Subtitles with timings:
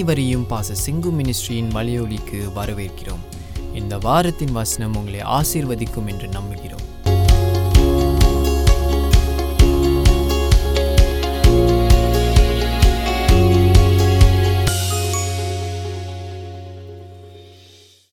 [0.00, 3.22] அனைவரையும் பாச சிங்கு மினிஸ்ட்ரியின் மலையொலிக்கு வரவேற்கிறோம்.
[3.74, 6.86] இந்த வாரத்தின் வசனம் உங்களை ஆசீர்வதிக்கும் என்று நம்புகிறோம்.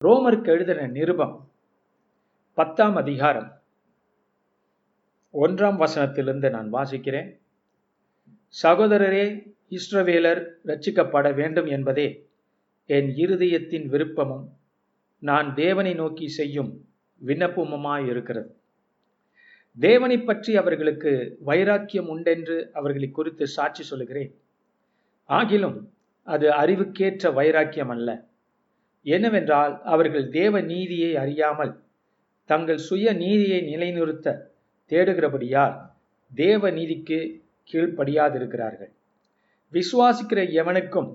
[0.04, 1.50] ரோமருக்கு எழுதின நிருபம்
[2.54, 3.62] பத்தாம் அதிகாரம்.
[5.34, 7.46] ஒன்றாம் வசனத்திலிருந்து நான் வாசிக்கிறேன்.
[8.64, 9.26] சகோதரரே
[9.72, 12.08] இஸ்ரவேலர் ரட்சிக்கப்பட வேண்டும் என்பதே
[12.90, 14.46] என் இருதயத்தின் விருப்பமும்.
[15.24, 16.72] நான் தேவனை நோக்கி செய்யும்
[17.22, 18.50] விண்ணப்பமுமாயிருக்கிறது.
[19.78, 24.32] தேவனை பற்றி அவர்களுக்கு வைராக்கியம் உண்டென்று அவர்களை குறித்து சாட்சி சொல்கிறேன்
[25.30, 25.78] ஆகிலும்
[26.28, 28.10] அது அறிவுக்கேற்ற வைராக்கியம் அல்ல
[29.06, 31.74] என்னவென்றால் அவர்கள் தேவ நீதியை அறியாமல்
[32.50, 34.38] தங்கள் சுய நீதியை நிலைநிறுத்த
[34.92, 35.76] தேடுகிறபடியால்
[36.32, 37.20] தேவ நீதிக்கு
[37.72, 38.92] கீழ்ப்படியாதிருக்கிறார்கள்.
[39.72, 41.14] விசுவாசிக்கிற எவனுக்கும்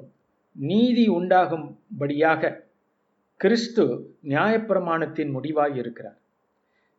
[0.53, 2.65] நீதி உண்டாகும்படியாக
[3.37, 6.19] கிறிஸ்து நியாயப்பிரமாணத்தின் முடிவாய் இருக்கிறார்.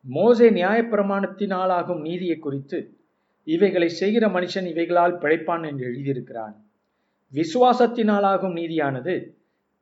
[0.01, 2.97] மோசே நியாயப்பிரமாணத்தினாலாகும் நீதியை குறித்து
[3.43, 6.55] இவைகளை செய்கிற மனுஷன் இவைகளால் பிழைப்பான் என்று எழுதியிருக்கிறான்.
[7.33, 9.29] விசுவாசத்தினாலாகும் நீதியானது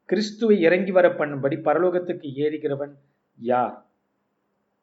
[0.06, 2.94] கிறிஸ்துவை இறங்கி வர பண்ணும்படி பரலோகத்துக்கு ஏறுகிறவன்
[3.38, 3.86] யார்?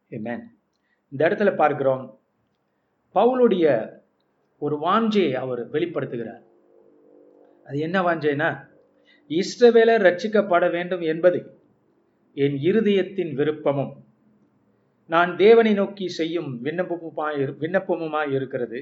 [0.09, 2.19] இந்த இடத்துல பார்க்கிறோம்.
[3.15, 3.98] பவுலுடைய
[4.63, 6.43] ஒரு வாஞ்சையை அவர் வெளிப்படுத்துகிறார்.
[7.67, 8.51] அது என்ன வாஞ்சைனா
[9.31, 11.41] இஸ்ரவேலர் ரட்சிக்கப்பட வேண்டும் என்பது
[12.37, 13.93] என் இருதயத்தின் விருப்பமும்
[15.11, 18.81] நான் தேவனை நோக்கி செய்யும் விண்ணப்பமுமாய் விண்ணப்பமுமாய் இருக்கிறது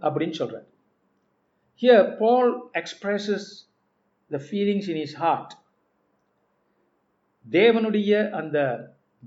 [0.00, 0.68] அப்படின்னு சொல்றார்.
[1.82, 3.48] Here Paul expresses
[4.30, 5.52] the feelings in his heart
[7.46, 8.58] தேவனுடைய அந்த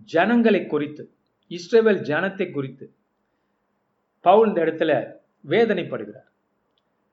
[0.10, 1.04] ஜனங்களை குறித்து
[1.52, 2.86] இஸ்ரேவேல் ஜனத்தை குறித்து
[4.24, 4.92] பவுல் இந்த இடத்துல
[5.48, 6.30] வேதனைப்படுகிறார்.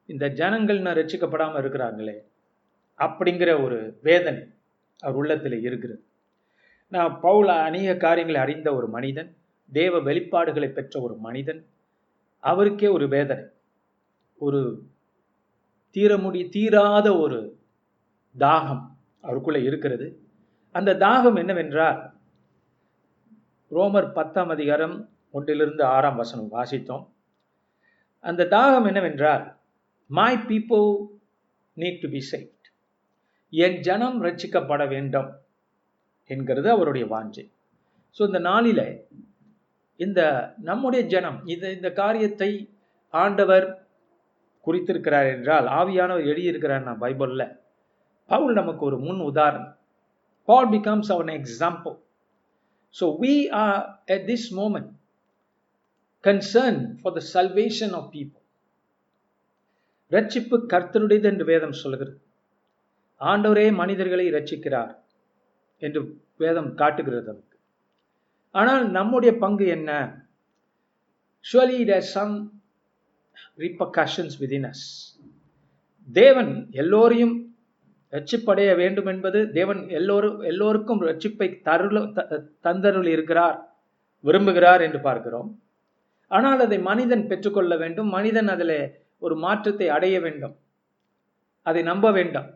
[0.07, 2.17] இந்த ஜனங்கள் நான் ரட்சிக்கப்படாம இருக்கிறாங்களே
[2.99, 4.43] அப்படிங்கிற ஒரு வேதனை
[5.01, 6.03] அவர் உள்ளத்தில் இருக்கிறது.
[6.89, 9.31] நான் பவுல் அநேக காரியங்களை அறிந்த ஒரு மனிதன்
[9.73, 11.61] தேவ வெளிப்பாடுகளை பெற்ற ஒரு மனிதன்
[12.43, 13.45] அவருக்கே ஒரு வேதனை.
[14.39, 14.61] ஒரு
[15.95, 17.39] தீர முடி தீராத ஒரு
[18.39, 18.85] தாகம்
[19.21, 20.09] அவருக்குள்ளே இருக்கிறது.
[20.73, 21.99] அந்த தாகம் என்னவென்றால்
[23.71, 24.97] ரோமர் பத்தாம் அதிகாரம்
[25.35, 27.05] ஒன்றிலிருந்து ஆறாம் வசனம் வாசித்தோம்.
[28.25, 29.45] அந்த தாகம் என்னவென்றால்
[30.11, 30.81] my people
[31.77, 32.67] need to be saved
[33.53, 35.31] என் ஜனம் ரட்சிக்கப்பட வேண்டும்
[36.31, 37.45] என்கிறது அவருடைய வாஞ்சை.
[38.17, 38.85] ஸோ இந்த நாளில்
[40.01, 40.21] இந்த
[40.69, 42.51] நம்முடைய ஜனம் இது இந்த காரியத்தை
[43.15, 43.67] ஆண்டவர்
[44.67, 47.47] குறித்திருக்கிறார் என்றால் ஆவியானவர் எழுதியிருக்கிறார் நான் பைபிளில்.
[48.31, 49.75] பவுல் நமக்கு ஒரு முன் உதாரணம்.
[50.49, 51.97] Paul becomes our example
[52.95, 53.83] so we are
[54.15, 54.91] at this moment
[56.25, 58.41] concerned for the salvation of people.
[60.11, 62.21] ரட்சிப்பு கர்த்தருடையது என்று வேதம் சொல்கிறது
[63.21, 64.97] ஆண்டவரே மனிதர்களை ரட்சிக்கிறார்
[65.79, 67.59] என்று வேதம் காட்டுகிறது நமக்கு.
[68.51, 69.91] ஆனால் நம்முடைய பங்கு என்ன?
[71.53, 72.51] ஷுவலி there are some
[76.13, 77.55] தேவன் எல்லோரையும்
[78.13, 82.01] ரட்சிப்படைய வேண்டும் என்பது தேவன் எல்லோரும் எல்லோருக்கும் ரட்சிப்பை தருள
[82.63, 83.79] தந்தருள் இருக்கிறார்
[84.25, 85.63] விரும்புகிறார் என்று பார்க்கிறோம்.
[86.31, 88.09] ஆனால் அதை மனிதன் பெற்றுக்கொள்ள வேண்டும்.
[88.17, 88.79] மனிதன் அதில்
[89.19, 90.55] ஒரு மாற்றத்தை அடைய வேண்டும்.
[91.67, 92.51] அதை நம்ப வேண்டாம்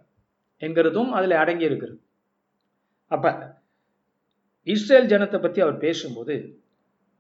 [0.62, 2.01] என்கிறதும் அதில் அடங்கி இருக்கிறது.
[3.11, 3.33] அப்ப
[4.67, 6.37] இஸ்ரேல் ஜனத்தை பற்றி அவர் பேசும்போது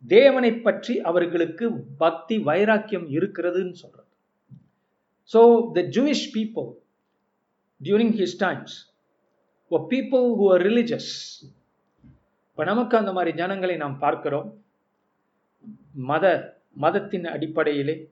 [0.04, 1.66] தேவனை பற்றி அவர்களுக்கு
[2.04, 4.10] பக்தி வைராக்கியம் இருக்கிறதுன்னு சொல்றார்.
[5.30, 5.40] So
[5.76, 6.68] the Jewish people
[7.80, 8.74] during his times
[9.92, 11.12] people who are religious
[12.50, 14.48] இப்போ நமக்கு அந்த மாதிரி ஜனங்களை நாம் பார்க்கிறோம்.
[15.94, 16.24] மத
[16.80, 18.10] மதத்தின் அடிப்படையிலே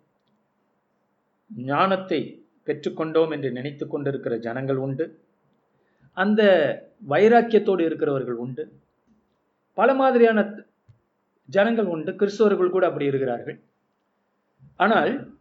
[1.56, 5.20] ஞானத்தை பெற்றுக்கொண்டோம் என்று நினைத்து கொண்டிருக்கிற ஜனங்கள் உண்டு.
[6.12, 6.42] அந்த
[7.08, 8.80] வைராக்கியத்தோடு இருக்கிறவர்கள் உண்டு.
[9.72, 10.64] பல மாதிரியான
[11.44, 12.12] ஜனங்கள் உண்டு.
[12.12, 13.60] கிறிஸ்தவர்கள் கூட அப்படி இருக்கிறார்கள்.
[14.76, 15.36] ஆனால்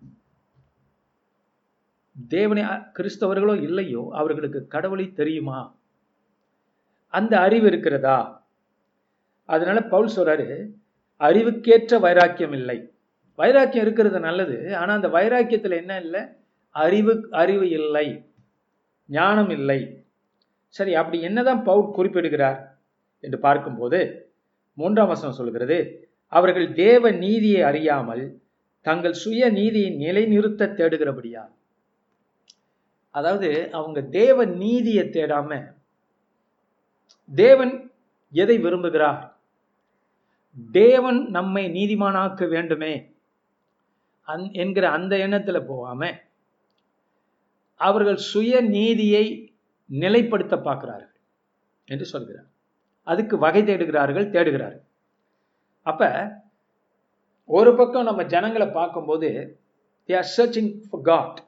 [2.28, 4.10] தேவனை கிறிஸ்தவர்களோ இல்லையோ?
[4.12, 5.76] அவர்களுக்கு கடவுளை தெரியுமா?
[7.08, 8.50] அந்த அறிவு இருக்கிறதா?
[9.46, 10.72] அதனால பவுல் சொல்றாரு
[11.22, 12.78] அறிவுக்கேற்ற வைராக்கியம் இல்லை.
[13.36, 16.22] வைராக்கியம் இருக்கிறது நல்லது ஆனா அந்த வைராக்கியத்துல என்ன இல்லை?
[16.70, 18.08] அறிவு அறிவு இல்லை.
[19.06, 19.80] ஞானம் இல்லை.
[20.70, 22.60] சரி அப்படி என்னதான் பவுல் குறிப்பிடுகிறார்
[23.20, 24.30] என்று பார்க்கும்போது
[24.74, 25.78] மூன்றாம் வசனம் சொல்கிறது
[26.28, 28.24] அவர்கள் தேவ நீதியை அறியாமல்
[28.82, 31.44] தங்கள் சுய நீதியை நிலைநிறுத்த தேடுகிறபடியா
[33.16, 35.50] அதாவது அவங்க தேவ நீதியை தேடாம
[37.32, 37.74] தேவன்
[38.34, 39.22] எதை விரும்புகிறார்?
[40.58, 42.94] தேவன் நம்மை நீதிமானாக்க வேண்டுமே.
[44.28, 46.12] அந் என்கிற அந்த எண்ணத்தில் போகாம
[47.76, 49.26] அவர்கள் சுய நீதியை
[49.90, 51.16] நிலைப்படுத்த பார்க்கிறார்கள்
[51.86, 52.48] என்று சொல்கிறார்.
[53.08, 54.86] அதுக்கு வகை தேடுகிறார்கள் தேடுகிறார்கள்.
[55.86, 56.02] அப்ப
[57.50, 59.30] ஒரு பக்கம் நம்ம ஜனங்களை பார்க்கும்போது
[60.10, 61.40] they are searching for God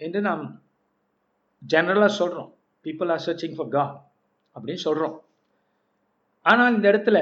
[0.00, 0.44] என்று நாம்
[1.68, 2.50] ஜெனரலாக சொல்கிறோம்
[2.84, 3.96] people are searching for God
[4.56, 5.16] அப்படின்னு சொல்கிறோம்
[6.46, 7.18] ஆனால் இந்த இடத்துல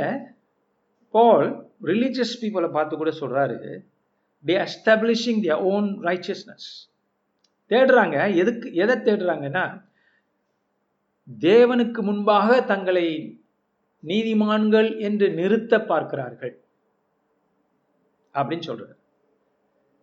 [1.10, 3.56] பால் ரிலீஜியஸ் பீப்புளை பார்த்து கூட சொல்கிறாரு
[4.44, 6.68] they establishing their own righteousness
[7.70, 9.64] தேடுறாங்க எதுக்கு எதை தேடுறாங்கன்னா
[11.40, 13.08] தேவனுக்கு முன்பாக தங்களை
[14.02, 16.54] நீதிமான்கள் என்று நிறுத்த பார்க்கிறார்கள்
[18.34, 18.96] அப்படின்னு சொல்றாரு.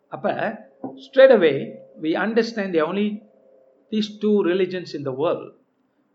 [0.07, 0.27] அப்ப
[1.05, 1.53] straight away
[2.01, 3.07] we understand only
[3.91, 5.51] these two religions in the world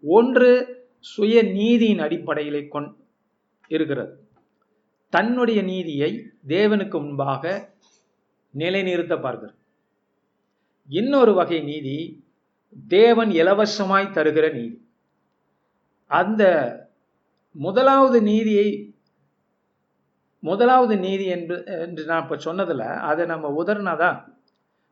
[0.03, 0.51] ஒன்று
[0.99, 2.91] சுய நீதியின் அடிப்படையிலே கொண்
[3.69, 4.13] இருக்கிறது.
[5.13, 6.11] தன்னுடைய நீதியை
[6.47, 7.73] தேவனுக்கு முன்பாக
[8.55, 9.57] நிலைநிறுத்த பார்க்கிறது
[10.89, 12.27] இன்னொரு வகை நீதி
[12.89, 14.77] தேவன் இலவசமாய் தருகிற நீதி.
[16.07, 16.43] அந்த
[17.53, 18.69] முதலாவது நீதியை
[20.43, 24.19] முதலாவது நீதி என்று என்று நான் இப்போ சொன்னதில் அதை நம்ம உதறினாதான்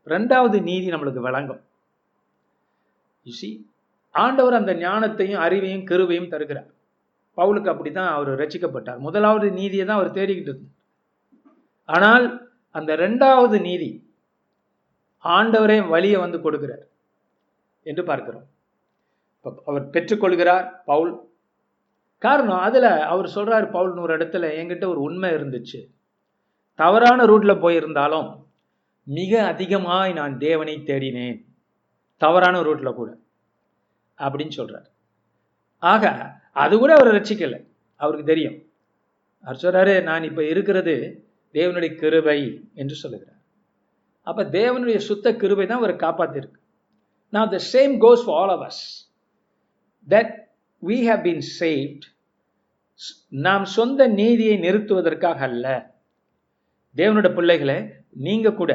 [0.06, 1.62] ரெண்டாவது நீதி நம்மளுக்கு விளங்கும்.
[3.26, 3.50] யூசி
[4.10, 6.70] ஆண்டவர் அந்த ஞானத்தையும் அறிவையும் கருவையும் தருகிறார்.
[7.36, 10.74] பவுலுக்கு அப்படி தான் அவர் ரசிக்கப்பட்டார் முதலாவது நீதியை தான் அவர் தேடிக்கிட்டு இருந்தார்.
[11.84, 13.90] ஆனால் அந்த ரெண்டாவது நீதி
[15.24, 16.84] ஆண்டவரே வழியை வந்து கொடுக்கிறார்
[17.82, 18.46] என்று பார்க்கிறோம்.
[19.64, 21.12] அவர் பெற்றுக்கொள்கிறார் பவுல்.
[22.18, 25.80] காரணம் அதில் அவர் சொல்றாரு பவுல் ஒரு இடத்துல என்கிட்ட ஒரு உண்மை இருந்துச்சு.
[26.74, 28.28] தவறான ரூட்ல போயிருந்தாலும்
[29.02, 31.44] மிக அதிகமாய் நான் தேவனை தேடினேன்.
[32.16, 33.18] தவறான ரூட்ல கூட.
[34.18, 34.88] அப்படின்னு சொல்றார்.
[35.78, 36.04] ஆக
[36.62, 37.56] அது கூட அவரை ரசிக்கல
[38.00, 38.58] அவருக்கு தெரியும்.
[39.44, 40.94] அவர் சொல்றாரு நான் இப்ப இருக்கிறது
[41.54, 42.40] தேவனுடைய கிருபை
[42.74, 43.40] என்று சொல்லுகிறார்.
[44.26, 46.60] அப்ப தேவனுடைய சுத்த கிருபை தான் அவரை காப்பாத்திருக்கு.
[47.32, 48.84] நான் the same goes for all ours
[50.08, 50.32] that
[50.82, 52.04] we have been saved
[53.46, 55.66] நாம் சொந்த நீதியை நிறுத்துவதற்காக அல்ல.
[56.96, 57.78] தேவனுடைய பிள்ளைகளை
[58.26, 58.72] நீங்க கூட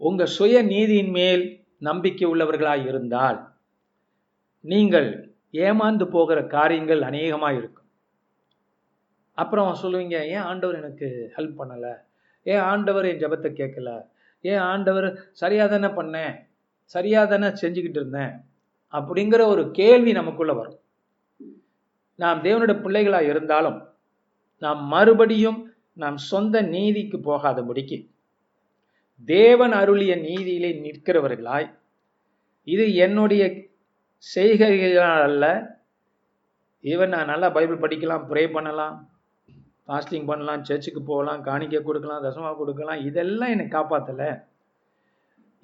[0.00, 1.42] உங்க சுய நீதியின் மேல்
[1.78, 3.38] நம்பிக்கை உள்ளவர்களாய் இருந்தால்
[4.64, 5.08] நீங்கள்
[5.54, 7.86] ஏமாந்து போகிற காரியங்கள் அநேகமாக இருக்கும்
[9.34, 11.92] அப்புறம் சொல்லுவீங்க ஏன் ஆண்டவர் எனக்கு ஹெல்ப் பண்ணலை?
[12.42, 13.90] ஏன் ஆண்டவர் என் ஜபத்தை கேட்கல?
[14.40, 16.34] ஏன் ஆண்டவர் சரியாக தானே பண்ணேன்?
[16.84, 18.32] சரியாக தானே செஞ்சுக்கிட்டு இருந்தேன்?
[18.92, 20.78] அப்படிங்கிற ஒரு கேள்வி நமக்குள்ளே வரும்.
[22.14, 23.78] நாம் தேவனுடைய பிள்ளைகளாக இருந்தாலும்
[24.62, 25.58] நாம் மறுபடியும்
[25.92, 27.98] நாம் சொந்த நீதிக்கு போகாதபடிக்கு
[29.28, 31.68] தேவன் அருளிய நீதியிலே நிற்கிறவர்களாய்
[32.66, 33.67] இது என்னுடைய
[34.24, 35.44] செய்கைகளால் அல்ல
[36.82, 38.96] ஈவன் நான் நல்லா பைபிள் படிக்கலாம் ப்ரே பண்ணலாம்
[39.86, 44.30] ஃபாஸ்டிங் பண்ணலாம் சர்ச்சுக்கு போகலாம் காணிக்கை கொடுக்கலாம் தசமா கொடுக்கலாம் இதெல்லாம் என்னை காப்பாற்றலை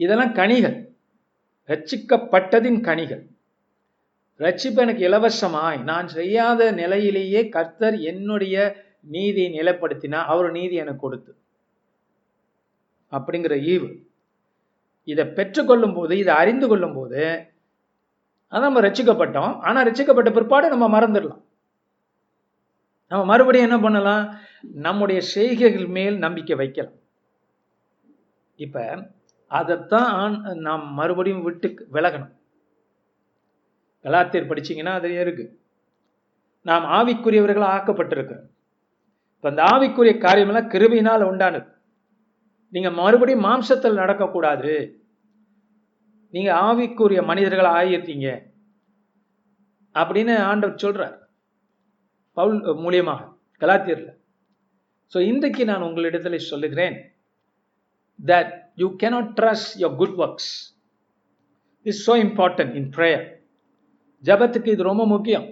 [0.00, 0.76] இதெல்லாம் கனிகள்.
[1.68, 3.22] ரட்சிக்கப்பட்டதின் கனிகள்.
[4.40, 5.82] ரட்சிப்பு எனக்கு இலவசமாய்.
[5.82, 8.56] நான் செய்யாத நிலையிலேயே கர்த்தர் என்னுடைய
[9.00, 11.32] நீதியை நிலைப்படுத்தினா அவர் நீதி எனக்கு கொடுத்து.
[13.12, 13.88] அப்படிங்கிற ஈவு.
[15.08, 17.22] இதை பெற்றுக்கொள்ளும் போது இதை அறிந்து கொள்ளும் போது
[18.54, 19.58] அதான் நம்ம ரசிக்கப்பட்டோம்.
[19.58, 21.42] ஆனா ரசிக்கப்பட்ட பிற்பாடு நம்ம மறந்துடலாம்.
[23.08, 24.38] நம்ம மறுபடியும் என்ன பண்ணலாம்?
[24.62, 26.92] நம்முடைய செய்கைகள் மேல் நம்பிக்கை வைக்கலாம்.
[28.56, 29.06] இப்ப
[29.48, 32.32] அதைத்தான் நாம் மறுபடியும் விட்டு விலகணும்.
[34.02, 35.60] கலாத்தியர் படிச்சீங்கன்னா அது இருக்கு.
[36.62, 38.50] நாம் ஆவிக்குரியவர்களாக ஆக்கப்பட்டிருக்கிறோம்.
[39.36, 41.70] இப்போ அந்த ஆவிக்குரிய காரியமெல்லாம் கிருபினால் உண்டானது.
[42.69, 44.72] நீங்க மறுபடியும் மாம்சத்தில் நடக்கக்கூடாது.
[46.34, 48.29] நீங்க ஆவிக்குரிய மனிதர்கள் ஆகியிருக்கீங்க
[49.94, 51.17] அப்படின்னு ஆண்டவர் சொல்றார்.
[52.36, 53.29] பவுல் மூலியமாக
[53.62, 54.10] கலாத்தியர்ல.
[55.12, 56.96] ஸோ இன்றைக்கு நான் உங்களிடத்துல சொல்லுகிறேன்
[58.19, 60.53] that you cannot trust your good works
[61.86, 63.24] is so important in prayer
[64.24, 65.46] ஜபத்துக்கு இது ரொம்ப முக்கியம்.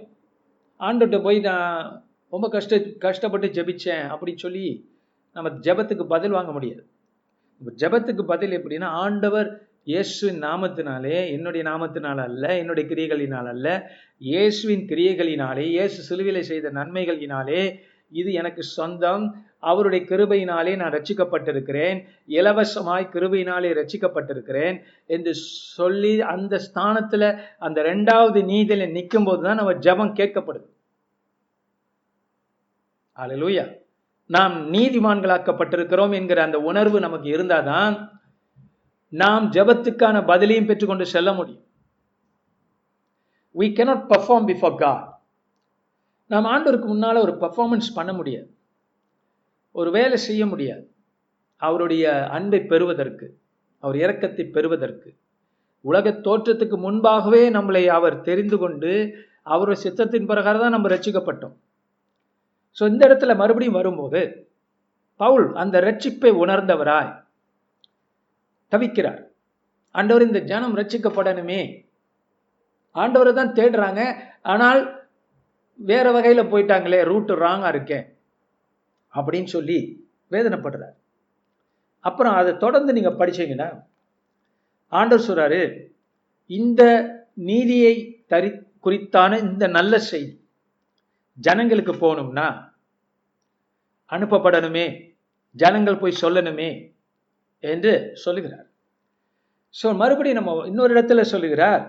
[0.79, 1.75] ஆண்டுகிட்ட போய் நான்
[2.33, 4.65] ரொம்ப கஷ்ட கஷ்டப்பட்டு ஜபிச்சேன் அப்படின்னு சொல்லி
[5.35, 6.83] நம்ம ஜபத்துக்கு பதில் வாங்க முடியாது.
[7.81, 9.49] ஜபத்துக்கு பதில் எப்படின்னா ஆண்டவர்
[9.87, 13.67] இயேசுவின் நாமத்தினாலே என்னுடைய நாமத்தினால் அல்ல என்னுடைய கிரியைகளினால் அல்ல
[14.21, 17.63] இயேசுவின் கிரியைகளினாலே இயேசு சிலுவிலை செய்த நன்மைகளினாலே
[18.11, 19.23] இது எனக்கு சொந்தம்.
[19.59, 21.97] அவருடைய கிருபையினாலே நான் ரட்சிக்கப்பட்டிருக்கிறேன்
[22.27, 24.75] இலவசமாய் கிருபையினாலே ரட்சிக்கப்பட்டிருக்கிறேன்
[25.05, 25.33] என்று
[25.77, 30.67] சொல்லி அந்த ஸ்தானத்தில் அந்த ரெண்டாவது நீதியில நிற்கும் போது தான் நம்ம ஜபம் கேட்கப்படுது.
[33.17, 33.65] அலலூயா
[34.29, 37.95] நாம் நீதிமான்களாக்கப்பட்டிருக்கிறோம் என்கிற அந்த உணர்வு நமக்கு இருந்தாதான்
[39.13, 41.65] நாம் ஜபத்துக்கான பதிலையும் பெற்றுக்கொண்டு செல்ல முடியும்.
[43.55, 45.21] We cannot perform before God
[46.27, 48.49] நாம் ஆண்டவருக்கு முன்னால் ஒரு பர்ஃபார்மன்ஸ் பண்ண முடியாது.
[49.71, 50.91] ஒரு வேலை செய்ய முடியாது.
[51.55, 53.39] அவருடைய அன்பை பெறுவதற்கு
[53.79, 55.17] அவர் இறக்கத்தை பெறுவதற்கு
[55.81, 58.91] உலக தோற்றத்துக்கு முன்பாகவே நம்மளை அவர் தெரிந்து கொண்டு
[59.41, 61.55] அவருடைய சித்தத்தின் பிரகாரம் தான் நம்ம ரட்சிக்கப்பட்டோம்.
[62.77, 64.49] ஸோ இந்த இடத்துல மறுபடியும் வரும்போது
[65.15, 67.11] பவுல் அந்த ரட்சிப்பை உணர்ந்தவராய்
[68.73, 69.21] தவிக்கிறார்.
[69.91, 71.61] ஆண்டவர் இந்த ஜனம் ரட்சிக்கப்படணுமே
[72.95, 74.01] ஆண்டவரை தான் தேடுறாங்க.
[74.41, 74.81] ஆனால்
[75.79, 78.05] வேற வகையில போயிட்டாங்களே ரூட்டு ராங்கா இருக்கேன்
[79.13, 79.77] அப்படின்னு சொல்லி
[80.31, 80.95] வேதனைப்படுறார்.
[81.99, 83.67] அப்புறம் அதை தொடர்ந்து நீங்க படிச்சீங்கன்னா
[84.87, 85.61] ஆண்டவர் சொல்றாரு
[86.45, 86.81] இந்த
[87.33, 87.93] நீதியை
[88.29, 88.49] தரி
[88.85, 90.33] குறித்தான இந்த நல்ல செய்தி
[91.37, 92.47] ஜனங்களுக்கு போகணும்னா
[94.09, 94.85] அனுப்பப்படணுமே.
[95.55, 96.69] ஜனங்கள் போய் சொல்லணுமே.
[97.63, 97.93] என்று
[98.23, 98.67] சொல்லுகிறார்.
[99.75, 101.83] ஸோ மறுபடியும் நம்ம இன்னொரு இடத்துல சொல்லுகிறார்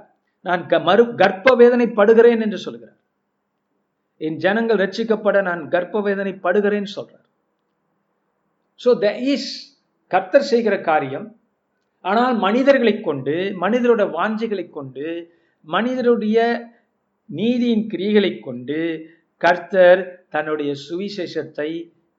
[0.44, 2.98] நான் க மறு கர்ப்ப வேதனை படுகிறேன் என்று சொல்கிறார்
[4.20, 7.26] என் ஜனங்கள் ரட்சிக்கப்பட நான் கர்ப்ப வேதனை படுகிறேன்னு சொல்றார்.
[8.80, 9.50] ஸோ த இஸ்
[10.10, 11.26] கர்த்தர் செய்கிற காரியம்
[12.04, 15.06] ஆனால் மனிதர்களை கொண்டு மனிதரோட வாஞ்சிகளை கொண்டு
[15.74, 16.38] மனிதருடைய
[17.30, 18.80] நீதியின் கிரியைகளை கொண்டு
[19.40, 20.02] கர்த்தர்
[20.34, 21.70] தன்னுடைய சுவிசேஷத்தை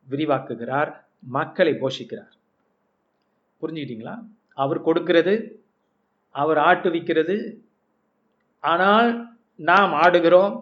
[0.08, 0.92] விரிவாக்குகிறார்
[1.38, 2.34] மக்களை போஷிக்கிறார்.
[3.66, 4.16] புரிஞ்சுக்கிட்டீங்களா?
[4.54, 5.64] அவர் கொடுக்கிறது
[6.36, 7.36] அவர் ஆட்டுவிக்கிறது
[8.60, 9.10] ஆனால்
[9.56, 10.56] நாம் ஆடுகிறோம்.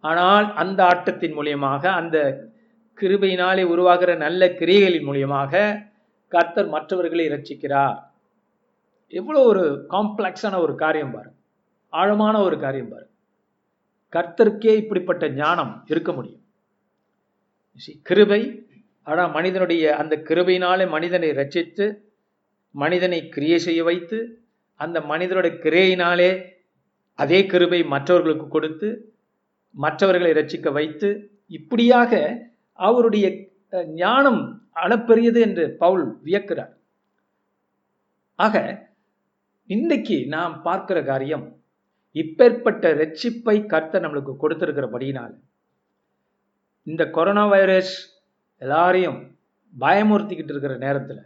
[0.00, 2.16] ஆனால் அந்த ஆட்டத்தின் மூலியமாக அந்த
[2.98, 5.62] கிருபையினாலே உருவாகிற நல்ல கிரியைகளின் மூலியமாக
[6.32, 7.98] கர்த்தர் மற்றவர்களை இரட்சிக்கிறார்.
[9.12, 11.30] எவ்வளோ ஒரு காம்ப்ளெக்ஸான ஒரு காரியம் பாரு.
[11.88, 13.06] ஆழமான ஒரு காரியம் பாரு.
[14.12, 16.42] கர்த்தருக்கே இப்படிப்பட்ட ஞானம் இருக்க முடியும்.
[18.02, 18.40] கிருபை
[19.02, 21.86] ஆனால் மனிதனுடைய அந்த கிருபையினாலே மனிதனை ரட்சித்து
[22.74, 24.18] மனிதனை கிரியை செய்ய வைத்து
[24.80, 26.30] அந்த மனிதனோட கிரையினாலே
[27.18, 28.88] அதே கிருபை மற்றவர்களுக்கு கொடுத்து
[29.74, 31.08] மற்றவர்களை ரட்சிக்க வைத்து
[31.46, 32.12] இப்படியாக
[32.78, 33.26] அவருடைய
[33.94, 34.42] ஞானம்
[34.74, 36.72] அளப்பெரியது என்று பவுல் வியக்கிறார்.
[38.38, 38.56] ஆக
[39.70, 41.44] இன்னைக்கு நாம் பார்க்கிற காரியம்
[42.16, 45.34] இப்பேற்பட்ட ரட்சிப்பை கர்த்த நம்மளுக்கு கொடுத்திருக்கிறபடியினால்
[46.86, 47.94] இந்த கொரோனா வைரஸ்
[48.62, 49.20] எல்லாரையும்
[49.74, 51.22] பயமுறுத்திக்கிட்டு இருக்கிற நேரத்தில்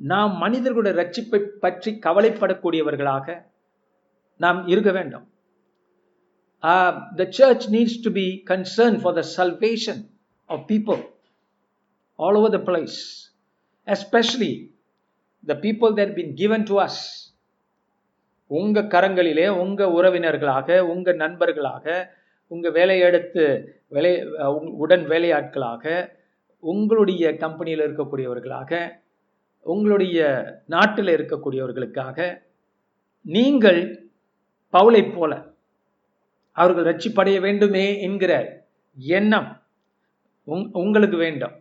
[0.00, 3.26] நாம் மனிதர்களுடைய ரட்சிப்பை பற்றி கவலைப்படக்கூடியவர்களாக
[4.36, 5.26] நாம் இருக்க வேண்டும்.
[7.16, 10.00] The church needs to be concern for the salvation
[10.46, 11.00] of people
[12.18, 12.98] all over the place
[13.86, 14.52] especially
[15.46, 17.02] the people there been given to us
[18.46, 22.16] உங்கள் கரங்களிலே உங்கள் உறவினர்களாக உங்கள் நண்பர்களாக
[22.46, 23.44] உங்கள் வேலையெடுத்து
[23.88, 24.12] வேலை
[24.76, 25.84] உடன் வேலையாட்களாக
[26.62, 28.99] உங்களுடைய கம்பெனியில் இருக்கக்கூடியவர்களாக
[29.62, 30.18] உங்களுடைய
[30.66, 32.42] நாட்டில் இருக்கக்கூடியவர்களுக்காக
[33.22, 34.10] நீங்கள்
[34.72, 35.32] பவுலை போல
[36.52, 38.32] அவர்கள் ரட்சிப்படைய வேண்டுமே என்கிற
[38.94, 39.62] எண்ணம்
[40.72, 41.56] உங்களுக்கு வேண்டும்.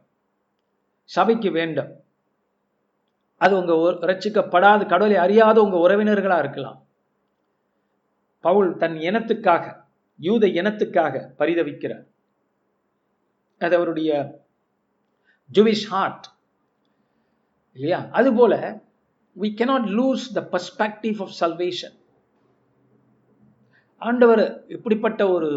[1.03, 1.91] சபைக்கு வேண்டும்.
[3.37, 3.73] அது உங்க
[4.07, 6.87] ரட்சிக்கப்படாத கடவுளை அறியாத உங்க உறவினர்களா இருக்கலாம்.
[8.39, 9.65] பவுல் தன் இனத்துக்காக
[10.17, 12.05] யூத இனத்துக்காக பரிதவிக்கிறார்.
[13.59, 14.39] அது அவருடைய
[15.53, 16.27] ஜுவிஷ் ஹார்ட்
[17.73, 18.07] இல்லையா?
[18.11, 18.81] அதுபோல
[19.39, 21.97] we cannot lose the perspective of salvation
[23.97, 25.49] ஆண்டவர் இப்படிப்பட்ட ஒரு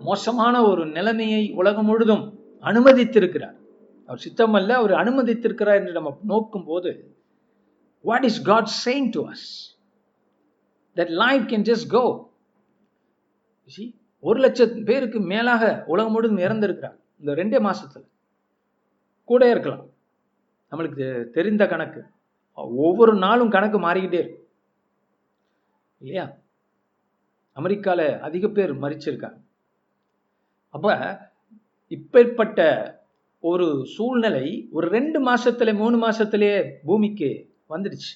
[0.00, 2.24] மோசமான ஒரு நிலைமையை உலகம் முழுதும்
[2.60, 3.56] அனுமதித்திருக்கிறார்.
[4.04, 7.16] அவர் சித்தம் அல்ல அவர் அனுமதித்திருக்கிறார் என்று நம்ம நோக்கும் போது
[8.00, 9.46] what is God saying to us
[10.96, 12.04] that life can just go
[14.20, 16.96] ஒரு லட்சம் பேருக்கு மேலாக உலகம் முழுதும் இறந்திருக்கிறார்.
[17.18, 18.04] இந்த ரெண்டே மாசத்துல.
[19.24, 19.86] கூட இருக்கலாம்.
[20.70, 22.04] நம்மளுக்கு தெரிந்த கணக்கு.
[22.54, 24.50] ஒவ்வொரு நாளும் கணக்கு மாறிக்கிட்டே இருக்கு.
[25.98, 26.38] இல்லையா?
[27.56, 29.38] அமெரிக்கால அதிக பேர் மறிச்சிருக்காங்க.
[30.68, 30.88] அப்ப
[31.88, 32.60] இப்பேற்பட்ட
[33.40, 38.12] ஒரு சூழ்நிலை ஒரு ரெண்டு மாசத்துல மூணு மாசத்திலேயே பூமிக்கு வந்துடுச்சு.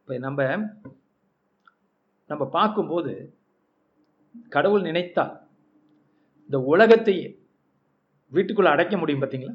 [0.00, 0.40] இப்ப நம்ம
[2.26, 3.34] நம்ம பார்க்கும்போது
[4.48, 5.48] கடவுள் நினைத்தால்
[6.42, 7.26] இந்த உலகத்தையே
[8.32, 9.54] வீட்டுக்குள்ள அடைக்க முடியும் பார்த்தீங்களா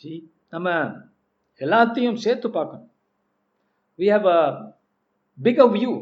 [0.00, 0.12] ஜி
[0.54, 0.68] நம்ம
[1.60, 2.88] எல்லாத்தையும் சேர்த்து பார்க்கணும்.
[3.98, 4.40] We have a
[5.38, 5.92] big a view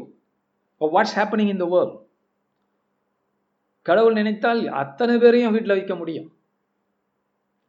[0.81, 1.95] what's happening in the world
[3.85, 6.29] கடவுள் நினைத்தால் அத்தனை பேரையும் வீட்டில் வைக்க முடியும்.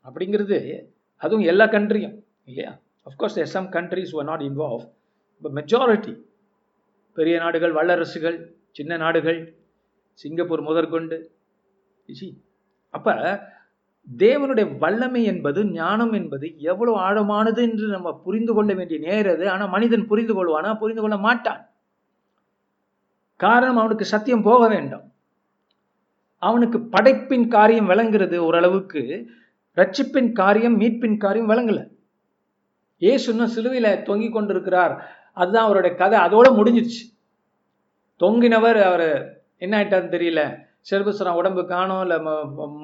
[0.06, 0.58] அப்படிங்கிறது
[1.22, 2.16] அதுவும் எல்லா கண்ட்ரியும்
[2.48, 2.72] இல்லையா?
[3.06, 4.84] Of course yes some countries are not involve
[5.36, 6.14] இப்போ மெஜாரிட்டி
[7.16, 8.38] பெரிய நாடுகள் வல்லரசுகள்
[8.78, 9.40] சின்ன நாடுகள்
[10.18, 11.16] சிங்கப்பூர் முதற்கொண்டு
[12.94, 13.08] அப்ப
[14.18, 19.50] தேவனுடைய வல்லமை என்பது ஞானம் என்பது எவ்வளவு ஆழமானது என்று நம்ம புரிந்து கொள்ள வேண்டிய நேரது அது.
[19.50, 20.78] ஆனா மனிதன் புரிந்து கொள்வானா?
[20.78, 21.68] புரிந்து கொள்ள மாட்டான்.
[23.36, 25.12] காரணம் அவனுக்கு சத்தியம் போக வேண்டும்.
[26.38, 29.26] அவனுக்கு படைப்பின் காரியம் விளங்குறது ஓரளவுக்கு
[29.76, 31.88] ரட்சிப்பின் காரியம் மீட்பின் காரியம் விளங்கல.
[33.00, 35.16] ஏசுன்னு சிலுவையில தொங்கிக் கொண்டிருக்கிறார்.
[35.32, 36.18] அதுதான் அவருடைய கதை.
[36.18, 37.18] அதோட முடிஞ்சிருச்சு.
[38.20, 40.58] தொங்கினவர் அவர் என்ன ஆயிட்டார்னு தெரியல.
[40.90, 42.18] செல்வசுரம் உடம்பு காணோம் இல்லை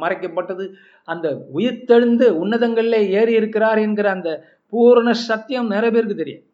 [0.03, 0.65] மறைக்கப்பட்டது.
[1.09, 1.29] அந்த
[1.59, 4.31] உயிர்த்தெழுந்து உன்னதங்களில் ஏறி இருக்கிறார் என்கிற அந்த
[4.73, 6.47] பூரண சத்தியம் நிறைய பேருக்கு தெரியும்.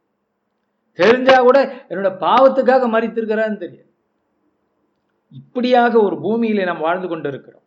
[0.98, 1.58] தெரிஞ்சா கூட
[1.90, 3.88] என்னோட பாவத்துக்காக மறித்திருக்கிறான்னு தெரியும்.
[5.40, 7.64] இப்படியாக ஒரு பூமியிலே நாம் வாழ்ந்து கொண்டு இருக்கிறோம்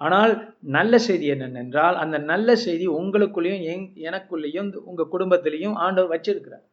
[0.00, 0.32] ஆனால்
[0.76, 6.66] நல்ல செய்தி என்னென்றால் அந்த நல்ல செய்தி உங்களுக்குள்ளேயும் எங் எனக்குள்ளேயும் உங்கள் குடும்பத்திலையும் ஆண்டவர் வச்சிருக்கிறார்.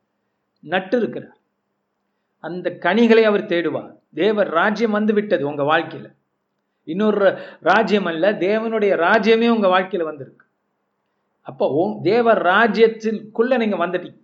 [0.74, 1.40] நட்டு இருக்கிறார்
[2.44, 3.94] அந்த கனிகளை அவர் தேடுவார்.
[4.16, 6.08] தேவர் ராஜ்யம் வந்து விட்டது உங்க வாழ்க்கையில.
[6.84, 7.28] இன்னொரு
[7.60, 10.46] ராஜ்யம் அல்ல தேவனுடைய ராஜ்யமே உங்க வாழ்க்கையில வந்திருக்கு.
[11.42, 11.68] அப்போ
[12.04, 14.20] தேவ ராஜ்யத்திற்குள்ள நீங்க வந்துட்டீங்க.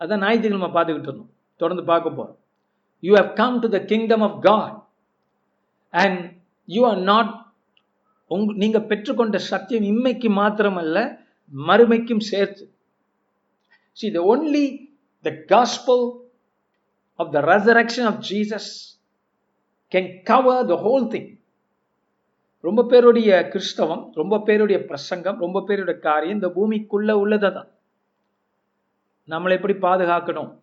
[0.00, 1.32] அதான் ஞாயிற்றுக்கிழமை பார்த்துக்கிட்டு இருந்தோம்.
[1.56, 2.36] தொடர்ந்து பார்க்க போறோம்.
[3.00, 4.76] You have come to the kingdom of God
[5.90, 6.20] and
[6.64, 7.32] you are not
[8.30, 10.98] உங் நீங்க பெற்றுக்கொண்ட சத்தியம் இம்மைக்கு மாத்திரமல்ல
[11.66, 12.64] மறுமைக்கும் சேர்த்து.
[13.92, 14.64] See the only
[15.22, 16.04] the gospel
[17.18, 18.66] of the resurrection of Jesus
[19.92, 21.26] can cover the whole thing.
[22.60, 27.68] ரொம்ப பேருடைய கிறிஸ்தவம் ரொம்ப பேருடைய பிரசங்கம் ரொம்ப பேருடைய காரியம் இந்த பூமிக்குள்ள உள்ளதை தான்
[29.28, 30.58] நம்மளை எப்படி பாதுகாக்கணும்?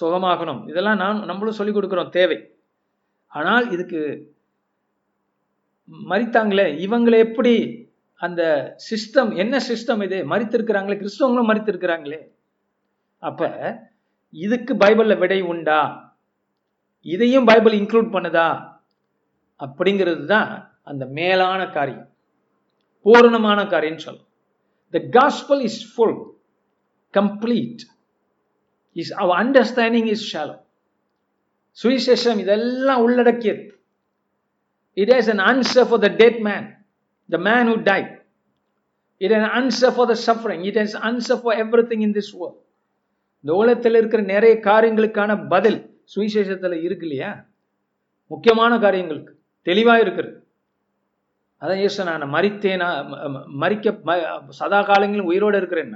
[0.00, 0.68] சுகமாகணும்.
[0.68, 2.38] இதெல்லாம் நான் நம்மளும் சொல்லிக் கொடுக்குறோம் தேவை.
[3.26, 4.34] ஆனால் இதுக்கு
[6.08, 7.54] மறித்தாங்களே இவங்களை எப்படி
[8.14, 8.42] அந்த
[8.90, 10.18] சிஸ்டம் என்ன சிஸ்டம் இது?
[10.28, 12.20] மறித்திருக்கிறாங்களே கிறிஸ்தவங்களும் மறித்திருக்கிறாங்களே.
[13.18, 13.48] அப்ப
[14.34, 15.80] இதுக்கு பைபிளில் விடை உண்டா?
[17.06, 18.48] இதையும் பைபிள் இன்க்ளூட் பண்ணுதா?
[19.60, 20.50] அப்படிங்கிறது தான்
[20.90, 22.06] அந்த மேலான காரியம்.
[23.06, 24.28] பூரணமான காரியம் சொல்லும்
[24.94, 26.18] the gospel is full
[27.14, 27.82] complete
[28.96, 30.56] is our understanding is shallow
[31.78, 33.62] சுவிசேஷம் இதெல்லாம் உள்ளடக்கியது.
[34.96, 36.66] It has an answer for the dead man
[37.28, 38.00] the man who die
[39.20, 41.56] it has answer for the suffering it has answer for
[41.92, 42.60] everything in this world
[43.44, 45.78] இந்த உலகத்தில் இருக்கிற நிறைய காரியங்களுக்கான பதில்
[46.14, 47.30] சுவிசேஷத்தில் இருக்கு இல்லையா?
[48.30, 49.32] முக்கியமான காரியங்களுக்கு
[49.66, 50.34] தெளிவாக இருக்கிறது.
[51.62, 52.88] அதான் ஏசு நான் மறித்தேனா
[53.62, 53.86] மறிக்க
[54.60, 55.90] சதா காலங்களிலும் உயிரோடு இருக்கிறேன்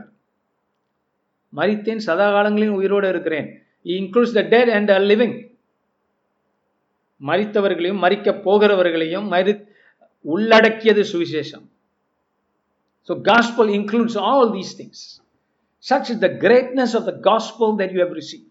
[1.52, 3.46] மறித்தேன் சதா காலங்களிலும் உயிரோடு இருக்கிறேன்.
[3.96, 5.36] Includes the dead and a living
[7.20, 9.52] மறித்தவர்களையும் மறிக்க போகிறவர்களையும் மறி
[10.24, 11.64] உள்ளடக்கியது சுவிசேஷம்.
[13.08, 15.04] So gospel includes all these things
[15.90, 18.50] Such is the greatness of the gospel that you have received.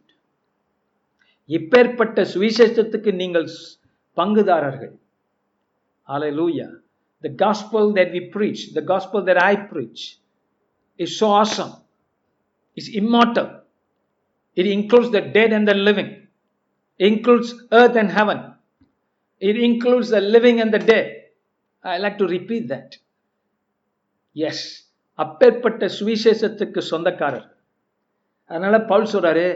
[1.56, 3.48] இப்பேற்பட்ட சுவிசேஷத்துக்கு நீங்கள்
[4.20, 4.94] பங்குதாரர்கள்
[6.12, 6.72] Hallelujah.
[7.22, 10.20] The gospel that we preach, the gospel that I preach,
[10.98, 11.74] is so awesome.
[12.76, 13.62] It's immortal.
[14.56, 16.28] It includes the dead and the living.
[17.00, 18.54] It includes earth and heaven.
[19.40, 21.08] It includes the living and the dead.
[21.84, 22.98] I like to repeat that.
[24.34, 24.83] Yes,
[25.20, 27.48] அப்பேற்பட்ட சுவிசேஷத்துக்கு சொந்தக்காரர்.
[28.46, 29.48] அதனால பவுல் சொல்றாரு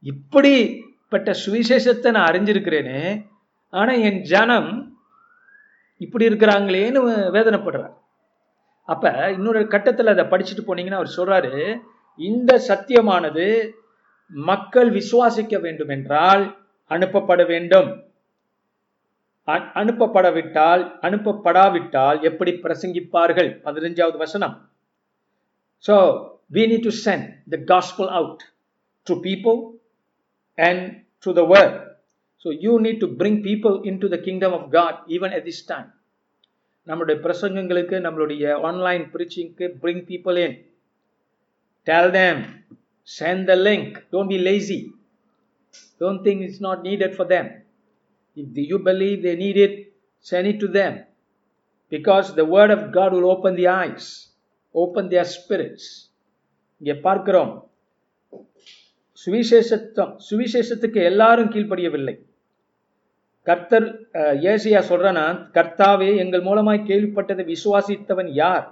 [0.00, 3.00] இப்படிப்பட்ட சுவிசேஷத்தை நான் அறிஞ்சிருக்கிறேனே
[3.68, 4.70] ஆனா என் ஜனம்
[5.96, 7.00] இப்படி இருக்கிறாங்களேன்னு
[7.36, 7.94] வேதனைப்படுறார்.
[8.82, 11.80] அப்ப இன்னொரு கட்டத்தில் அதை படிச்சுட்டு போனீங்கன்னா அவர் சொல்றாரு
[12.16, 13.46] இந்த சத்தியமானது
[14.28, 16.44] மக்கள் விசுவாசிக்க வேண்டும் என்றால்
[16.90, 17.90] அனுப்பப்பட வேண்டும்.
[19.48, 23.50] அனுப்பப்படவிட்டால் அனுப்பப்படாவிட்டால் எப்படி பிரசங்கிப்பார்கள்?
[23.64, 24.54] பதினஞ்சாவது வசனம்.
[25.86, 25.94] So
[26.50, 28.42] we need to send the gospel out
[29.04, 29.74] to people
[30.56, 31.74] and to the world.
[32.38, 35.90] So you need to bring people into the kingdom of God even at this time.
[36.88, 40.52] நம்மளுடைய பிரசங்கங்களுக்கு நம்மளுடைய ஆன்லைன் ப்ரீச்சிங்க்கு bring people in.
[41.90, 42.36] Tell them,
[43.18, 43.88] send the link.
[44.12, 44.82] Don't be lazy.
[46.02, 47.46] Don't think it's not needed for them.
[48.42, 49.74] If you believe they need it,
[50.30, 50.94] send it to them.
[51.94, 54.06] Because the word of God will open the eyes.
[54.74, 55.90] Open their spirits
[56.80, 57.52] இங்கே பார்க்கிறோம்.
[59.18, 62.14] சுவிசேஷத்தம் சுவிசேஷத்துக்கு எல்லாரும் கீழ்ப்படியவில்லை.
[63.46, 63.86] கர்த்தர்
[64.52, 65.24] Asia சொல்றனா
[65.56, 68.66] கர்த்தாவே எங்கள் மூலமாய் கேள்விப்பட்டதை விசுவாசித்தவன் யார்?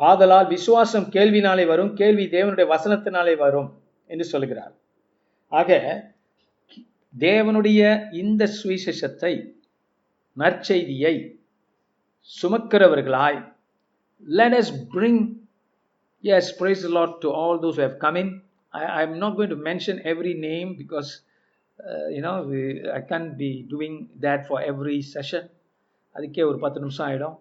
[0.00, 3.68] ஆதலால் விசுவாசம் கேள்வினாலே வரும் கேள்வி தேவனுடைய வசனத்தினாலே வரும்
[4.10, 4.72] என்று சொல்லுகிறார்
[5.52, 5.70] ஆக
[7.14, 7.80] தேவனுடைய
[8.22, 9.32] இந்த சுவிசேஷத்தை
[10.36, 11.14] நற்செய்தியை
[12.30, 13.40] சுமக்கிறவர்களாய்
[14.22, 15.16] let us bring
[16.24, 18.40] yes praise the lord to all those who have come in
[18.74, 21.20] I, am not going to mention every name because
[21.78, 25.44] uh, you know we, i can't be doing that for every session
[26.14, 27.36] அதுக்கே ஒரு பத்து நிமிஷம் ஆகிடும்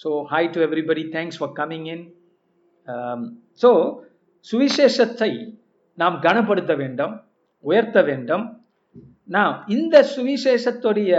[0.00, 2.04] so hi to everybody thanks for coming in
[3.62, 3.70] so
[4.46, 5.28] சுவிசேஷத்தை
[5.98, 7.14] நாம் கனப்படுத்த வேண்டும்
[7.64, 8.44] உயர்த்த வேண்டும்
[9.28, 11.12] நான் இந்த சுவிசேஷத்துடைய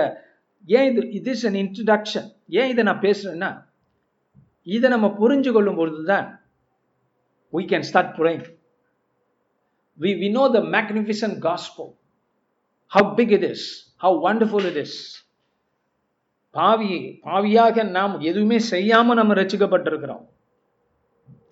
[0.67, 2.27] ஏன் இது இட் இஸ் அன் இன்ட்ரடக்ஷன்
[2.61, 3.51] ஏன் இதை நான் பேசுறேன்னா
[4.75, 6.27] இதை நம்ம புரிஞ்சு கொள்ளும் பொழுது தான்
[7.53, 8.43] we can start praying.
[9.99, 11.87] We, we know the magnificent gospel,
[12.91, 13.61] how big it is,
[14.03, 14.93] how wonderful it is.
[16.55, 16.93] பாவி
[17.25, 20.23] பாவியாக நாம் எதுவுமே செய்யாமல் நம்ம ரசிக்கப்பட்டிருக்கிறோம்.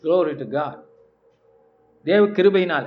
[0.04, 0.80] க்ளோரி டு காட்
[2.06, 2.86] தேவ கிருபையினால.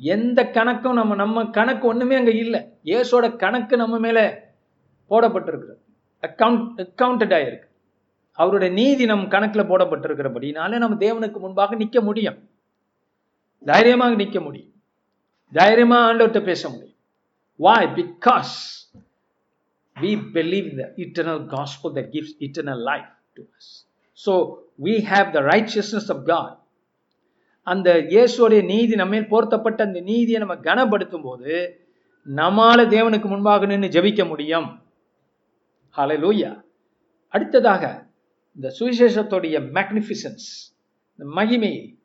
[0.00, 2.60] எந்த கணக்கும் நம்ம நம்ம கணக்கு ஒன்றுமே அங்கே இல்லை.
[2.90, 4.24] இயேசோட கணக்கு நம்ம மேலே
[5.10, 5.80] போடப்பட்டிருக்கிறது.
[6.28, 7.69] அக்கவுண்ட் அக்கவுண்டட் ஆகிருக்கு
[8.32, 12.48] அவருடைய நீதி நம் கணக்குல போடப்பட்டிருக்கிறபடினால நம்ம தேவனுக்கு முன்பாக நிற்க முடியும்.
[13.64, 14.72] தைரியமாக நிற்க முடியும்.
[15.52, 16.96] தைரியமா ஆண்டவர்கிட்ட பேச முடியும்.
[17.56, 18.78] Why because
[19.96, 23.86] we believe in the eternal gospel that gives eternal life to us.
[24.12, 26.58] So we have the righteousness of god.
[27.62, 31.80] அந்த இயேசுடைய நீதி நம்மேல் போர்த்தப்பட்ட அந்த நீதியை நம்ம கனப்படுத்தும் போது
[32.26, 34.82] நம்மால தேவனுக்கு முன்பாக நின்று ஜெபிக்க முடியும்.
[35.96, 36.62] ஹalleluya
[37.28, 38.09] அடுத்ததாக
[38.62, 40.46] இந்த சுவிசேஷத்துடைய மேக்னிஃபிசன்ஸ்
[41.14, 41.98] இந்த மகிமையை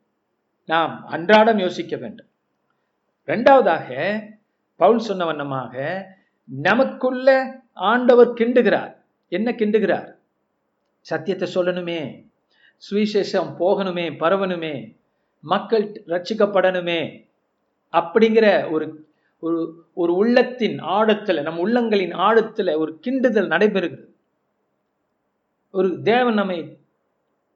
[0.64, 2.26] நாம் அன்றாடம் யோசிக்க வேண்டும்.
[3.26, 3.88] ரெண்டாவதாக
[4.76, 5.74] பவுல் சொன்ன வண்ணமாக
[6.44, 7.28] நமக்குள்ள
[7.72, 8.96] ஆண்டவர் கிண்டுகிறார்.
[9.28, 10.08] என்ன கிண்டுகிறார்?
[11.00, 12.00] சத்தியத்தை சொல்லணுமே
[12.90, 14.96] சுவிசேஷம் போகணுமே பரவணுமே
[15.40, 17.28] மக்கள் ரட்சிக்கப்படணுமே
[17.92, 19.06] அப்படிங்கிற ஒரு
[19.38, 24.14] ஒரு ஒரு உள்ளத்தின் ஆழத்தில் நம் உள்ளங்களின் ஆழத்தில் ஒரு கிண்டுதல் நடைபெறுகிறது.
[25.78, 26.58] ஒரு தேவன் நம்மை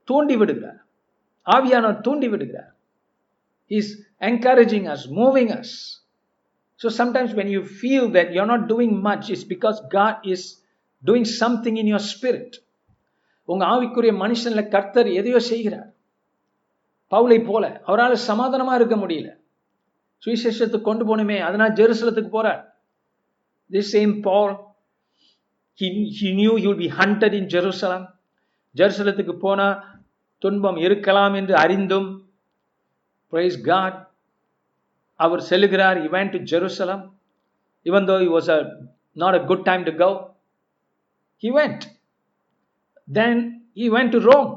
[0.08, 0.80] தூண்டி விடுகிறார்.
[1.46, 2.70] ஆவியானவர் தூண்டி விடுகிறார்.
[3.70, 3.92] Is
[4.28, 5.74] encouraging us moving us
[6.80, 10.46] so sometimes when you feel that you not doing much is because God is
[11.02, 12.56] doing something in your spirit
[13.48, 15.90] உங்கள் ஆவிக்குரிய மனுஷனில் கர்த்தர் எதையோ செய்கிறார்.
[17.12, 19.28] பவுலை போல அவரால் சமாதானமாக இருக்க முடியல.
[20.22, 22.60] சுவிசேஷத்துக்கு கொண்டு போகணுமே அதனால் ஜெருசலத்துக்கு போகிறார்
[23.70, 24.54] the same Paul
[25.80, 27.34] he, he knew he would be hunted
[28.76, 29.78] ஜெருசலத்துக்கு போனால்
[30.42, 32.08] துன்பம் இருக்கலாம் என்று அறிந்தும்
[33.32, 33.96] பிரைஸ் காட்
[35.20, 37.02] அவர் செல்கிறார் இவன் to Jerusalem
[37.86, 38.58] even though he was a
[39.16, 40.14] not a good time to go
[41.42, 41.84] he went
[43.08, 43.40] then
[43.80, 44.48] he went to Rome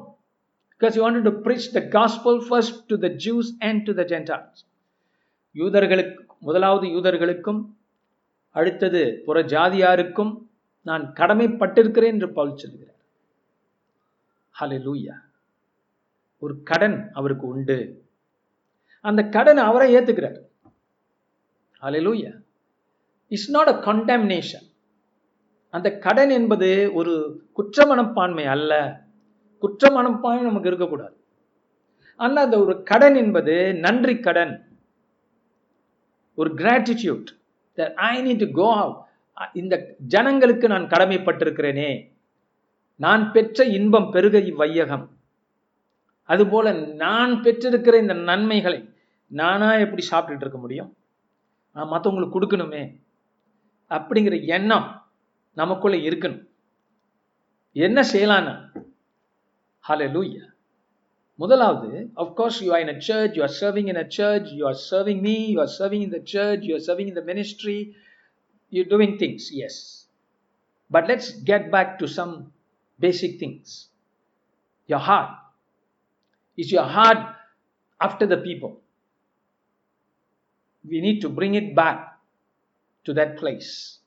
[0.82, 4.62] because you want to preach the gospel first to the Jews and to the Gentiles
[5.56, 7.62] யூதர்களுக்கு முதலாவது யூதர்களுக்கும்
[8.56, 10.34] அடுத்தது புற ஜாதியாருக்கும்
[10.84, 12.96] நான் கடமைப்பட்டிருக்கிறேன் என்று பவுல் சொல்கிறார்.
[14.60, 15.14] ஹalleluya.
[16.40, 18.06] ஒரு கடன் அவருக்கு உண்டு.
[19.02, 20.40] அந்த கடன் அவரை ஏத்துக்கிறார்.
[21.82, 22.42] ஹalleluya.
[23.28, 24.72] இட்ஸ் நாட் அ கண்டாமினேஷன்
[25.70, 29.04] அந்த கடன் என்பது ஒரு குற்ற மனப்பான்மை அல்ல.
[29.58, 31.16] குற்ற மனப்பான்மை நமக்கு இருக்கக்கூடாது.
[32.16, 34.78] ஆனால் அந்த ஒரு கடன் என்பது நன்றி கடன்.
[36.36, 37.26] ஒரு gratitude
[37.96, 39.06] I need to go
[39.54, 42.12] இந்த ஜனங்களுக்கு நான் கடமைப்பட்டிருக்கிறேனே.
[42.96, 45.10] நான் பெற்ற இன்பம் பெருக இவ்வையகம்.
[46.24, 48.90] அதுபோல நான் பெற்றிருக்கிற இந்த நன்மைகளை
[49.28, 50.98] நானா எப்படி சாப்பிட்டுட்டு இருக்க முடியும்?
[51.72, 53.02] நான் மற்றவங்களுக்கு கொடுக்கணுமே.
[53.90, 55.12] அப்படிங்கிற எண்ணம்
[55.54, 56.48] நமக்குள்ள இருக்கணும்.
[57.72, 58.82] என்ன செய்யலான்னா
[59.90, 60.52] லூயா
[61.36, 64.80] முதலாவது of you are in a church you are serving in a church you are
[64.92, 68.03] serving me you are serving serving in the church you are serving
[68.73, 70.07] you're doing things yes
[70.91, 72.53] but let's get back to some
[73.01, 73.89] basic things
[74.87, 75.31] your heart
[76.57, 77.37] is your heart
[78.01, 78.81] after the people
[80.85, 82.19] we need to bring it back
[83.05, 83.99] to that place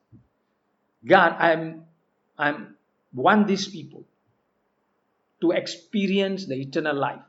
[1.05, 1.83] god i'm
[2.37, 2.75] i'm
[3.13, 4.03] want these people
[5.41, 7.25] to experience the eternal life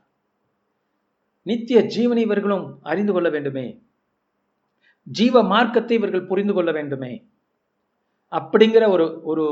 [1.45, 3.63] நித்திய ஜீவனை இவர்களும் அறிந்து கொள்ள வேண்டுமே
[5.16, 7.12] ஜீவ மார்க்கத்தை இவர்கள் புரிந்து கொள்ள வேண்டுமே.
[8.32, 9.44] அப்படிங்கிற ஒரு ஒரு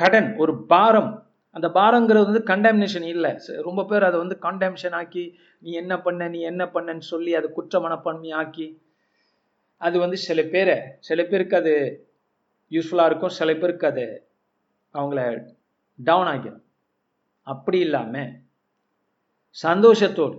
[0.00, 1.10] கடன் ஒரு பாரம்.
[1.56, 3.32] அந்த பாரங்கிறது வந்து கண்டாமினேஷன் இல்லை.
[3.68, 5.24] ரொம்ப பேர் அதை வந்து கண்டாமினேஷன் ஆக்கி
[5.58, 8.66] நீ என்ன பண்ண நீ என்ன பண்ணன்னு சொல்லி அது குற்ற மனப்பான்மை ஆக்கி
[9.80, 10.76] அது வந்து சில பேரை
[11.08, 11.74] சில பேருக்கு அது
[12.70, 14.06] யூஸ்ஃபுல்லாக இருக்கும் சில பேருக்கு அது
[14.94, 15.20] அவங்கள
[15.98, 16.62] டவுன் ஆகிடும்
[17.46, 18.30] அப்படி இல்லாமல்
[19.56, 20.38] சந்தோஷத்தோடு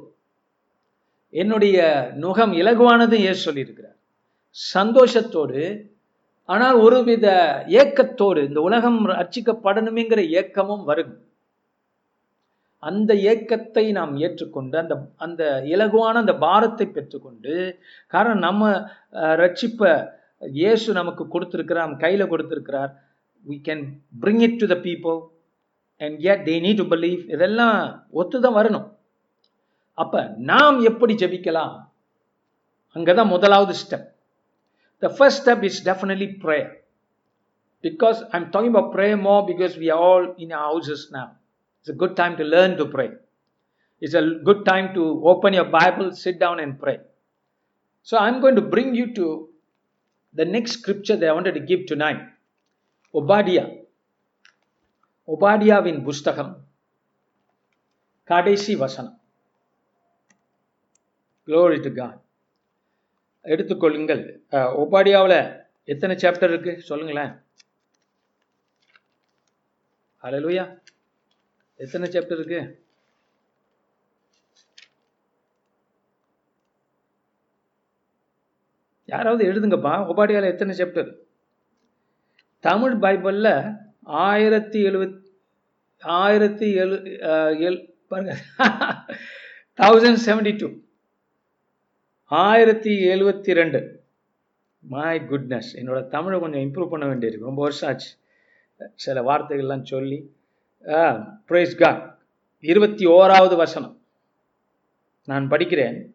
[1.33, 1.77] என்னுடைய
[2.19, 3.97] நுகம் இலகுவானது ஏ சொல்லியிருக்கிறார்.
[4.57, 5.61] சந்தோஷத்தோடு
[6.49, 7.27] ஆனால் ஒருவித
[7.81, 11.13] ஏக்கத்தோடு இந்த உலகம் அர்ச்சிக்கப்படணுமேங்கிற ஏக்கமும் வரும்
[12.83, 17.53] அந்த ஏக்கத்தை நாம் ஏற்றுக்கொண்டு அந்த அந்த இலகுவான அந்த பாரத்தை பெற்றுக்கொண்டு
[18.13, 18.73] காரணம் நம்ம
[19.43, 19.91] ரட்சிப்ப
[20.41, 22.91] இயேசு நமக்கு கொடுத்திருக்கிறார் நம்ம கையில கொடுத்திருக்கிறார்.
[23.45, 23.83] We can
[24.23, 25.17] bring it to the people
[26.01, 27.77] and get they need to believe இதெல்லாம்
[28.21, 28.87] ஒத்துதான் வரணும்.
[29.97, 31.73] அப்ப நாம் எப்படி ஜெபிக்கலாம்?
[32.95, 34.09] அங்கதான் முதலாவது step
[35.00, 36.68] the first step is definitely prayer
[37.82, 41.28] because i'm talking about prayer more because we are all in our houses now
[41.80, 43.10] it's a good time to learn to pray
[44.00, 46.98] it's a good time to open your bible sit down and pray
[48.02, 49.48] So I'm going to bring you to
[50.32, 52.22] the next scripture that I wanted to give tonight.
[53.14, 53.68] Obadiah.
[55.32, 56.52] ஒபாடியாவின் புஸ்தகம்
[58.30, 59.16] கடைசி வசனம்
[61.48, 62.16] Glory to God.
[63.45, 64.21] எடுத்துக்கொள்ளுங்கள்.
[64.51, 64.71] அஹ்,
[65.87, 66.81] எத்தனை chapter இருக்கு?
[66.81, 67.33] சொல்லுங்களேன்.
[70.23, 70.65] அலலுயா
[71.79, 72.61] எத்தனை chapter இருக்கு?
[79.09, 79.93] யாராவது எழுதுங்கப்பா.
[80.05, 81.09] ஒபாடியால எத்தனை சாப்டர்
[82.63, 83.47] தமிழ் பைபிள்ல
[84.23, 85.17] ஆயிரத்தி எழுபத்
[86.03, 86.95] ஆயிரத்தி எழு
[87.27, 87.53] அஹ்,
[88.07, 88.33] பாருங்க.
[89.79, 90.67] தௌசண்ட் செவன்டி டூ
[92.27, 94.03] ஆயிரத்தி எழுபத்தி ரெண்டு.
[94.79, 97.39] மை குட்னஸ் என்னோட தமிழை கொஞ்சம் இம்ப்ரூவ் பண்ண வேண்டியிருக்கு.
[97.39, 98.15] ரொம்ப வருஷம் ஆச்சு.
[98.93, 100.35] சில வார்த்தைகள்லாம் சொல்லி
[101.47, 102.17] ப்ரைஸ் காட்
[102.59, 104.01] இருபத்தி ஓராவது வசனம்.
[105.25, 106.13] நான் படிக்கிறேன்.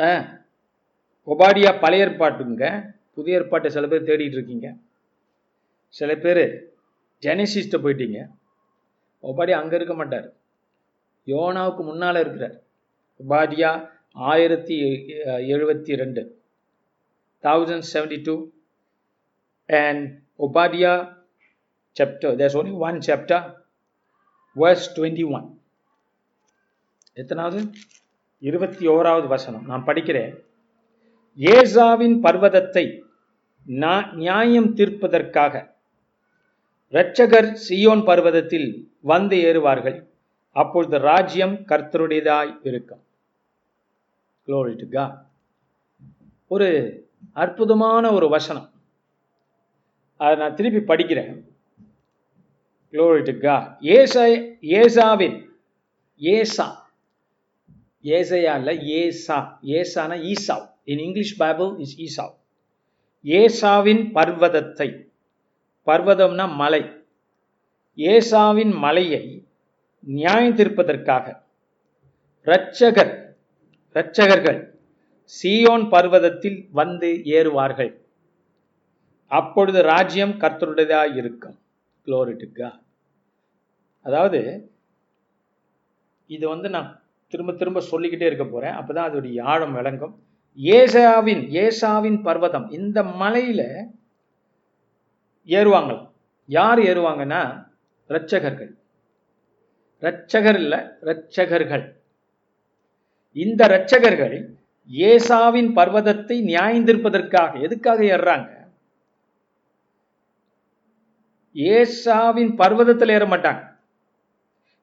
[0.00, 0.38] ஆ,
[1.26, 2.92] ஒபாடியா பழைய ஏற்பாட்டுங்க.
[3.14, 4.74] புதிய ஏற்பாட்டை சில பேர் தேடிட்டு இருக்கீங்க.
[5.88, 6.72] சில பேர்
[7.20, 8.28] ஜெனசிஸ்ட்டை போயிட்டீங்க.
[9.22, 10.32] ஒபாடியா அங்கே இருக்க மாட்டார்.
[11.26, 12.61] யோனாவுக்கு முன்னால் இருக்கிறார்.
[13.28, 14.82] ஒபாடியா ஆயிரத்தி
[15.26, 16.42] எழுபத்தி ரெண்டு
[17.42, 18.48] thousand seventy two
[19.66, 21.14] and Obadiah
[22.00, 23.60] chapter there's only one chapter
[24.56, 25.60] verse twenty one
[27.14, 27.70] எத்தனாவது?
[28.38, 29.64] இருபத்தி ஓராவது வசனம்.
[29.66, 30.44] நான் படிக்கிறேன்.
[31.36, 33.00] ஏசாவின் பர்வதத்தை
[33.68, 35.74] நா- நியாயம் தீர்ப்பதற்காக
[36.90, 40.06] இரட்சகர் சியோன் பர்வதத்தில் வந்து ஏறுவார்கள்.
[40.50, 43.02] அப்பொழுது ராஜ்யம் கர்த்தருடையதாய் இருக்கும்.
[44.46, 45.26] க்ளோரி டு கா
[46.48, 46.68] ஒரு
[47.32, 48.70] அற்புதமான ஒரு வசனம்.
[50.16, 51.44] அதை நான் திருப்பி படிக்கிறேன்.
[52.92, 54.24] க்ளோரி டு கா ஏசா
[54.60, 55.48] ஏசாவின்
[56.16, 56.90] ஏசா.
[58.02, 59.58] ஏசையா இல்லை ஏசா.
[59.62, 60.70] ஏசான Esau.
[60.84, 62.34] In English Bible is Esau
[63.24, 65.08] ஏசாவின் பர்வதத்தை.
[65.86, 66.82] பர்வதம்னா மலை.
[67.96, 69.46] ஏசாவின் மலையை
[70.00, 71.42] நியாயம் தீர்ப்பதற்காக
[72.44, 73.21] இரட்சகர்
[73.94, 74.74] இரட்சகர்கள்
[75.24, 78.00] சீயோன் பர்வதத்தில் வந்து ஏறுவார்கள்.
[79.26, 81.58] அப்பொழுது ராஜ்யம் கர்த்தருடையதாக இருக்கும்
[82.06, 82.70] குளோரிட்டுக்கா
[84.00, 84.70] அதாவது
[86.26, 88.72] இது வந்து நான் திரும்ப திரும்ப சொல்லிக்கிட்டே இருக்க போறேன்.
[88.72, 90.14] அப்பதான் அதோடைய ஆழம் விளங்கும்.
[90.58, 93.62] ஏசாவின் ஏசாவின் பர்வதம் இந்த மலையில
[95.46, 96.10] ஏறுவாங்களாம்
[96.46, 97.42] யார் ஏறுவாங்கன்னா?
[98.08, 98.72] இரட்சகர்கள்.
[100.02, 101.84] இரட்சகர் இல்லை இரட்சகர்கள்.
[103.32, 104.54] இந்த இரட்சகர்கள்
[104.90, 108.50] ஏசாவின் பர்வதத்தை நியாயந்திருப்பதற்காக எதுக்காக ஏறுறாங்க?
[111.54, 113.62] ஏசாவின் பர்வதத்தில் ஏற மாட்டாங்க.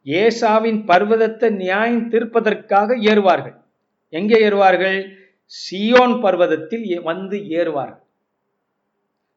[0.03, 3.57] ஏசாவின் பர்வதத்தை நியாயம் தீர்ப்பதற்காக ஏறுவார்கள்.
[4.09, 5.15] எங்கே ஏறுவார்கள்?
[5.69, 8.03] சியோன் பர்வதத்தில் வந்து ஏறுவார்கள்.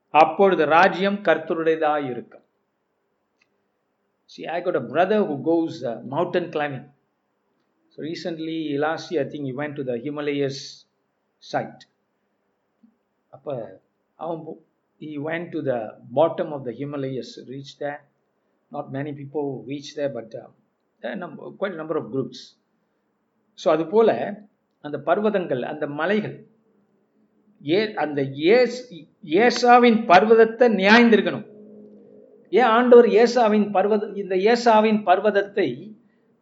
[0.09, 2.40] அப்பொழுது ராஜ்யம் கர்த்தருடையதாக இருக்கும்
[4.31, 6.85] See, I got a brother who goes uh, mountain climbing.
[7.93, 10.87] So recently, last year, I think he went to the Himalayas
[11.43, 11.85] site.
[15.01, 18.03] he went to the bottom of the Himalayas, reached there.
[18.73, 20.47] Not many people reached there, but uh,
[21.03, 22.57] there are number, quite a number of groups.
[23.65, 24.11] So அதுபோல
[24.81, 26.37] அந்த பர்வதங்கள் அந்த மலைகள்
[27.63, 28.23] ஏ அந்த
[28.55, 28.79] ace
[29.43, 31.45] ஏசாவின் பர்வதத்தை நியாய்ந்திருக்கணும்
[32.51, 35.69] ஏன் ஆண்டவர் ஏசாவின் பர்வத இந்த ஏசாவின் பர்வதத்தை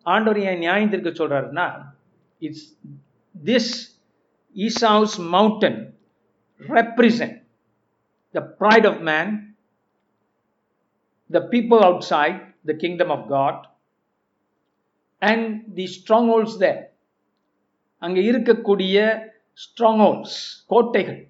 [0.02, 1.66] ஆண்டவர் ஏன் நியாயந்திருக்க சொல்றாருன்னா
[2.38, 2.66] it's
[3.44, 3.72] this
[4.56, 5.80] Esau's mountain
[6.60, 7.36] represent
[8.34, 9.32] the pride of man
[11.30, 11.82] the people
[12.12, 13.62] outside the kingdom of God
[15.18, 15.86] and the
[16.32, 16.80] strongholds there
[18.02, 18.96] அங்கே இருக்கக்கூடிய
[19.62, 20.36] ஸ்ட்ராங் ஹோல்ஸ்
[20.66, 21.20] கோட்டைகள்.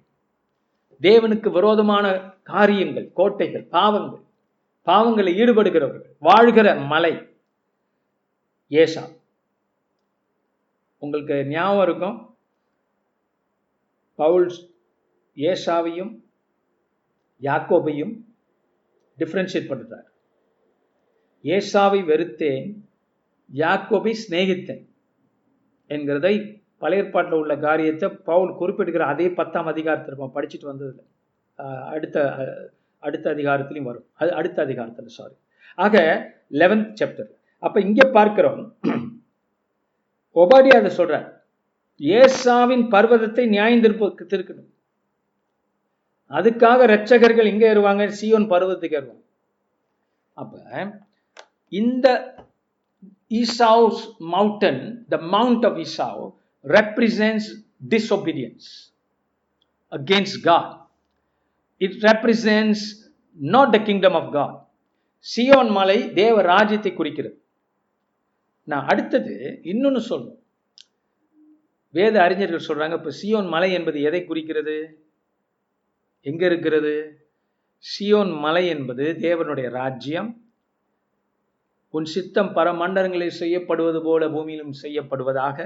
[1.01, 2.05] தேவனுக்கு விரோதமான
[2.43, 4.23] காரியங்கள் கோட்டைகள் பாவங்கள்.
[4.87, 7.13] பாவங்களில் ஈடுபடுகிறவர்கள் வாழ்கிற மலை
[8.71, 9.03] ஏஷா.
[11.01, 12.17] உங்களுக்கு ஞாபகம் இருக்கும்?
[14.19, 14.47] பவுல்
[15.37, 16.11] ஏஷாவையும்
[17.41, 18.13] யாக்கோபையும்
[19.17, 20.07] டிஃப்ரென்ஷியேட் பண்ணுறார்
[21.43, 22.67] ஏஷாவை வெறுத்தேன்
[23.51, 24.83] யாக்கோபை சிநேகித்தேன்
[25.89, 26.33] என்கிறதை
[26.81, 31.05] பழைய ஏற்பாட்டில் உள்ள காரியத்தை பவுல் குறிப்பிடுகிற அதே பத்தாம் அதிகாரத்தில் இருப்போம் படிச்சுட்டு வந்ததில்லை.
[31.95, 32.17] அடுத்த
[33.03, 34.07] அடுத்த அதிகாரத்துலையும் வரும்.
[34.21, 35.35] அது அடுத்த அதிகாரத்தில் சாரி
[35.85, 35.97] ஆக
[36.61, 38.75] லெவன்த் சாப்டர் அப்ப இங்க பார்க்கிறோம்.
[40.35, 41.27] ஒபாடியா அதை சொல்றார்.
[41.99, 44.69] ஏசாவின் பர்வதத்தை நியாயந்திருப்பு திருக்கணும்
[46.29, 48.03] அதுக்காக ரட்சகர்கள் எங்க ஏறுவாங்க?
[48.21, 49.23] சியோன் பர்வதத்துக்கு ஏறுவாங்க.
[50.33, 50.93] அப்ப
[51.67, 52.07] இந்த
[53.29, 56.23] Esau's mountain the mount of Esau
[56.63, 57.45] represents
[57.89, 58.65] disobedience
[59.91, 60.67] against God.
[61.79, 62.81] It represents
[63.53, 64.53] not the kingdom of God.
[65.35, 67.40] சியோன் மலை தேவ ராஜ்யத்தை குறிக்கிறது.
[68.67, 70.39] நான் அடுத்தது இன்னொன்று சொல்லணும்.
[71.89, 74.75] வேத அறிஞர்கள் சொல்றாங்க இப்போ சியோன் மலை என்பது எதை குறிக்கிறது?
[76.21, 76.93] எங்க இருக்கிறது?
[77.83, 80.29] சியோன் மலை என்பது தேவனுடைய ராஜ்யம்.
[81.89, 85.57] உன் சித்தம் பரமண்டலங்களில் செய்யப்படுவது போல பூமியிலும் செய்யப்படுவதாக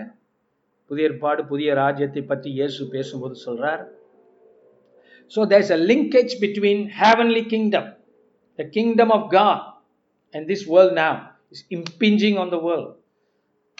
[0.85, 3.83] புதிய ஏற்பாடு புதிய ராஜ்யத்தை பற்றி இயேசு பேசும்போது சொல்றார்.
[5.33, 7.89] So there's a linkage between heavenly kingdom
[8.59, 9.63] the kingdom of God
[10.33, 11.13] and this world now.
[11.49, 12.95] Is impinging on the world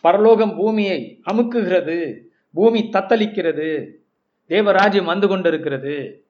[0.02, 2.22] பரலோகம் பூமியை அமுக்குகிறது.
[2.54, 3.92] பூமி தத்தளிக்கிறது.
[4.48, 6.26] தேவராஜ்யம் வந்து கொண்டிருக்கிறது.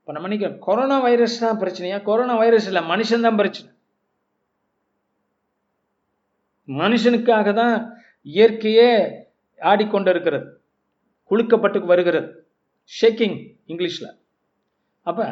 [0.00, 2.02] இப்போ நம்ம நினைக்கிறோம் கொரோனா வைரஸ் தான் பிரச்சனையா?
[2.02, 3.72] கொரோனா வைரஸ் இல்லை மனுஷன் தான் பிரச்சனை.
[6.66, 9.22] மனுஷனுக்காக தான் இயற்கையே
[9.60, 10.50] ஆடிக்கொண்டிருக்கிறது.
[11.30, 12.46] குலுக்கப்பட்டு வருகிறது.
[13.00, 14.18] ஷேக்கிங் இங்கிலீஷ்ல
[15.00, 15.24] அப்ப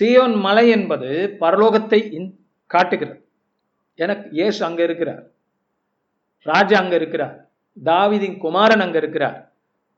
[0.00, 3.23] சியோன் மலை என்பது பரலோகத்தை இன்- காட்டுகிறது.
[3.98, 5.22] எனக்கு இயேசு அங்க இருக்கிறார்.
[6.46, 7.34] ராஜா அங்க இருக்கிறார்.
[7.76, 9.38] தாவிதின் குமாரன் அங்க இருக்கிறார்.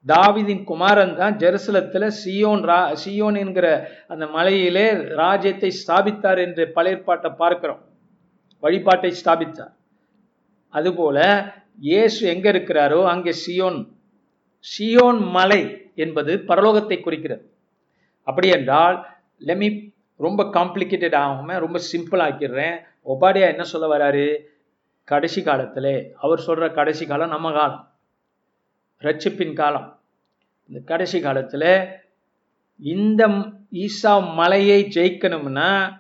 [0.07, 3.67] தாவிதின் குமாரன் தான் ஜெருசலத்துல சியோன் ரா சியோன் என்கிற
[4.13, 4.87] அந்த மலையிலே
[5.23, 7.81] ராஜ்யத்தை ஸ்தாபித்தார் என்று பழையற்பாட்டை பார்க்கிறோம்.
[8.63, 9.73] வழிபாட்டை ஸ்தாபித்தார்.
[10.75, 11.19] அதுபோல
[11.89, 13.81] இயேசு எங்க இருக்கிறாரோ அங்கே சியோன்.
[14.65, 15.61] சியோன் மலை
[16.05, 17.45] என்பது பரலோகத்தை குறிக்கிறது.
[18.27, 18.97] அப்படி என்றால்
[19.49, 19.69] லெமி
[20.21, 22.77] ரொம்ப காம்ப்ளிகேட்டட் ஆகாம ரொம்ப சிம்பிள் ஆக்கிடுறேன்.
[23.09, 24.39] ஒபாடியா என்ன சொல்ல வராரு?
[25.05, 26.15] கடைசி காலத்தில்.
[26.21, 27.91] அவர் சொல்கிற கடைசி காலம் நம்ம காலம்.
[29.01, 30.01] ரட்சிப்பின் காலம்.
[30.69, 31.87] இந்த கடைசி காலத்தில்
[32.79, 33.27] இந்த
[33.73, 35.99] ஈசா மலையை ஜெயிக்கணும்னா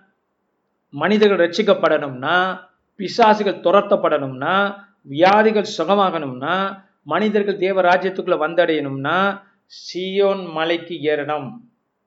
[0.90, 2.58] மனிதர்கள் ரட்சிக்கப்படணும்னா
[2.98, 11.52] பிசாசுகள் துரத்தப்படணும்னா வியாதிகள் சுகமாகணும்னா மனிதர்கள் தேவ ராஜ்யத்துக்குள்ளே வந்தடையணும்னா சியோன் மலைக்கு ஏறணும்.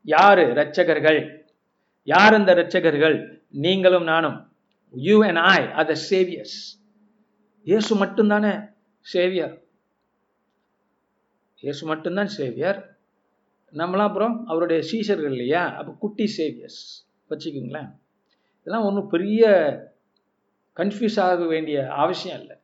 [0.03, 0.45] யாரு?
[0.45, 1.37] ரட்சகர்கள்.
[2.03, 3.39] யார் அந்த ரட்சகர்கள்?
[3.49, 4.48] நீங்களும் நானும்.
[4.93, 6.57] You and I are the saviours
[7.65, 8.53] இயேசு மட்டும்தானே
[9.05, 9.55] சேவியர்
[11.63, 12.79] இயேசு மட்டும்தான் சேவியர்
[13.73, 15.63] நம்மளாம் அப்புறம் அவருடைய சீசர்கள் இல்லையா?
[15.79, 16.79] அப்போ குட்டி சேவியர்ஸ்
[17.31, 17.89] வச்சுக்கோங்களேன்.
[18.61, 19.41] இதெல்லாம் ஒன்றும் பெரிய
[20.77, 22.55] கன்ஃபியூஸ் ஆக வேண்டிய அவசியம் இல்லை.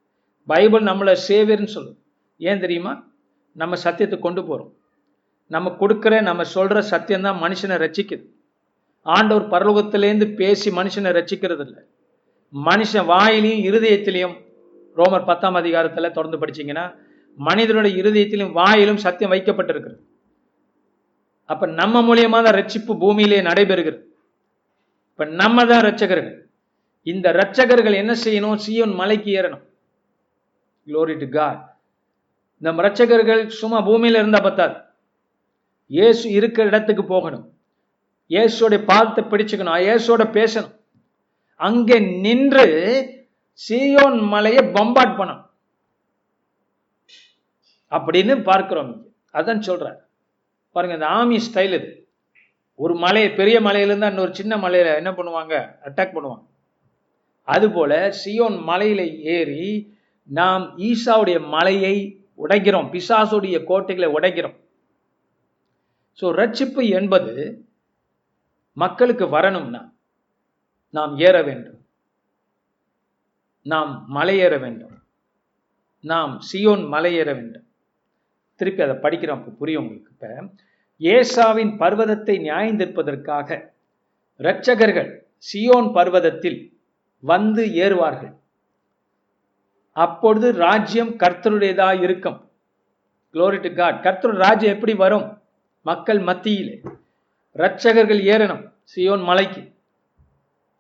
[0.48, 2.00] பைபிள் நம்மளை சேவியர்னு சொல்லும்
[2.40, 2.94] ஏன் தெரியுமா?
[3.56, 4.72] நம்ம சத்தியத்தை கொண்டு போகிறோம்
[5.52, 8.26] நம்ம கொடுக்குற நம்ம சொல்கிற சத்தியம்தான் மனுஷனை ரசிக்குது
[9.06, 11.84] ஆண்டவர் பரலோகத்திலேருந்து பேசி மனுஷனை ரட்சிக்கிறது இல்லை
[12.54, 14.36] மனுஷன் வாயிலையும் இருதயத்திலையும்
[14.98, 16.86] ரோமர் பத்தாம் அதிகாரத்தில் தொடர்ந்து படிச்சீங்கன்னா
[17.38, 20.00] மனிதனுடைய இருதயத்திலும் வாயிலும் சத்தியம் வைக்கப்பட்டிருக்கிறது.
[21.50, 24.00] அப்ப நம்ம மூலியமா தான் ரட்சிப்பு பூமியிலே நடைபெறுகிறது.
[25.12, 26.38] இப்ப நம்ம தான் ரட்சகர்கள்
[27.04, 28.58] இந்த ரட்சகர்கள் என்ன செய்யணும்?
[28.66, 29.64] சியோன் மலைக்கு ஏறணும்.
[30.88, 31.62] க்ளோரி டு காட்
[32.62, 34.76] நம் ரட்சகர்கள் சும்மா பூமியில இருந்தா பத்தாது.
[35.88, 37.46] இயேசு இருக்கிற இடத்துக்கு போகணும்.
[38.34, 39.78] இயேசுடைய பாதத்தை பிடிச்சுக்கணும்.
[39.86, 40.74] இயேசுவோட பேசணும்.
[41.56, 42.66] அங்கே நின்று
[43.70, 45.46] சியோன் மலையை பம்பாட் பண்ணணும்.
[47.92, 49.14] அப்படின்னு பார்க்கிறோம்.
[49.34, 50.00] அதான் சொல்றார்.
[50.72, 52.08] பாருங்க இந்த ஆமி ஸ்டைல் இது.
[52.76, 55.78] ஒரு மலை பெரிய மலையிலிருந்து இன்னொரு சின்ன மலையில என்ன பண்ணுவாங்க?
[55.84, 56.46] அட்டாக் பண்ணுவாங்க.
[57.44, 62.90] அதுபோல சியோன் மலையில ஏறி நாம் ஈசாவுடைய மலையை உடைக்கிறோம்.
[62.92, 64.56] பிசாசுடைய கோட்டைகளை உடைக்கிறோம்.
[66.22, 67.66] ஸோ ரட்சிப்பு என்பது
[68.74, 69.95] மக்களுக்கு வரணும்னா
[70.96, 71.86] நாம் ஏற வேண்டும்.
[73.62, 75.04] நாம் மலையேற வேண்டும்.
[76.00, 77.68] நாம் சியோன் மலையேற வேண்டும்.
[78.56, 80.12] திருப்பி அதை படிக்கிறோம் அப்போ புரியும் உங்களுக்கு.
[80.12, 80.28] இப்ப
[81.00, 83.70] ஏசாவின் பர்வதத்தை நியாயந்திருப்பதற்காக
[84.38, 85.20] இரட்சகர்கள்
[85.54, 86.80] சியோன் பர்வதத்தில்
[87.20, 88.38] வந்து ஏறுவார்கள்.
[89.92, 92.52] அப்பொழுது ராஜ்யம் கர்த்தருடையதா இருக்கும்.
[93.34, 94.08] Glory God God.
[94.08, 95.42] கர்த்தருடைய ராஜ்யம் எப்படி வரும்?
[95.82, 96.82] மக்கள் மத்தியிலே.
[97.54, 99.75] இரட்சகர்கள் ஏறணும் சியோன் மலைக்கு.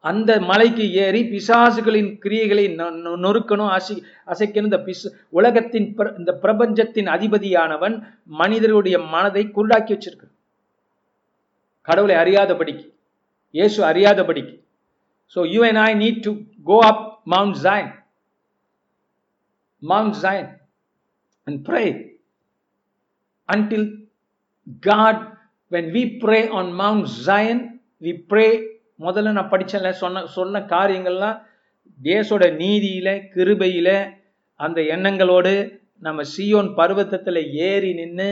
[0.05, 3.95] அந்த மலைக்கு ஏறி பிசாசுகளின் கிரியைகளை நொ- நொ- நொறுக்கணும் அசை
[4.25, 4.63] அசைக்கணும்.
[4.63, 7.95] இந்த பிசு உலகத்தின் பிர- இந்த பிரபஞ்சத்தின் அதிபதியானவன்
[8.25, 10.33] மனிதருடைய மனதை குருடாக்கி வச்சிருக்கான்
[11.81, 12.93] கடவுளை அறியாதபடிக்கு
[13.51, 14.63] இயேசு அறியாதபடிக்கு.
[15.35, 16.33] So you and I need to
[16.63, 17.93] go up mount Zion
[19.79, 20.51] mount Zion
[21.43, 21.83] and pray
[23.53, 23.89] until
[24.79, 25.37] God
[25.71, 27.59] when we pray on mount Zion,
[28.01, 31.37] we pray முதல்ல நான் படித்தேன்ல சொன்ன சொன்ன காரியங்கள்லாம்
[31.99, 33.89] தேசோட நீதியில கிருபையில
[34.59, 35.53] அந்த எண்ணங்களோடு
[36.03, 38.29] நம்ம சியோன் பருவத்தத்தில் ஏறி நின்று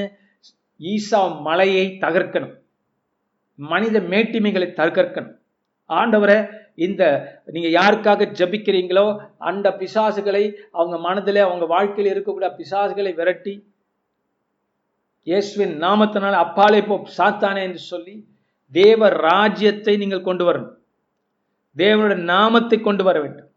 [0.80, 2.53] ஈசா மலையை தகர்க்கணும்.
[3.59, 5.36] மனித மேட்டிமைகளை தகர்க்கணும்.
[5.89, 6.38] ஆண்டவரை
[6.76, 7.03] இந்த
[7.45, 9.05] நீங்க யாருக்காக ஜபிக்கிறீங்களோ
[9.49, 13.53] அந்த பிசாசுகளை அவங்க மனதில் அவங்க வாழ்க்கையில் இருக்கக்கூடிய பிசாசுகளை விரட்டி
[15.28, 18.16] இயேசுவின் நாமத்தினால் அப்பாலே போ சாத்தானே என்று சொல்லி
[18.78, 20.74] தேவ ராஜ்யத்தை நீங்கள் கொண்டு வரணும்
[21.76, 23.51] தேவனுடைய நாமத்தை கொண்டு வர வேண்டும்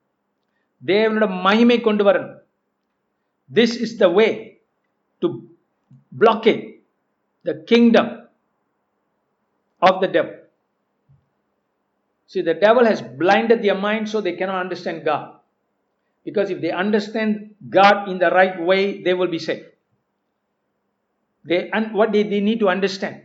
[0.91, 2.35] தேவனுடைய மகிமை கொண்டு வரணும்
[3.49, 4.27] this is the way
[5.23, 5.29] to
[6.11, 6.63] blockade
[7.45, 8.07] the kingdom
[9.81, 10.35] of the devil.
[12.27, 15.39] See, the devil has blinded their mind so they cannot understand God.
[16.25, 19.65] Because if they understand God in the right way, they will be safe.
[21.45, 23.23] They and what they, they need to understand.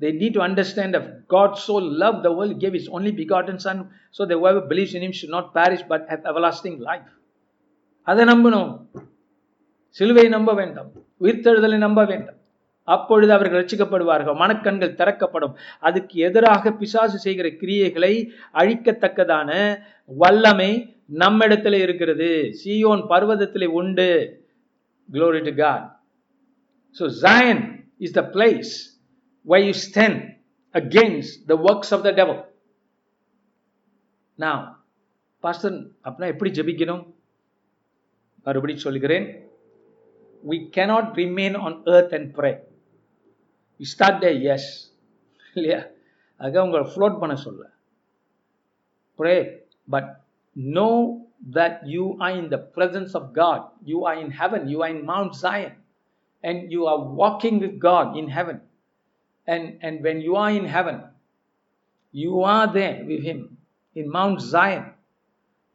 [0.00, 3.78] They need to understand that God so loved the world, gave his only begotten Son,
[4.10, 7.08] so that whoever believes in him should not perish but have everlasting life.
[8.06, 8.70] அதை நம்பணும்
[9.96, 10.88] சிலுவை நம்ப வேண்டாம்
[11.20, 12.38] உயிர்த்தெழுதலை நம்ப வேண்டாம்
[12.88, 18.14] அப்பொழுது அவர்கள் ரட்சிக்கப்படுவார்கள் மனக்கண்கள் திறக்கப்படும் அதுக்கு எதிராக பிசாசு செய்கிற கிரியைகளை
[18.60, 19.50] அழிக்கத்தக்கதான
[20.10, 20.70] வல்லமை
[21.20, 22.30] நம்மிடத்துல இருக்கிறது
[22.60, 24.08] சியோன் பர்வதத்திலே உண்டு
[25.08, 25.82] glory to God
[26.96, 27.58] so Zion
[28.00, 28.70] is the place
[29.49, 30.17] where you stand
[30.73, 32.39] against the works of the devil
[34.45, 34.57] now
[35.45, 35.71] pastor
[36.05, 37.03] அப்படின்னா எப்படி ஜெபிக்கணும்
[38.45, 39.27] மறுபடியும் சொல்கிறேன்
[40.43, 42.59] we cannot remain on earth and pray.
[43.79, 44.63] You start there, yes.
[45.57, 45.79] இல்லையா
[46.39, 47.63] அதுக்காக உங்களை float பண்ண சொல்ல
[49.19, 49.35] pray
[49.93, 50.09] but
[50.77, 50.89] know
[51.57, 53.59] that you are in the presence of God.
[53.91, 54.61] You are in heaven.
[54.71, 55.73] You are in Mount Zion.
[56.43, 58.57] And you are walking with God in heaven.
[59.48, 61.02] And, and when you are in heaven,
[62.14, 63.56] you are there with Him
[63.96, 64.92] in Mount Zion,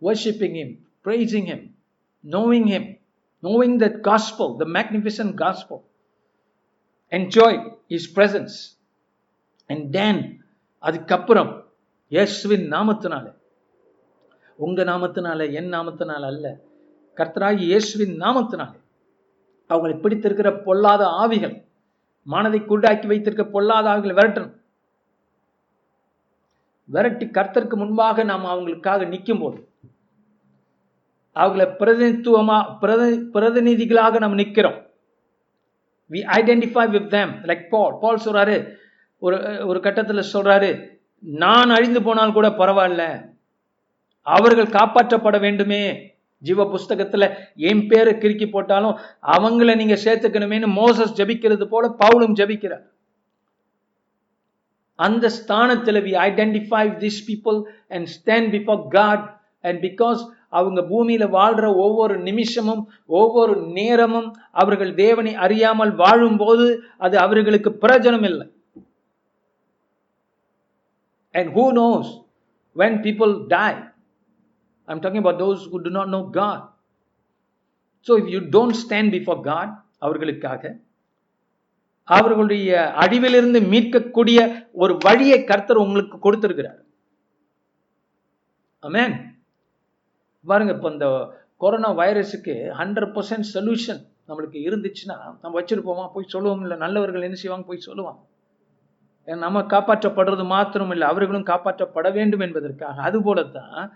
[0.02, 1.74] worshiping Him, praising Him,
[2.24, 2.98] knowing Him,
[3.44, 5.86] knowing that gospel, the magnificent gospel.
[7.12, 7.52] Enjoy
[7.88, 8.76] His presence.
[9.70, 10.18] And then,
[10.84, 11.52] அதுக்கப்புறம்
[12.12, 13.26] இயேசுவின் நாமத்தினால
[14.60, 16.48] உங்க நாமத்தினால என் நாமத்தினால அல்ல
[17.18, 18.74] கர்த்தராகி இயேசுவின் நாமத்தினால
[19.70, 21.56] அவங்களை பிடித்திருக்கிற பொல்லாத ஆவிகள்
[22.28, 24.56] மனதை குருடாக்கி வைத்திருக்க பொல்லாத ஆவிகளை விரட்டணும்.
[26.90, 29.60] விரட்டி கர்த்தருக்கு முன்பாக நாம் அவங்களுக்காக நிற்கும் போது
[31.36, 34.78] அவங்களை பிரதிநிதித்துவமா பிரதி பிரதிநிதிகளாக நாம் நிற்கிறோம்
[36.12, 38.56] we identify with them like Paul Paul சொல்றாரு
[39.22, 40.70] ஒரு ஒரு கட்டத்தில் சொல்றாரு
[41.24, 43.04] நான் அழிந்து போனால் கூட பரவாயில்ல
[44.28, 45.84] அவர்கள் காப்பாற்றப்பட வேண்டுமே
[46.38, 47.26] ஜீவ புஸ்தகத்துல
[47.70, 49.00] என் பேரை கிறுக்கி போட்டாலும்
[49.38, 52.86] அவங்கள நீங்க சேர்த்துக்கணுமேனு மோசஸ் ஜபிக்கிறது போல பவுலும் ஜபிக்கிறார்.
[55.00, 57.60] அந்த ஸ்தானத்தில் we identify this people
[57.90, 59.26] and stand before God
[59.62, 66.68] and because அவங்க பூமியில வாழ்ற ஒவ்வொரு நிமிஷமும் ஒவ்வொரு நேரமும் அவர்கள் தேவனை அறியாமல் வாழும்போது
[66.98, 68.48] அது அவர்களுக்கு பிரயோஜனம் இல்லை.
[71.36, 72.12] And who knows
[72.76, 73.74] when people die
[74.90, 76.60] I'm talking about those who do not know God.
[78.02, 79.70] So if you don't stand before God,
[80.06, 80.80] அவர்களுக்காக
[82.04, 84.40] அவர்களுடைய அழிவிலிருந்து மீட்கக்கூடிய
[84.72, 86.80] ஒரு வழியை கர்த்தர் உங்களுக்கு கொடுத்திருக்கிறார்.
[88.82, 89.16] அமேன்
[90.46, 91.08] பாருங்க இப்போ இந்த
[91.58, 96.06] கொரோனா வைரஸுக்கு ஹண்ட்ரட் பர்சன்ட் சொல்யூஷன் நம்மளுக்கு இருந்துச்சுன்னா நம்ம வச்சிருப்போமா?
[96.14, 97.66] போய் சொல்லுவோம் இல்லை நல்லவர்கள் என்ன செய்வாங்க?
[97.66, 98.22] போய் சொல்லுவாங்க.
[99.36, 103.02] நம்ம காப்பாற்றப்படுறது மாத்திரம் இல்லை அவர்களும் காப்பாற்றப்பட வேண்டும் என்பதற்காக.
[103.02, 103.92] அதுபோலத்தான்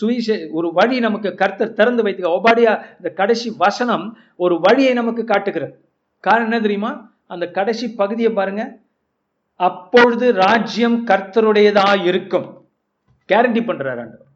[0.00, 5.88] சுவிசே ஒரு வழி நமக்கு கர்த்தர் திறந்து வைத்து ஒபாடியா இந்த கடைசி வசனம் ஒரு வழியை நமக்கு காட்டுகிறது.
[6.20, 7.12] காரணம் என்ன தெரியுமா?
[7.26, 8.78] அந்த கடைசி பகுதியை பாருங்க.
[9.54, 12.68] அப்பொழுது ராஜ்யம் கர்த்தருடையதா இருக்கும்.
[13.28, 14.26] கேரண்டி பண்றாரு ஆண்டவர்.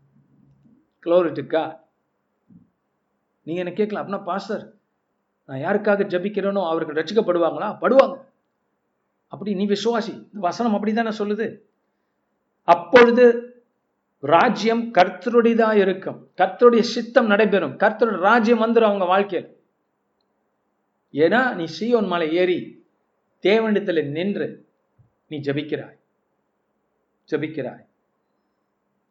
[1.04, 1.80] க்ளோரிட்டுக்கா
[3.42, 4.08] நீங்க என்ன கேட்கலாம்?
[4.08, 4.72] அப்படின்னா பாஸ்டர்
[5.44, 8.21] நான் யாருக்காக ஜபிக்கிறேனோ அவர்கள் ரசிக்கப்படுவாங்களா படுவாங்க.
[9.32, 10.14] அப்படி நீ விசுவாசி.
[10.32, 11.46] வசனம் அப்படி தானே சொல்லுது?
[12.64, 13.24] அப்பொழுது
[14.20, 16.18] ராஜ்யம் கர்த்தருடையதாக இருக்கும்.
[16.36, 17.76] கர்த்தருடைய சித்தம் நடைபெறும்.
[17.76, 19.50] கர்த்தருடைய ராஜ்யம் வந்துடும் அவங்க வாழ்க்கையில்.
[21.12, 22.58] ஏன்னா நீ சீயோன் மலை ஏறி
[23.42, 24.48] தேவனிடத்தில் நின்று
[25.28, 25.98] நீ ஜபிக்கிறாய்.
[27.30, 27.86] ஜபிக்கிறாய்.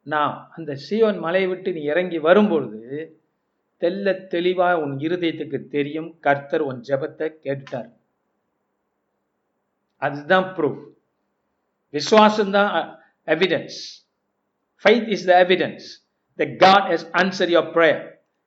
[0.04, 2.82] நான் அந்த சீயோன் மலையை விட்டு நீ இறங்கி வரும்பொழுது
[3.80, 7.92] தெல்ல தெளிவாக உன் இருதயத்துக்கு தெரியும் கர்த்தர் உன் ஜபத்தை கேட்டுட்டார்.
[10.02, 10.82] அதுதான் ப்ரூஃப்
[11.94, 12.72] விசுவாசம் தான்
[13.28, 13.78] evidence
[14.86, 15.86] faith is the evidence
[16.40, 18.02] the God has answer your prayer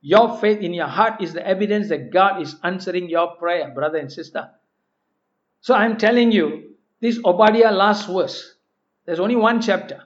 [0.04, 4.02] your faith in your heart is the evidence the God is answering your prayer brother
[4.04, 4.48] and sister
[5.64, 6.48] so I am telling you
[7.02, 8.40] this Obadiah last verse
[9.08, 10.02] there's only one chapter.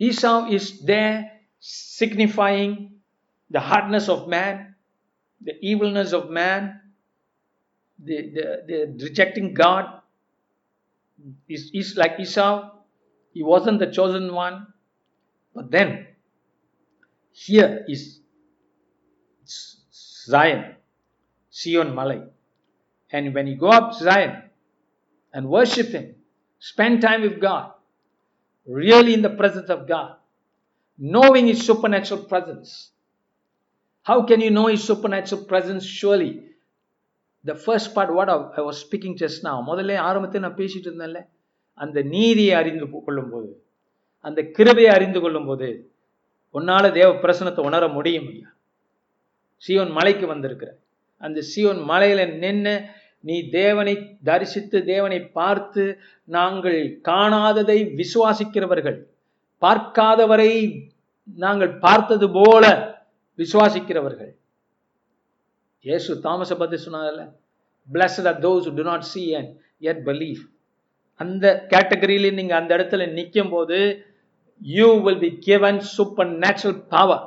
[0.00, 1.30] Esau is there
[1.60, 3.00] signifying
[3.50, 4.74] the hardness of man,
[5.40, 6.80] the evilness of man,
[8.04, 10.00] the, the, the rejecting God
[11.48, 12.70] is, is like Esau.
[13.32, 14.66] he wasn't the chosen one.
[15.54, 16.06] But then
[17.32, 18.20] here is
[20.26, 20.74] zion
[21.50, 22.20] sion malay
[23.10, 24.42] and when you go up zion
[25.32, 26.14] and worship him
[26.58, 27.72] spend time with god
[28.66, 30.16] really in the presence of god
[30.98, 32.90] knowing his supernatural presence.
[34.02, 35.84] How can you know his supernatural presence?
[35.84, 36.42] Surely
[37.44, 41.20] the first part what I was speaking just நான் முதல்ல ஆரம்பத்தில் நான் பேசிட்டு இருந்தேன்ல
[41.80, 43.50] அந்த நீதியை அறிந்து கொள்ளும் போது
[44.24, 45.68] அந்த கிருபையை அறிந்து கொள்ளும் போது
[46.54, 48.50] உன்னால தேவ பிரசனத்தை உணர முடியும் ஐயா
[49.62, 50.70] சியோன் மலைக்கு வந்திருக்கிற
[51.16, 52.74] அந்த சியோன் மலையில நின்று
[53.20, 55.84] நீ தேவனை தரிசித்து தேவனை பார்த்து
[56.28, 56.78] நாங்கள்
[57.08, 58.98] காணாததை விசுவாசிக்கிறவர்கள்
[59.62, 60.50] பார்க்காதவரை
[61.38, 62.64] நாங்கள் பார்த்தது போல
[63.38, 64.32] விசுவாசிக்கிறவர்கள்.
[65.84, 67.22] இயேசு தாமஸை பற்றி சொன்னதில்ல
[67.88, 69.50] blessed are those do not see and
[69.82, 70.40] yet believe
[71.20, 73.78] அந்த கேட்டகரியில நீங்கள் அந்த இடத்துல நிற்கும் போது
[74.60, 75.80] you will be given
[76.44, 77.22] supernatural power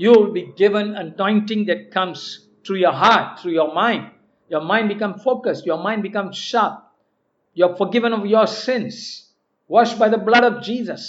[0.00, 2.24] you will be given anointing that comes
[2.66, 4.06] through your heart through your mind
[4.50, 6.78] your mind become focus your mind become sharp
[7.56, 9.00] your forgiven of your sins
[9.70, 11.08] wash by the blood of Jesus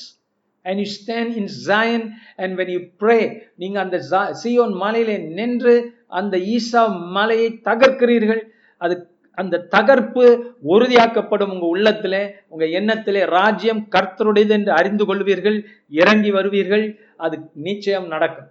[0.65, 2.05] and you stand in Zion
[2.37, 3.17] and when you pray
[3.55, 3.99] நீங்கள் அந்த
[4.41, 5.75] Zion மலையிலே நின்று
[6.11, 8.41] அந்த ஈசா மலையை தகர்க்கிறீர்கள்
[8.77, 8.95] அது
[9.37, 10.23] அந்த தகர்ப்பு
[10.63, 15.57] உறுதியாக்கப்படும் உங்க உள்ளத்திலே உங்க எண்ணத்திலே ராஜ்யம் கர்த்தருடையது என்று அறிந்து கொள்வீர்கள்
[15.89, 16.85] இறங்கி வருவீர்கள்
[17.17, 18.49] அது நிச்சயம் நடக்கும்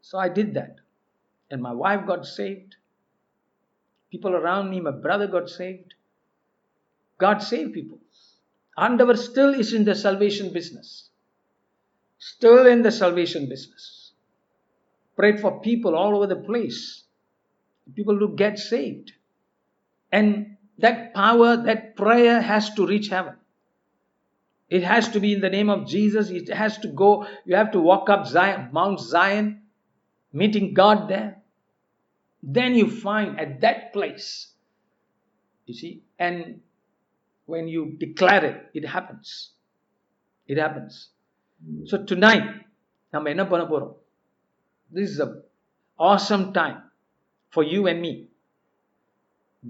[0.00, 0.76] So I did that.
[1.50, 2.76] And my wife got saved.
[4.10, 5.94] People around me, my brother got saved.
[7.18, 7.98] God saved people.
[8.78, 11.10] Andavar still is in the salvation business.
[12.18, 14.12] Still in the salvation business.
[15.16, 17.04] Prayed for people all over the place.
[17.94, 19.12] People to get saved.
[20.10, 23.34] And that power, that prayer has to reach heaven.
[24.68, 26.30] It has to be in the name of Jesus.
[26.30, 27.26] It has to go.
[27.44, 29.62] You have to walk up Zion, Mount Zion,
[30.32, 31.42] meeting God there.
[32.42, 34.48] Then you find at that place,
[35.66, 36.60] you see, and
[37.46, 39.50] when you declare it, it happens.
[40.48, 41.10] It happens.
[41.84, 42.48] So tonight,
[43.14, 43.94] நம்ம என்ன பண்ண போறோம்
[44.96, 45.30] This is a
[46.08, 46.78] awesome time
[47.52, 48.12] for you and me.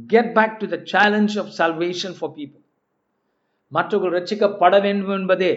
[0.06, 2.60] Get back to the challenge of salvation for people.
[3.76, 5.52] மற்றவர்கள் ரட்சிக்கப்பட வேண்டும் என்பதே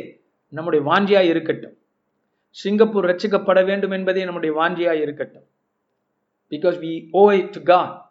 [0.57, 1.75] நம்முடைய வாஞ்சியாய் இருக்கட்டும்
[2.61, 5.47] சிங்கப்பூர் ரட்சிக்கப்பட வேண்டும் என்பதே நம்முடைய வாஞ்சியாய் இருக்கட்டும்
[6.49, 8.01] because we owe it to God.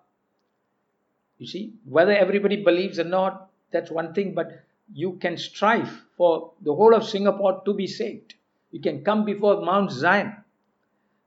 [1.41, 4.49] You see, whether everybody believes or not, that's one thing, but
[4.93, 8.35] you can strive for the whole of Singapore to be saved.
[8.73, 10.33] You can come before Mount Zion.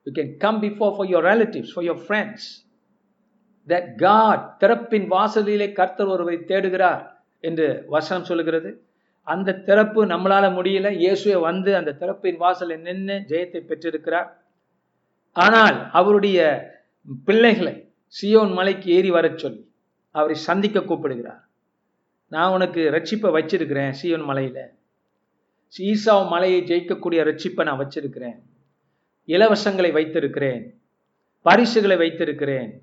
[0.06, 2.64] You can come before for your relatives, for your friends.
[3.69, 7.07] That God திறப்பின் வாசலிலே கர்த்தர் ஒருவரை தேடுகிறார்
[7.41, 8.83] என்று வசனம் சொல்லுகிறது.
[9.23, 10.91] அந்த திறப்பு நம்மளால முடியல.
[10.91, 14.43] இயேசுவை வந்து அந்த திறப்பின் வாசலில் நின்று ஜெயத்தை பெற்றிருக்கிறார்.
[15.33, 16.71] ஆனால் அவருடைய
[17.25, 17.93] பிள்ளைகளை
[18.23, 19.73] சியோன் மலைக்கு ஏறி வரச் சொல்லி
[20.11, 21.49] அவரை சந்திக்க கூப்பிடுகிறார்.
[22.29, 24.59] நான் உனக்கு ரட்சிப்பை வச்சிருக்கிறேன் சியோன் மலையில.
[25.79, 28.39] ஈசாவ் மலையை ஜெயிக்கக்கூடிய ரட்சிப்பை நான் வச்சிருக்கிறேன்.
[29.27, 30.81] இலவசங்களை வைத்திருக்கிறேன்.
[31.43, 32.83] பரிசுகளை வைத்திருக்கிறேன்.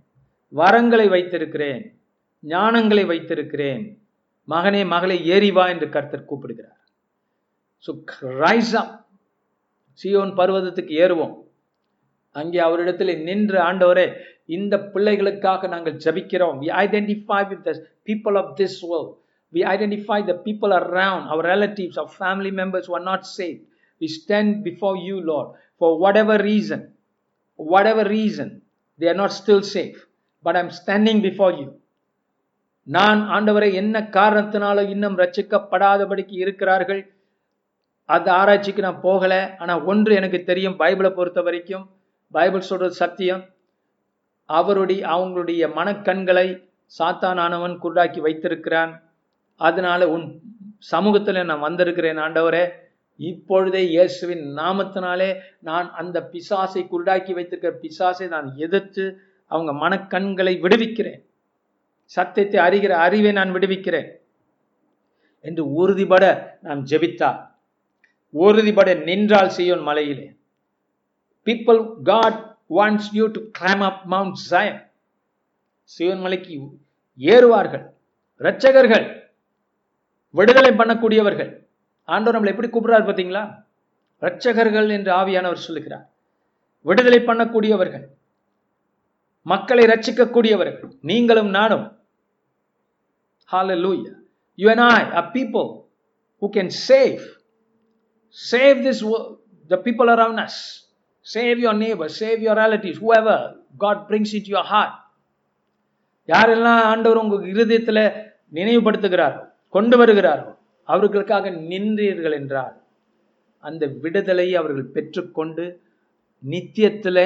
[0.54, 1.82] வரங்களை வைத்திருக்கிறேன்
[2.44, 3.84] ஞானங்களை வைத்திருக்கிறேன்
[4.48, 6.78] மகனே மகளை ஏறிவா என்று கர்த்தர் கூப்பிடுகிறார்
[7.86, 7.92] ஸோ
[8.40, 8.92] ரைஸாம்
[10.00, 11.36] சியோன் பர்வதத்துக்கு ஏறுவோம்
[12.36, 14.08] அங்கே அவரிடத்தில் நின்று ஆண்டவரே
[14.48, 17.72] இந்த பிள்ளைகளுக்காக நாங்கள் ஜபிக்கிறோம் we identify with the
[18.08, 19.14] people of this world
[19.54, 23.60] we identify the people around our relatives our family members one not safe
[24.02, 26.84] we stand before you Lord for whatever reason
[27.94, 28.54] whatever reason
[29.00, 30.00] they are not still safe
[30.42, 31.68] but I'm standing before you
[32.88, 37.14] நான் ஆண்டவரை என்ன காரணத்தினால இன்னும் ரச்சிக்கப்படாதபடிக்கு இருக்கிறார்கள்.
[38.06, 39.56] அந்த ஆராய்ச்சிக்கு நான் போகல.
[39.58, 41.90] ஆனால் ஒன்று எனக்கு தெரியும் பைபிளை பொறுத்த வரைக்கும்.
[42.32, 43.44] பைபிள் சொல்கிறது சத்தியம்.
[44.46, 46.48] அவருடைய அவங்களுடைய மனக்கண்களை
[47.00, 49.04] சாத்தானானவன் குருடாக்கி வைத்திருக்கிறான்.
[49.56, 50.42] அதனால உன்
[50.78, 52.70] சமூகத்தில் நான் வந்திருக்கிறேன் ஆண்டவரே.
[53.16, 55.30] இப்பொழுதே இயேசுவின் நாமத்தினாலே
[55.60, 59.06] நான் அந்த பிசாசை குருடாக்கி வைத்திருக்கிற பிசாசை நான் எதிர்த்து
[59.50, 61.20] அவங்க மனக்கண்களை விடுவிக்கிறேன்.
[62.16, 64.10] சத்தியத்தை அறிகிற அறிவை நான் விடுவிக்கிறேன்.
[65.48, 66.26] என்று உறுதிபட
[66.62, 67.40] நாம் ஜெபித்தார்
[68.34, 70.28] உறுதிபட நின்றால் செய்யோன் மலையிலே.
[71.46, 71.80] People
[72.10, 72.42] God
[72.76, 74.82] wants you to climb up Mount Zion
[75.84, 76.58] Sivan மலைக்கு
[77.18, 77.86] ஏறுவார்கள்.
[78.40, 79.06] இரட்சகர்கள்
[80.38, 81.52] விடுதலை பண்ணக்கூடியவர்கள்.
[82.06, 83.44] ஆண்டவர் நம்மளை எப்படி கூப்பிடுறாரு பார்த்தீங்களா?
[84.22, 86.06] இரட்சகர்கள் என்று ஆவியானவர் சொல்லுகிறார்.
[86.90, 88.06] விடுதலை பண்ணக்கூடியவர்கள்.
[89.46, 91.88] மக்களை ரட்சிக்கக்கூடியவர்கள் நீங்களும் நானும்
[93.50, 94.16] Hallelujah.
[94.58, 95.68] You and I are people
[96.42, 97.22] who can save.
[98.30, 100.56] Save this world, the people around us.
[101.26, 103.38] Save your neighbor, save your relatives, whoever
[103.78, 104.94] God brings into your heart.
[106.30, 108.02] யாரெல்லாம் ஆண்டவர் உங்க இருதயத்தில்
[108.54, 109.38] நினைவுபடுத்துகிறார்
[109.74, 110.50] கொண்டு வருகிறாரோ
[110.90, 112.76] அவர்களுக்காக நின்றீர்கள் என்றால்
[113.64, 115.66] அந்த விடுதலை அவர்கள் பெற்றுக்கொண்டு
[116.44, 117.24] நித்தியத்தில்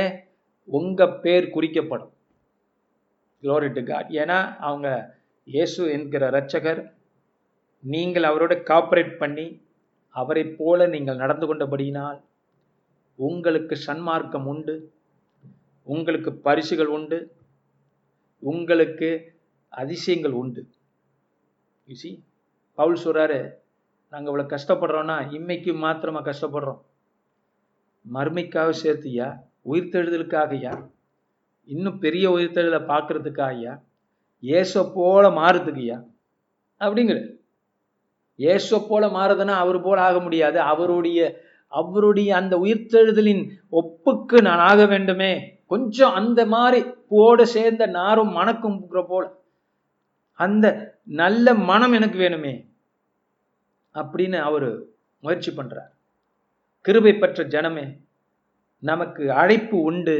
[0.67, 2.11] உங்கள் பேர் குறிக்கப்படும்.
[3.43, 4.37] க்ளோரி டு காட் ஏன்னா
[4.67, 4.87] அவங்க
[5.47, 6.81] இயேசு என்கிற இரட்சகர்
[7.83, 9.45] நீங்கள் அவரோட காப்பரேட் பண்ணி
[10.15, 12.19] அவரை போல நீங்கள் நடந்து கொண்டபடியினால்
[13.19, 14.75] உங்களுக்கு சன்மார்க்கம் உண்டு
[15.87, 17.17] உங்களுக்கு பரிசுகள் உண்டு
[18.43, 19.09] உங்களுக்கு
[19.73, 20.61] அதிசயங்கள் உண்டு.
[21.89, 22.11] யூசி
[22.77, 23.39] பவுல் சொல்கிறாரு
[24.13, 26.81] நாங்கள் இவ்வளோ கஷ்டப்படுறோன்னா இம்மைக்கு மாத்திரமா கஷ்டப்படுறோம்.
[28.05, 29.27] மறுமைக்காக சேர்த்தியா?
[29.65, 30.89] உயிர்த்தெழுதலுக்காகயா?
[31.65, 33.81] இன்னும் பெரிய உயிர்த்தெழுதலை பார்க்கறதுக்காகயா?
[34.41, 36.03] ஏசோ போல மாறுறதுக்குயா?
[36.79, 37.35] அப்படிங்கிற.
[38.37, 40.59] ஏசோ போல மாறுதுன்னா அவர் போல ஆக முடியாது.
[40.59, 45.61] அவருடைய அவருடைய அந்த உயிர்த்தெழுதலின் ஒப்புக்கு நான் ஆக வேண்டுமே.
[45.67, 49.35] கொஞ்சம் அந்த மாதிரி போட சேர்ந்த நாரும் மணக்கும் போல.
[50.33, 52.67] அந்த நல்ல மனம் எனக்கு வேணுமே.
[53.93, 55.91] அப்படின்னு அவரு முயற்சி பண்றார்.
[56.81, 58.01] கிருபை பெற்ற ஜனமே
[58.83, 60.15] நமக்கு அழைப்பு உண்டு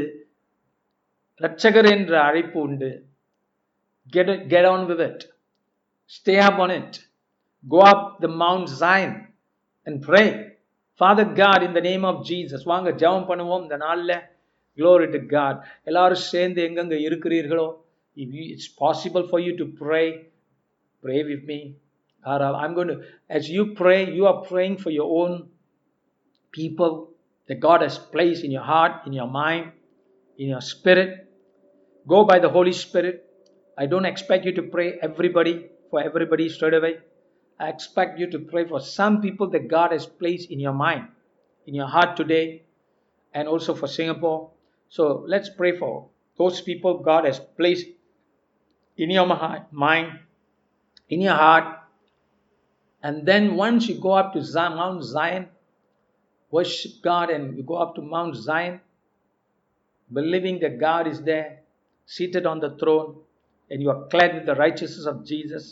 [1.40, 2.90] ரட்சகர் என்ற அழைப்பு உண்டு
[4.12, 5.24] get get on with it
[6.10, 6.96] stay up on it
[7.66, 9.14] go up the Mount Zion
[9.86, 10.24] and pray
[11.00, 14.16] father God the name of Jesus வாங்க ஜெபம் பண்ணுவோம் இந்த நாளில்
[14.78, 17.66] க்ளோரி டு காட் எல்லாரும் சேர்ந்து எங்கெங்கே இருக்கிறீர்களோ
[18.16, 20.04] if you it's possible for you to pray
[21.02, 21.58] pray with me
[22.24, 22.96] or I'm gonna
[23.30, 25.34] as you pray you are praying for your own
[26.54, 26.94] people
[27.46, 29.72] that God has placed in your heart, in your mind,
[30.38, 31.28] in your spirit.
[32.06, 33.24] Go by the Holy Spirit.
[33.76, 36.98] I don't expect you to pray everybody for everybody straight away.
[37.58, 41.08] I expect you to pray for some people that God has placed in your mind,
[41.66, 42.62] in your heart today,
[43.32, 44.50] and also for Singapore.
[44.88, 47.86] So let's pray for those people God has placed
[48.96, 50.18] in your mind,
[51.08, 51.78] in your heart.
[53.02, 55.48] And then once you go up to Mount Zion,
[56.56, 58.74] worship God and you go up to Mount Zion,
[60.10, 61.48] believing that God is there,
[62.08, 63.08] seated on the throne,
[63.70, 65.64] and you are clad with the righteousness of Jesus,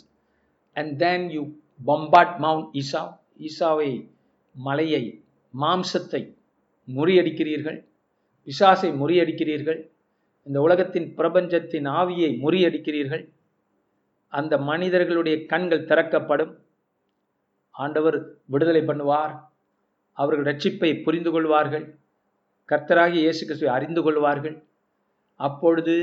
[0.75, 1.43] and then you
[1.81, 3.07] bombard Mount Esau,
[3.39, 3.91] ஈசாவை
[4.55, 5.03] மலையை
[5.53, 6.21] மாம்சத்தை
[6.87, 7.79] முறியடிக்கிறீர்கள்
[8.47, 9.79] பிசாசை முறியடிக்கிறீர்கள்
[10.47, 13.23] இந்த உலகத்தின் பிரபஞ்சத்தின் ஆவியை முறியடிக்கிறீர்கள்
[14.33, 16.53] அந்த மனிதர்களுடைய கண்கள் திறக்கப்படும்
[17.75, 18.17] ஆண்டவர்
[18.53, 19.33] விடுதலை பண்ணுவார்
[20.17, 21.85] அவர்கள் ரட்சிப்பை புரிந்து கொள்வார்கள்.
[22.69, 24.55] கர்த்தராகி இயேசு கிறிஸ்துவை அறிந்து கொள்வார்கள்.
[25.39, 25.95] அப்பொழுது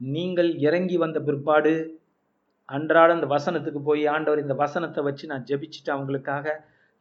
[0.00, 1.74] நீங்கள் இறங்கி வந்த பிற்பாடு
[2.68, 6.46] அன்றாட அந்த வசனத்துக்கு போய் ஆண்டவர் இந்த வசனத்தை வச்சு நான் ஜெபிச்சுட்டேன் அவங்களுக்காக.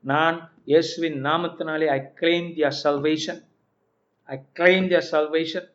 [0.04, 0.38] நான்
[0.72, 3.40] இயேசுவின் நாமத்தினாலே I claim their salvation
[4.30, 5.68] I claim their salvation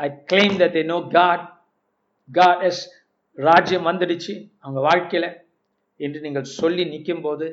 [0.00, 1.44] I claim that they know God
[2.70, 2.82] God's
[3.38, 4.34] ராஜ்யம் வந்துடுச்சு.
[4.60, 5.30] அவங்க வாழ்க்கையில்.
[6.00, 7.46] என்று நீங்கள் சொல்லி நிற்கும் போது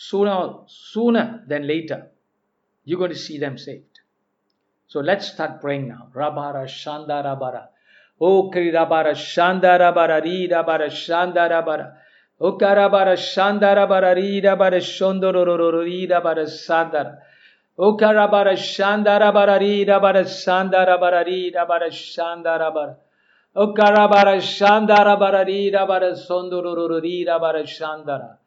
[0.00, 2.08] sooner, sooner than later,
[2.84, 4.00] you're going to see them saved.
[4.86, 6.08] So let's start praying now.
[6.14, 7.68] Rabara Shandara Bara.
[8.20, 11.96] O Kirirabara Shandara Bara Rida Bara Shandara Bara.
[12.40, 17.18] O Karabara Shandara Bara Rida Bara Shondororo Rida Bara Sandara.
[17.78, 22.96] O Karabara Shandara Bara Rida Bara Sandara Bara Rida Bara Shandara Bara.
[23.54, 28.39] O Karabara Shandara Bara Rida Bara Sondororo Rida Bara Shandara.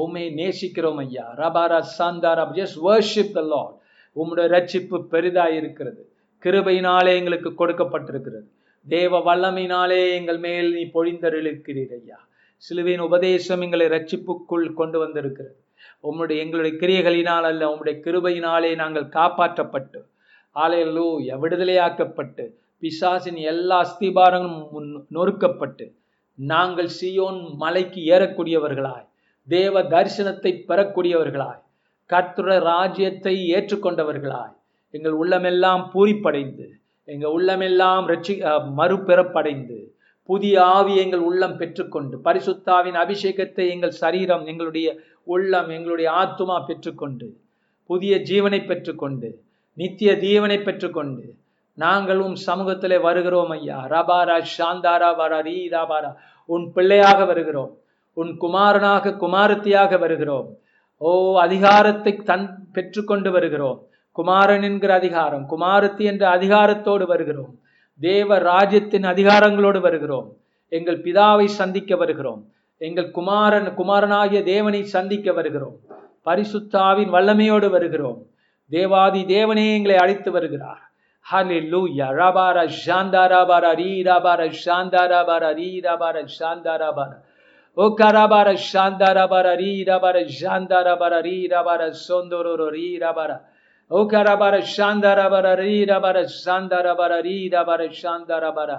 [0.00, 1.24] உம்மை நேசிக்கிறோம் ஐயா.
[1.36, 3.76] ரபாரா சாந்தாரா just worship the Lord
[4.16, 6.02] உம்முடைய ரட்சிப்பு பெரிதாக இருக்கிறது.
[6.42, 8.48] கிருபையினாலே எங்களுக்கு கொடுக்கப்பட்டிருக்கிறது.
[8.88, 12.18] தேவ வல்லமையினாலே எங்கள் மேல் நீ பொழிந்தருளிக்கிறீர் ஐயா.
[12.56, 15.56] சிலுவையின் உபதேசம் எங்களை ரட்சிப்புக்குள் கொண்டு வந்திருக்கிறது.
[16.08, 20.00] உம்முடைய எங்களுடைய கிரியைகளினால் அல்ல உம்முடைய கிருபையினாலே நாங்கள் காப்பாற்றப்பட்டு
[20.54, 21.06] ஆலையல்லோ
[21.44, 22.44] விடுதலையாக்கப்பட்டு
[22.80, 25.86] பிசாசின் எல்லா அஸ்திபாரங்களும் நொறுக்கப்பட்டு
[26.34, 29.08] நாங்கள் சியோன் மலைக்கு ஏறக்கூடியவர்களாய்.
[29.48, 31.62] தேவ தரிசனத்தை பெறக்கூடியவர்களாய்
[32.10, 34.54] கர்த்தர ராஜ்யத்தை ஏற்றுக்கொண்டவர்களாய்
[34.94, 36.66] எங்கள் உள்ளமெல்லாம் பூரிப்படைந்து
[37.08, 38.34] எங்கள் உள்ளமெல்லாம் ரட்சி
[38.74, 39.78] மறுபெறப்படைந்து
[40.28, 44.88] புதிய ஆவி எங்கள் உள்ளம் பெற்றுக்கொண்டு பரிசுத்தாவின் அபிஷேகத்தை எங்கள் சரீரம் எங்களுடைய
[45.26, 47.28] உள்ளம் எங்களுடைய ஆத்துமா பெற்றுக்கொண்டு
[47.90, 49.30] புதிய ஜீவனை பெற்றுக்கொண்டு
[49.76, 51.24] நித்திய தீவனை பெற்றுக்கொண்டு
[51.78, 53.76] நாங்களும் சமூகத்திலே வருகிறோம் ஐயா.
[53.90, 56.10] ரபாரா சாந்தாரா பாரா ரீதாபாரா
[56.48, 57.72] உன் பிள்ளையாக வருகிறோம்.
[58.12, 60.56] உன் குமாரனாக குமாரத்தியாக வருகிறோம்.
[60.96, 63.86] ஓ அதிகாரத்தை தன் பெற்றுக்கொண்டு வருகிறோம்.
[64.12, 67.58] குமாரன் என்கிற அதிகாரம் குமாரத்தி என்ற அதிகாரத்தோடு வருகிறோம்.
[68.00, 70.36] தேவ ராஜ்யத்தின் அதிகாரங்களோடு வருகிறோம்.
[70.68, 72.44] எங்கள் பிதாவை சந்திக்க வருகிறோம்.
[72.76, 75.76] எங்கள் குமாரன் குமாரனாகிய தேவனை சந்திக்க வருகிறோம்.
[76.24, 78.26] பரிசுத்தாவின் வல்லமையோடு வருகிறோம்.
[78.68, 80.90] தேவாதி தேவனே எங்களை அழைத்து வருகிறார்.
[81.32, 82.08] ஹalleluya.
[82.20, 87.16] ராபாரா ஷாந்தாராபாரா ரீ ராபாரா ஷாந்தாராபாரா ரீ ராபாரா ஷாந்தாராபாரா
[87.76, 93.30] ஓ கராபார ஷாந்தாராபார ரீ ரபார ஷாந்தாராபார ரீ ரபார சோந்தோரோ ரீ ரபார
[93.90, 98.70] ஓ கராபார ஷாந்தாராபார ரீ ரபார ஷாந்தாராபார ரீ ரபார ஷாந்தாராபார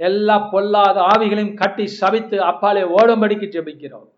[0.00, 4.08] எல்லா பொல்லாத ஆவிகளையும் கட்டி சபித்து அப்பாலே ஓடும்படிக்கு ஜெபிக்கிறோம்.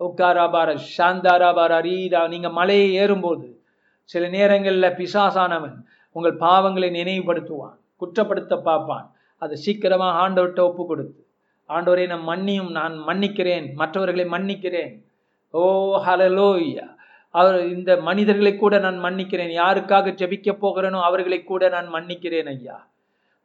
[0.00, 3.46] உக்காராபார சாந்தாராபார ரீரா நீங்க மலையை ஏறும்போது
[4.04, 5.76] சில நேரங்களில் பிசாசானவன்
[6.16, 9.06] உங்கள் பாவங்களை நினைவுபடுத்துவான் குற்றப்படுத்த பார்ப்பான்.
[9.38, 11.21] அதை சீக்கிரமாக ஆண்டவர்கிட்ட ஒப்பு கொடுத்து
[11.76, 14.92] ஆண்டவரை நம் மன்னியும் நான் மன்னிக்கிறேன் மற்றவர்களை மன்னிக்கிறேன்.
[15.54, 15.62] ஓ
[16.06, 16.86] ஹலலோய்யா
[17.34, 19.52] அவர் இந்த மனிதர்களை கூட நான் மன்னிக்கிறேன்.
[19.62, 22.78] யாருக்காக ஜெபிக்க போகிறேனோ அவர்களை கூட நான் மன்னிக்கிறேன் ஐயா.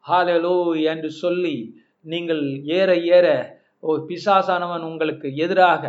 [0.06, 0.58] ஹாலலோ
[0.94, 1.56] என்று சொல்லி
[2.14, 2.44] நீங்கள்
[2.80, 3.28] ஏற ஏற
[3.88, 5.84] ஓ பிசாசானவன் உங்களுக்கு எதிராக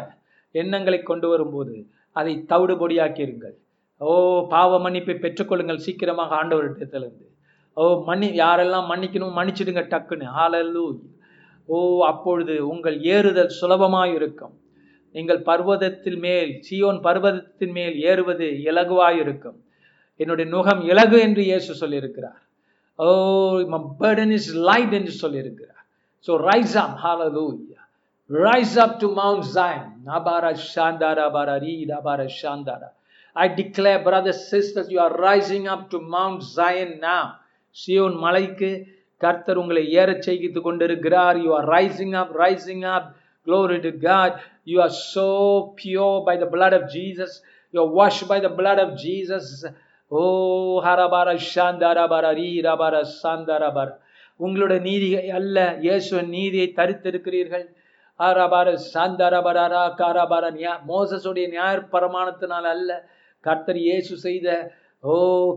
[0.55, 1.75] எண்ணங்களை கொண்டு வரும்போது
[2.17, 3.57] அதை தவிடுபொடியாக்கியிருங்கள்.
[4.01, 4.11] ஓ
[4.53, 7.27] பாவ மன்னிப்பை பெற்றுக்கொள்ளுங்கள் சீக்கிரமாக ஆண்டவரிடத்திலிருந்து.
[7.77, 10.27] ஓ மன்னி யாரெல்லாம் மன்னிக்கணும் மன்னிச்சிடுங்க டக்குன்னு.
[10.37, 10.85] ஹாலல்லூ
[11.69, 11.79] ஓ
[12.11, 14.55] அப்பொழுது உங்கள் ஏறுதல் சுலபமாயிருக்கும்.
[15.15, 19.59] நீங்கள் பர்வதத்தில் மேல் சியோன் பர்வதத்தின் மேல் ஏறுவது இலகுவாயிருக்கும்.
[20.21, 22.41] என்னுடைய நுகம் இலகு என்று இயேசு சொல்லியிருக்கிறார்.
[22.99, 23.09] ஓ
[24.03, 25.85] பர்டன் இஸ் லைட் என்று சொல்லியிருக்கிறார்.
[26.29, 27.83] So rise up hallelujah
[28.31, 31.75] rise up to Mount Zion நபாரா ஷாந்தாரா பாரா ரீ
[32.07, 32.89] பாரா ஷாந்தாரா
[33.37, 37.19] I declare brother sisters you are rising up to Mount Zion நா
[37.77, 38.71] சியோன் மலைக்கு
[39.21, 43.09] கர்த்தர் உங்களை ஏறச் செய்கித்து கொண்டிருக்கிறார் you are rising up rising up
[43.47, 44.33] Glory to God.
[44.65, 45.29] You are so
[45.75, 47.31] pure by the blood of Jesus.
[47.75, 49.65] You are washed by the blood of Jesus.
[50.11, 53.89] Oh, harabara shandarabara ரீரபர சாந்தரபர
[54.41, 57.67] உங்களுடைய நீதி அல்ல இயேசுவின் நீதியை தரித்திருக்கிறீர்கள்
[58.21, 62.91] ஆரபார சாந்தரபரா காரபார நியா மோசஸுடைய நியாயப்பிரமாணத்தினால் அல்ல
[63.45, 64.49] கர்த்தர் இயேசு செய்த
[65.05, 65.13] ஓ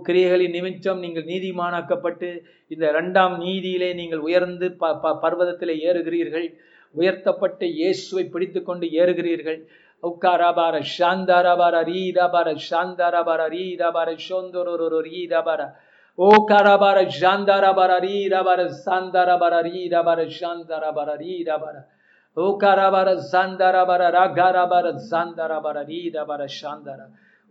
[0.07, 2.27] கிரியைகளின் நிமித்தம் நீங்கள் நீதிமானாக்கப்பட்டு
[2.73, 6.47] இந்த இரண்டாம் நீதியிலே நீங்கள் உயர்ந்து ப ப பர்வதத்திலே ஏறுகிறீர்கள்.
[6.95, 9.59] உயர்த்தப்பட்டு இயேசுவை பிடித்து கொண்டு ஏறுகிறீர்கள்.
[10.09, 15.61] உக்காராபார ஷாந்தாராபார ரீதாபார ஷாந்தாராபார ரீதாபார ஷோந்தோரோரோ ரீதாபார.
[16.17, 21.75] ஓ காராபார ஷாந்தாராபார ரீதாபார சாந்தாராபார ரீதாபார ஷாந்தாராபார ரீதாபார.
[22.37, 27.05] ஓ காராபார சாந்தாராபார ராகாராபார சாந்தாராபார ரீதாபார ஷாந்தாரா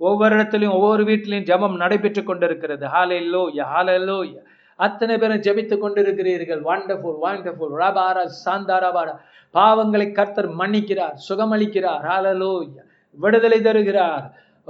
[0.08, 2.84] ஒவ்வொரு இடத்துலையும் ஒவ்வொரு வீட்டிலையும் ஜபம் நடைபெற்று கொண்டிருக்கிறது.
[2.94, 3.42] ஹாலெல்லோ
[3.72, 4.18] ஹாலெல்லோ
[4.86, 6.60] அத்தனை பேரும் ஜெபித்து கொண்டிருக்கிறீர்கள்.
[6.68, 9.14] வண்டர்ஃபுல் வண்டர்ஃபுல் ரபாரா சாந்தாராபாரா
[9.54, 12.04] பாவங்களை கர்த்தர் மன்னிக்கிறார் சுகமளிக்கிறார்.
[12.10, 12.52] ஹாலலோ
[13.18, 14.24] விடுதலை தருகிறார்.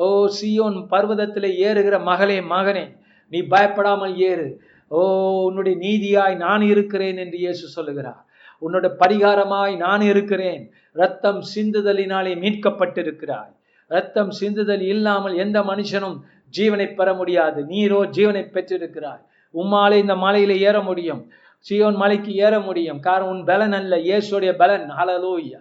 [0.05, 0.07] ஓ
[0.39, 2.85] சியோன் பர்வதத்தில் ஏறுகிற மகளே மகனே
[3.33, 4.49] நீ பயப்படாமல் ஏறு.
[4.97, 5.01] ஓ
[5.49, 8.21] உன்னுடைய நீதியாய் நான் இருக்கிறேன் என்று இயேசு சொல்லுகிறார்.
[8.67, 10.63] உன்னோட பரிகாரமாய் நான் இருக்கிறேன்.
[11.01, 13.53] ரத்தம் சிந்துதலினாலே மீட்கப்பட்டிருக்கிறாய்.
[13.91, 16.17] ரத்தம் சிந்துதல் இல்லாமல் எந்த மனுஷனும்
[16.55, 17.61] ஜீவனை பெற முடியாது.
[17.73, 19.23] நீரோ ஜீவனை பெற்றிருக்கிறார்
[19.55, 21.23] உம்மாலே இந்த மலையில ஏற முடியும்.
[21.67, 23.01] சியோன் மலைக்கு ஏற முடியும்.
[23.01, 23.95] காரணம் உன் பலன் அல்ல.
[24.09, 24.87] இயேசுடைய பலன்.
[24.99, 25.61] ஹலலூயா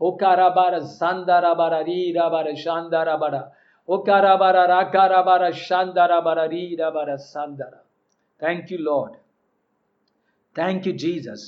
[0.00, 3.36] ஓகாராபார சாந்தாராபார ரீராபார சாந்தாராபார
[3.88, 7.80] ஓகாராபார ராகாராபார சாந்தாராபார ரீராபார Santhara
[8.40, 9.16] thank you Lord
[10.56, 11.46] thank you Jesus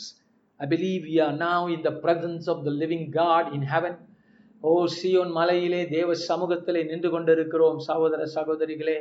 [0.61, 3.97] I believe you are now in the presence of the living God in heaven
[4.63, 8.97] O Zion மலையிலே தேவ சமூகத்திலே நின்று கொண்டிருக்கிறோம் சகோதர சகோதரிகளே.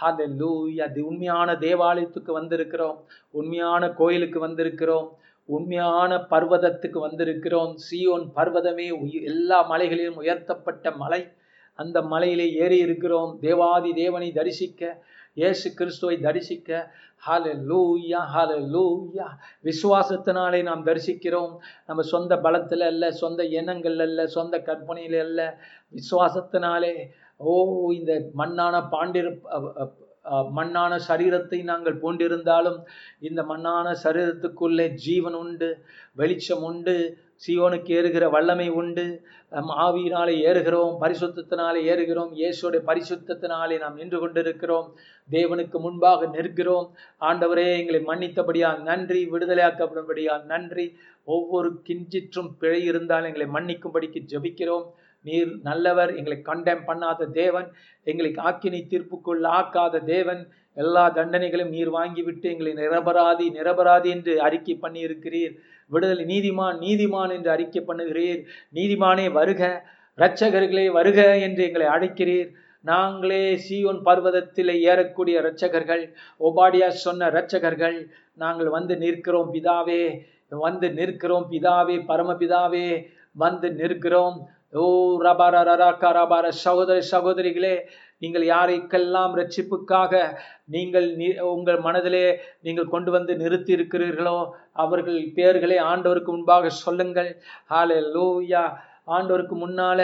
[0.00, 2.98] ஹalleluya அது உண்மையான தேவாலயத்துக்கு வந்திருக்கிறோம்
[3.30, 5.08] உண்மையான கோயிலுக்கு வந்திருக்கிறோம்
[5.44, 7.74] உண்மையான பர்வதத்துக்கு வந்திருக்கிறோம்.
[7.90, 8.86] சியோன் பர்வதமே
[9.22, 11.28] எல்லா மலைகளிலும் உயர்த்தப்பட்ட மலை.
[11.74, 15.02] அந்த மலையிலே ஏறி இருக்கிறோம் தேவாதி தேவனை தரிசிக்க
[15.36, 16.68] இயேசு கிறிஸ்துவை தரிசிக்க.
[17.26, 18.20] ஹalleluya
[18.74, 19.26] லூயா
[19.66, 21.52] விசுவாசத்தினாலே நாம் தரிசிக்கிறோம்.
[21.88, 25.40] நம்ம சொந்த பலத்தில் அல்ல சொந்த எண்ணங்கள் அல்ல சொந்த கற்பனையில் அல்ல.
[25.98, 26.94] விசுவாசத்தினாலே
[27.40, 27.52] ஓ
[27.98, 29.32] இந்த மண்ணான பாண்டிரு
[30.56, 32.80] மண்ணான சரீரத்தை நாங்கள் பூண்டிருந்தாலும்
[33.28, 35.68] இந்த மண்ணான சரீரத்துக்குள்ளே ஜீவன் உண்டு
[36.20, 36.96] வெளிச்சம் உண்டு
[37.46, 39.04] சியோனுக்கு ஏறுகிற வல்லமை உண்டு.
[39.50, 44.88] நம் ஆவியினாலே ஏறுகிறோம் பரிசுத்தத்தினாலே ஏறுகிறோம் இயேசுடைய பரிசுத்தத்தினாலே நாம் நின்று கொண்டிருக்கிறோம்.
[45.30, 46.88] தேவனுக்கு முன்பாக நிற்கிறோம்.
[47.20, 50.86] ஆண்டவரே எங்களை மன்னித்தபடியா நன்றி விடுதலையாக்கப்படும்படியால் நன்றி.
[51.24, 54.86] ஒவ்வொரு கிஞ்சிற்றும் பிழை இருந்தால் எங்களை மன்னிக்கும்படிக்கு ஜெபிக்கிறோம்.
[55.22, 57.68] நீர் நல்லவர் எங்களை கண்டெம் பண்ணாத தேவன்
[58.02, 60.42] எங்களை ஆக்கினை தீர்ப்புக்குள் ஆக்காத தேவன்.
[60.74, 65.54] எல்லா தண்டனைகளையும் நீர் வாங்கிவிட்டு எங்களை நிரபராதி நிரபராதி என்று அறிக்கை பண்ணியிருக்கிறீர்.
[65.94, 68.40] விடுதலை நீதிமான் நீதிமான் என்று அறிக்கை பண்ணுகிறீர்.
[68.78, 69.62] நீதிமானே வருக
[70.18, 72.50] இரட்சகர்களே வருக என்று எங்களை அழைக்கிறீர்.
[72.90, 76.04] நாங்களே சீயோன் பர்வதத்தில் ஏறக்கூடிய இரட்சகர்கள்
[76.48, 77.98] ஒபாடியா சொன்ன இரட்சகர்கள்
[78.42, 80.02] நாங்கள் வந்து நிற்கிறோம் பிதாவே
[80.66, 82.86] வந்து நிற்கிறோம் பிதாவே பரமபிதாவே
[83.42, 84.38] வந்து நிற்கிறோம்.
[84.80, 84.82] ஓ
[85.26, 87.74] ரபார ரராக்கா ரபார சகோதரி சகோதரிகளே
[88.22, 90.12] நீங்கள் யாரைக்கெல்லாம் ரட்சிப்புக்காக
[90.74, 91.08] நீங்கள்
[91.54, 92.24] உங்கள் மனதிலே
[92.66, 94.36] நீங்கள் கொண்டு வந்து நிறுத்தி இருக்கிறீர்களோ
[94.84, 97.30] அவர்கள் பேர்களை ஆண்டவருக்கு முன்பாக சொல்லுங்கள்.
[97.70, 98.64] ஹாலே லூயா
[99.08, 100.00] ஆண்டவருக்கு முன்னால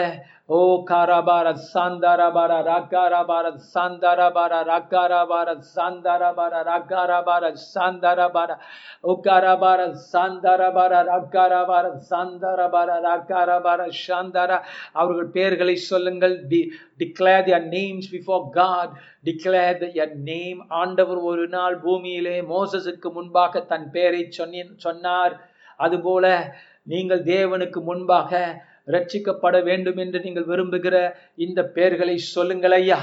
[0.49, 0.57] ஓ
[0.89, 8.27] காரா பாரத் சாந்தாரா பாரா ராக்காரா பாரத் சாந்தாரா பாரா ராக்காரா பாரத் சாந்தாரா பாரா ராக்காரா பாரத் சாந்தாரா.
[8.35, 8.55] பாரா
[9.03, 14.57] ஓக்காரா பாரத் சாந்தாரா பாரா ராக்காரா பாரத் சாந்தாரா பாரா ராக்காரா பாரா சாந்தாரா
[14.93, 16.35] அவர்கள் பெயர்களை சொல்லுங்கள்.
[16.47, 16.61] D
[16.99, 18.93] declare their names before God
[19.23, 25.35] declare their name ஆண்டவர் ஒரு நாள் பூமியிலே மோசஸுக்கு முன்பாக தன் பெயரை சொன்னி சொன்னார்.
[25.79, 26.25] அதுபோல
[26.83, 28.31] நீங்கள் தேவனுக்கு முன்பாக
[28.87, 30.95] ரட்சிக்கப்பட வேண்டும் என்று நீங்கள் விரும்புகிற
[31.35, 32.99] இந்த பெயர்களை சொல்லுங்கள் ஐயா.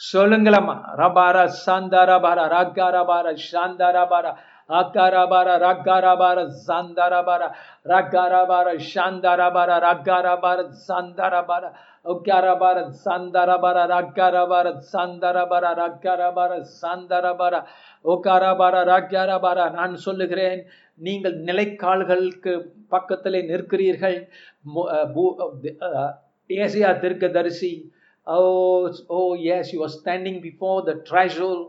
[0.00, 4.32] சொல்லுங்களம்மா ரபாரா சாந்தாராபாரா ராக்காராபாரா சாந்தாராபாரா
[4.68, 7.46] அக்காராபார ரக்காராபார சாந்தாராபாரா
[7.92, 10.58] ரக்காராபார சாந்தாராபாரா ரக்காராபார
[10.88, 11.70] சாந்தாராபாரா
[12.04, 16.52] உக்காராபார சாந்தாராபாரா ரக்காராபார சாந்தாராபாரா ரக்காராபார
[16.82, 17.60] சாந்தாராபாரா
[18.04, 20.60] உக்காராபார ரக்காராபார நான் சொல்லுகிறேன்
[21.06, 22.52] நீங்கள் நிலைக்கால்களுக்கு
[22.88, 24.18] பக்கத்திலே நிற்கிறீர்கள்.
[26.50, 27.72] ஏசியா தீர்க்கதரிசி
[28.26, 28.38] oh
[29.16, 29.20] O
[29.56, 31.60] yes you are standing before the treasure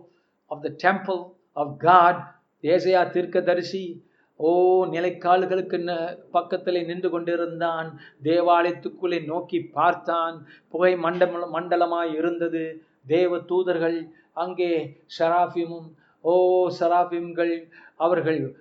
[0.52, 1.20] of the temple
[1.54, 2.22] of God
[2.62, 8.00] Asia தீர்க்கதரிசி ஓ நிலைக்கால்களுக்கு ந- நின்று கொண்டிருந்தான்.
[8.24, 10.46] தேவாலயத்துக்குள்ளே நோக்கி பார்த்தான்.
[10.70, 12.84] புகை மண்டல மண்டலமாய் இருந்தது.
[13.08, 15.92] தேவ தூதர்கள் அங்கே ஷராஃபிமும்
[16.22, 18.56] ஓ சராபிம்கள் அவர்கள்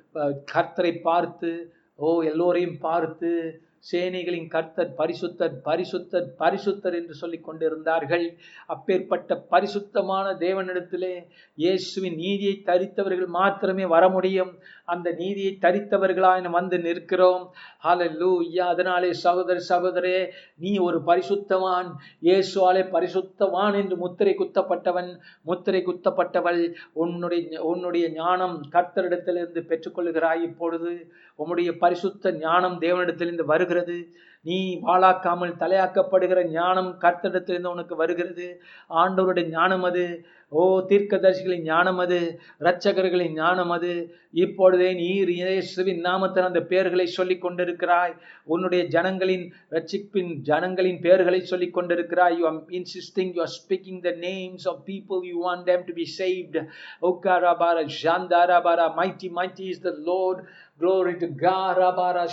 [0.55, 3.63] கர்த்தரை பார்த்து ஓ எல்லோரையும் பார்த்து
[3.93, 8.27] சேனைகளின் கர்த்தர் பரிசுத்தர் பரிசுத்தர் பரிசுத்தர் என்று சொல்லிக் கொண்டிருந்தார்கள்.
[8.67, 11.15] அப்பேற்பட்ட பரிசுத்தமான தேவனிடத்திலே
[11.55, 14.53] இயேசுவின் நீதியை தரித்தவர்கள் மாத்திரமே வர முடியும்.
[14.95, 17.45] அந்த நீதியை தரித்தவர்களாய் என வந்து நிற்கிறோம்.
[17.87, 20.19] ஹalleluya அதனாலே சகோதர சகோதரே
[20.65, 21.89] நீ ஒரு பரிசுத்தவான்.
[22.23, 25.11] இயேசுவாலே பரிசுத்தவான் என்று முத்திரை குத்தப்பட்டவன்
[25.43, 26.63] முத்திரை குத்தப்பட்டவள்.
[27.03, 30.93] உன்னுடைய உன்னுடைய ஞானம் கர்த்தரிடத்திலிருந்து பெற்றுக்கொள்கிறாய் இப்பொழுது
[31.37, 33.99] உன்னுடைய பரிசுத்த ஞானம் தேவனிடத்திலிருந்து வருகிறது.
[34.47, 38.47] நீ வாழாக்காமல் தலையாக்கப்படுகிற ஞானம் கர்த்தரிடத்திலிருந்து உனக்கு வருகிறது.
[39.03, 40.05] ஆண்டவருடைய ஞானம் அது.
[40.53, 42.19] ஓ தீர்க்கதரிசிகளின் ஞானம் அது
[42.63, 43.91] இரட்சகர்களின் ஞானம் அது.
[44.45, 48.15] இப்பொழுதே நீர் இயேசுவின் நாமத்தில் அந்த பெயர்களை சொல்லிக் கொண்டிருக்கிறாய்.
[48.55, 49.45] உன்னுடைய ஜனங்களின்
[49.77, 52.37] ரட்சிப்பின் ஜனங்களின் பெயர்களை சொல்லிக் கொண்டிருக்கிறாய்.
[52.39, 56.07] You are insisting you are speaking the names of people you want them to be
[56.21, 56.59] saved
[57.11, 60.43] ஓகாரா பாரா ஷாந்தாரா பாரா mighty mighty is the Lord
[60.81, 61.77] Glory to God.
[61.77, 62.25] Rabara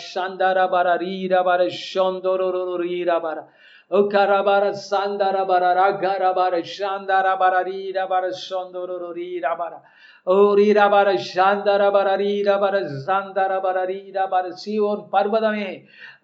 [3.92, 4.74] Shandarabara Rirabara Shondororo Rirabara.
[4.74, 9.80] Okarabara Sandarabara Ragarabara Shandarabara Rirabara Shondororo Rirabara.
[10.28, 12.76] ஓ ரீராபார சாந்தரபர ரீரபர
[13.08, 15.68] சாந்தரபர ரீரபர சீயோன் பர்வதமே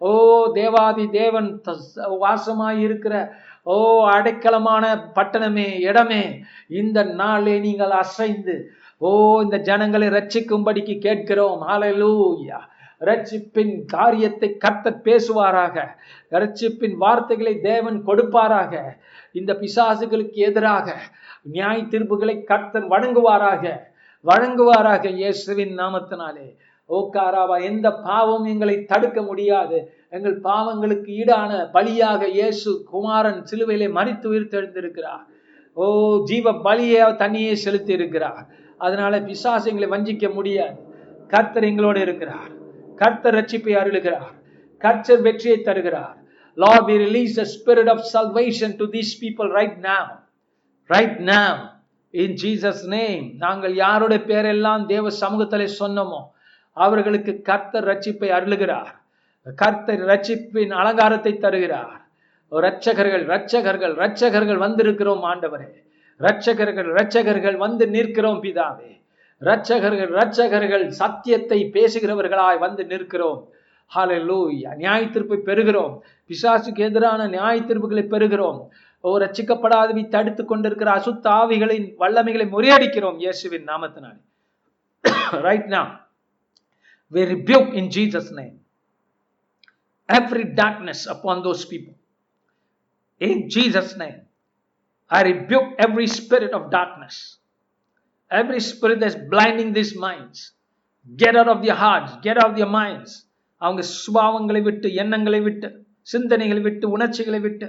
[0.00, 0.10] ஓ
[0.56, 1.76] தேவாதி தேவன் த-
[2.22, 3.14] வாசமாய் இருக்கிற
[3.66, 3.76] ஓ
[4.14, 4.84] அடைக்கலமான
[5.18, 6.22] பட்டணமே இடமே
[6.80, 8.56] இந்த நாளே நீங்கள் அசைந்து
[9.00, 9.12] ஓ
[9.44, 12.58] இந்த ஜனங்களை ரட்சிக்கும்படிக்கு கேட்கிறோம் ஹalleluya
[13.08, 15.76] ரட்சிப்பின் காரியத்தை கர்த்தர் பேசுவாராக.
[16.36, 18.74] ரட்சிப்பின் வார்த்தைகளை தேவன் கொடுப்பாராக.
[19.32, 20.94] இந்த பிசாசுகளுக்கு எதிராக
[21.54, 23.64] நியாய தீர்ப்புகளை கர்த்தர் வழங்குவாராக
[24.30, 26.48] வழங்குவாராக இயேசுவின் நாமத்தினாலே.
[26.86, 29.78] ஓ காராவா எந்த பாவம் எங்களை தடுக்க முடியாது.
[30.16, 35.24] எங்கள் பாவங்களுக்கு ஈடான பலியாக இயேசு குமாரன் சிலுவையிலே மறித்து உயிர்த்தெழுந்திருக்கிறார்.
[35.74, 35.84] ஓ
[36.30, 38.42] ஜீவ பலியை தண்ணியே செலுத்தி இருக்கிறார்
[38.78, 40.76] அதனால பிசாசு எங்களை வஞ்சிக்க முடியாது.
[41.34, 42.52] கர்த்தர் எங்களோடு இருக்கிறார்.
[42.96, 44.34] கர்த்தர் ரட்சிப்பை அருளுகிறார்.
[44.78, 46.16] கர்த்தர் வெற்றியை தருகிறார்.
[46.58, 50.18] Lord, we release the spirit of salvation to these people right now.
[50.88, 51.70] Right now.
[52.10, 56.20] In Jesus name நாங்கள் யாருடைய பேரெல்லாம் தேவ சமூகத்திலே சொன்னோமோ
[56.72, 58.92] அவர்களுக்கு கர்த்தர் ரட்சிப்பை அருளுகிறார்.
[59.54, 62.00] கர்த்தர் ரட்சிப்பின் அலங்காரத்தை தருகிறார்.
[62.52, 65.70] ரட்சகர்கள் ரட்சகர்கள் ரட்சகர்கள் வந்திருக்கிறோம் ஆண்டவரே.
[66.20, 69.01] ரட்சகர்கள் ரட்சகர்கள் வந்து நிற்கிறோம் பிதாவே.
[69.44, 73.48] ரட்சகர்கள் ரட்சகர்கள் சத்தியத்தை பேசுகிறவர்களாய் வந்து நிற்கிறோம்.
[73.94, 74.76] ஹalleluya.
[74.76, 76.00] நியாய தீர்ப்பை பெறுகிறோம்.
[76.28, 78.68] பிசாசுக்கு எதிரான நியாய தீர்ப்புகளை பெறுகிறோம்.
[79.00, 84.20] ஓ ரட்சிக்கப்படாதவை தடுத்து கொண்டிருக்கிற அசுத்த ஆவிகளின் வல்லமைகளை முறியடிக்கிறோம் இயேசுவின் நாமத்தினாலே.
[85.30, 86.00] ரைட் நா
[87.12, 88.54] we rebuke in Jesus name.
[90.12, 91.96] Every darkness upon those people.
[93.18, 94.20] In Jesus name
[95.06, 97.41] I rebuke every spirit of darkness.
[98.40, 100.38] Every spirit that's blinding these minds
[101.22, 103.12] get out of their hearts get out of their minds.
[103.62, 105.68] அவங்க சுபாவங்களை விட்டு எண்ணங்களை விட்டு
[106.12, 107.66] சிந்தனைகளை விட்டு உணர்ச்சிகளை விட்டு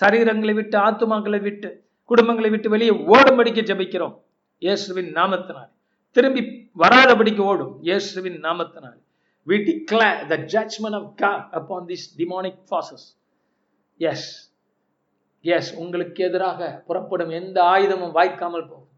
[0.00, 1.70] சரீரங்களை விட்டு ஆத்மாக்களை விட்டு
[2.10, 4.14] குடும்பங்களை விட்டு வெளியே ஓடும்படிக்க ஜெபிக்கிறோம்.
[4.58, 5.70] இயேசுவின் நாமத்தினால்.
[6.16, 6.42] திரும்பி
[6.78, 7.74] வராதபடிக்கு ஓடும்.
[7.82, 8.98] இயேசுவின் நாமத்தினால்.
[9.46, 13.02] We declare the judgment of God upon these demonic forces.
[14.00, 14.20] Yes.
[15.44, 18.91] Yes உங்களுக்கு எதிராக புறப்படும் எந்த ஆயுதமும் வாய்க்காமல் போகும்.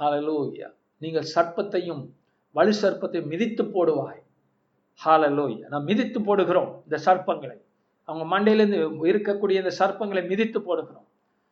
[0.00, 2.02] ஹாலலோய்யா நீங்கள் சர்ப்பத்தையும்
[2.50, 4.22] வலு சர்ப்பத்தையும் மிதித்து போடுவாய்.
[5.04, 7.58] ஹalleluya நாம் மிதித்து போடுகிறோம் இந்த சர்ப்பங்களை.
[8.04, 11.06] அவங்க மண்டையிலேருந்து இருக்கக்கூடிய இந்த சர்ப்பங்களை மிதித்து போடுகிறோம்.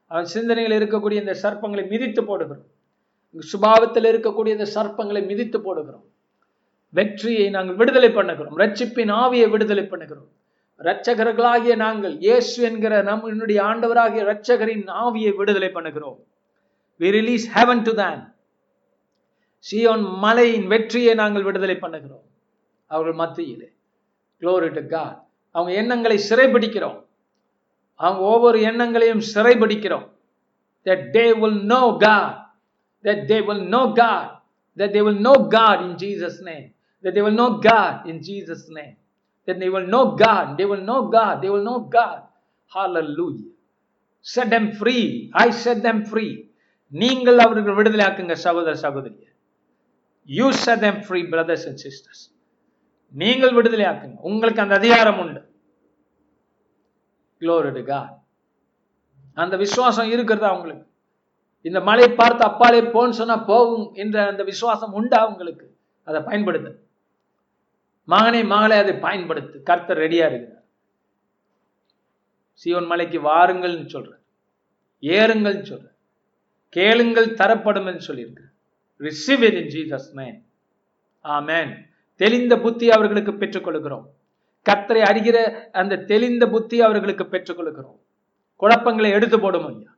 [0.06, 2.66] அவன் சிந்தனையில் இருக்கக்கூடிய இந்த சர்ப்பங்களை மிதித்து போடுகிறோம்.
[3.52, 6.06] சுபாவத்தில் இருக்கக்கூடிய இந்த சர்ப்பங்களை மிதித்து போடுகிறோம்.
[6.90, 8.56] வெற்றியை நாங்கள் விடுதலை பண்ணுகிறோம்.
[8.56, 10.28] ரட்சிப்பின் ஆவியை விடுதலை பண்ணுகிறோம்.
[10.80, 16.18] இரட்சகர்களாகிய நாங்கள் இயேசு என்கிற நம்முடைய ஆண்டவராகிய இரட்சகரின் ஆவியை விடுதலை பண்ணுகிறோம்.
[17.00, 18.37] We release heaven to then
[19.64, 22.24] Zion மலையின் வெற்றியை நாங்கள் விடுதலை பண்ணுகிறோம்
[22.90, 23.68] அவர்கள் மத்தியிலே
[24.42, 25.14] glory to God
[25.54, 26.98] அவங்க எண்ணங்களை சிறைபிடிக்கிறோம்
[28.00, 30.06] அவங்க ஒவ்வொரு எண்ணங்களையும் சிறைபிடிக்கிறோம்
[30.86, 32.34] that they will know God
[33.04, 34.26] that they will know God
[34.76, 36.66] that they will know God in Jesus name
[37.04, 38.94] that they will know God in Jesus name
[39.48, 42.18] that they will know God they will know God they will know God
[42.72, 43.50] hallelujah
[44.26, 45.04] set them free
[45.44, 46.32] I set them free
[46.92, 49.24] நீங்கள் அவர்கள் விடுதலையாக்குங்க சகோதர சகோதரிய
[50.36, 52.20] you set them free brothers and sisters.
[53.14, 55.40] நீங்கள் விடுதலையாக்குங்க உங்களுக்கு அந்த அதிகாரம் உண்டு.
[57.40, 58.00] க்ளோரிடுகா
[59.34, 60.86] அந்த விசுவாசம் இருக்கிறதா உங்களுக்கு?
[61.60, 65.66] இந்த மலை பார்த்து அப்பாலே போன்னு சொன்னா போகும் என்ற அந்த விசுவாசம் உண்டா உங்களுக்கு?
[66.04, 66.72] அதை பயன்படுத்து.
[68.04, 69.62] மகனை மகளே அதை பயன்படுத்து.
[69.62, 70.64] கர்த்தர் ரெடியா இருக்கிறார்.
[72.60, 74.12] சியோன் மலைக்கு வாருங்கள்னு சொல்ற
[75.00, 75.88] ஏறுங்கள்னு சொல்ற
[76.76, 78.56] கேளுங்கள் தரப்படும் என்று சொல்லியிருக்கிறார்.
[78.98, 80.42] Receive it in Jesus name
[81.24, 81.76] ஆமேன்
[82.16, 84.16] தெளிந்த புத்தி அவர்களுக்கு பெற்றுக்
[84.70, 87.98] கத்தரை அறிகிற அந்த தெளிந்த புத்தி அவர்களுக்கு பெற்றுக்கொள்கிறோம்.
[88.56, 89.96] குழப்பங்களை எடுத்து போடும் ஐயா.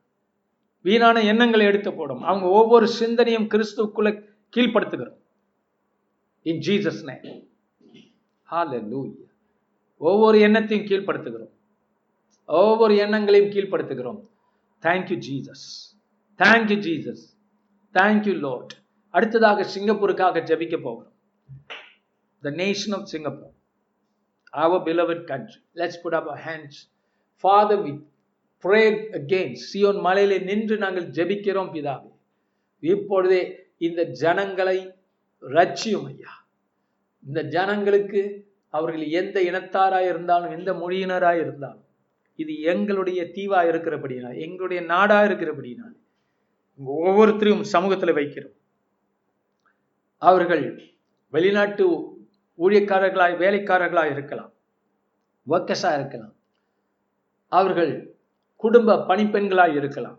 [0.83, 2.23] வீணான எண்ணங்களை எடுத்து போடும்.
[2.23, 4.25] அவங்க ஒவ்வொரு சிந்தனையும் கிறிஸ்துக்குள்ள
[4.57, 5.17] கீழ்ப்படுத்துகிறோம்.
[6.43, 9.17] இன் ஜீசஸ் நேம்
[9.99, 11.51] ஒவ்வொரு எண்ணத்தையும் கீழ்ப்படுத்துகிறோம்.
[12.47, 14.29] ஒவ்வொரு எண்ணங்களையும் கீழ்ப்படுத்துகிறோம்.
[14.83, 15.97] Thank you Jesus
[16.39, 17.39] thank you Jesus
[17.95, 18.80] thank you Lord
[19.15, 21.17] அடுத்ததாக சிங்கப்பூருக்காக ஜெபிக்க போகிறோம்.
[22.43, 23.55] The nation of Singapore
[24.65, 26.81] our beloved country let's put up hands
[27.45, 27.93] father we
[28.65, 28.83] pray
[29.19, 32.11] again Zion மலையிலே நின்று நாங்கள் ஜெபிக்கிறோம் பிதாவே.
[32.93, 33.43] இப்பொழுதே
[33.87, 34.79] இந்த ஜனங்களை
[35.43, 36.33] ரட்சியும் ஐயா.
[37.27, 38.23] இந்த ஜனங்களுக்கு
[38.75, 41.87] அவர்கள் எந்த இனத்தாராய் இருந்தாலும் எந்த மொழியினராய் இருந்தாலும்
[42.43, 45.97] இது எங்களுடைய தீவா இருக்கிறபடினால் எங்களுடைய நாடா இருக்கிறபடினால்
[46.81, 48.57] ஒவ்வொருத்தரையும் சமூகத்தில் வைக்கிறோம்.
[50.23, 50.89] அவர்கள்
[51.29, 51.85] வெளிநாட்டு
[52.59, 54.53] ஊழியக்காரர்களாய் வேலைக்காரர்களாக இருக்கலாம்.
[55.47, 56.35] ஒர்க்கஸாக இருக்கலாம்.
[57.49, 58.17] அவர்கள்
[58.57, 60.19] குடும்ப பணிப்பெண்களாக இருக்கலாம்.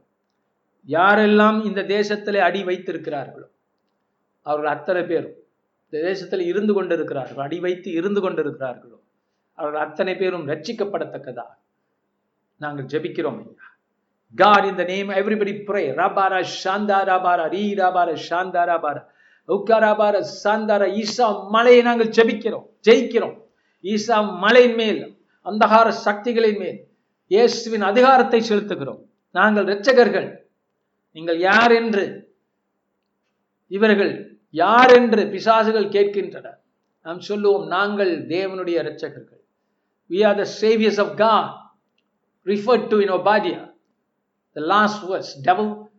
[0.88, 3.48] யாரெல்லாம் இந்த தேசத்தில் அடி வைத்திருக்கிறார்களோ
[4.42, 5.36] அவர்கள் அத்தனை பேரும்
[5.86, 8.98] இந்த தேசத்தில் இருந்து கொண்டிருக்கிறார்கள் அடி வைத்து இருந்து கொண்டிருக்கிறார்களோ
[9.58, 11.46] அவர்கள் அத்தனை பேரும் ரட்சிக்கப்படத்தக்கதா?
[12.58, 13.68] நாங்கள் ஜெபிக்கிறோம் ஐயா.
[14.36, 19.02] காட் இந்த நேம் எவ்ரிபடி everybody ராபாரா ஷாந்தா ராபாரா ரீ ராபாரா ஷாந்தா ராபாரா
[19.48, 23.36] உக்காராபார சாந்தார ஈசா மலையை நாங்கள் ஜெபிக்கிறோம் ஜெயிக்கிறோம்.
[23.84, 25.02] ஈசா மலையின் மேல்
[25.46, 26.80] அந்தகார சக்திகளின் மேல்
[27.34, 29.02] இயேசுவின் அதிகாரத்தை செலுத்துகிறோம்.
[29.32, 30.30] நாங்கள் இரட்சகர்கள்.
[31.16, 32.06] நீங்கள் யார் என்று?
[33.68, 34.14] இவர்கள்
[34.50, 36.60] யார் என்று பிசாசுகள் கேட்கின்றனர்.
[37.06, 39.42] நாம் சொல்லுவோம் நாங்கள் தேவனுடைய இரட்சகர்கள்.
[40.10, 41.50] We are the saviours of refer
[42.46, 43.66] referred to in Obadiah.
[44.56, 45.90] The last verse devil.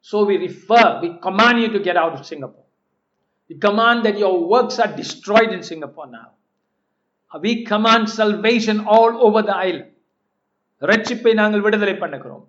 [0.00, 2.63] So we refer we command you to get out of Singapore.
[3.50, 6.30] We command that your works are destroyed in Singapore now.
[7.40, 9.90] We command salvation all over the island.
[10.82, 12.44] ரட்சிப்பை நாங்கள் விடுதலை பண்ணுகிறோம்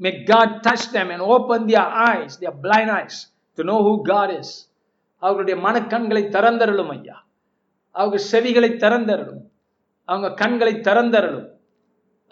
[0.00, 3.16] May God touch them and open their eyes, their blind eyes,
[3.58, 4.48] to know who God is.
[5.22, 7.16] அவர்களுடைய மனக்கண்களை திறந்தருளும் ஐயா
[7.94, 9.42] அவங்க செவிகளை திறந்தருளும்
[10.08, 11.48] அவங்க கண்களை திறந்தருளும்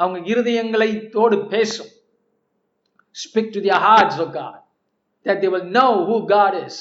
[0.00, 1.92] அவங்க இருதயங்களை தோடு பேசும்
[3.14, 4.58] Speak to their hearts, O God,
[5.26, 6.74] that they will know who God is,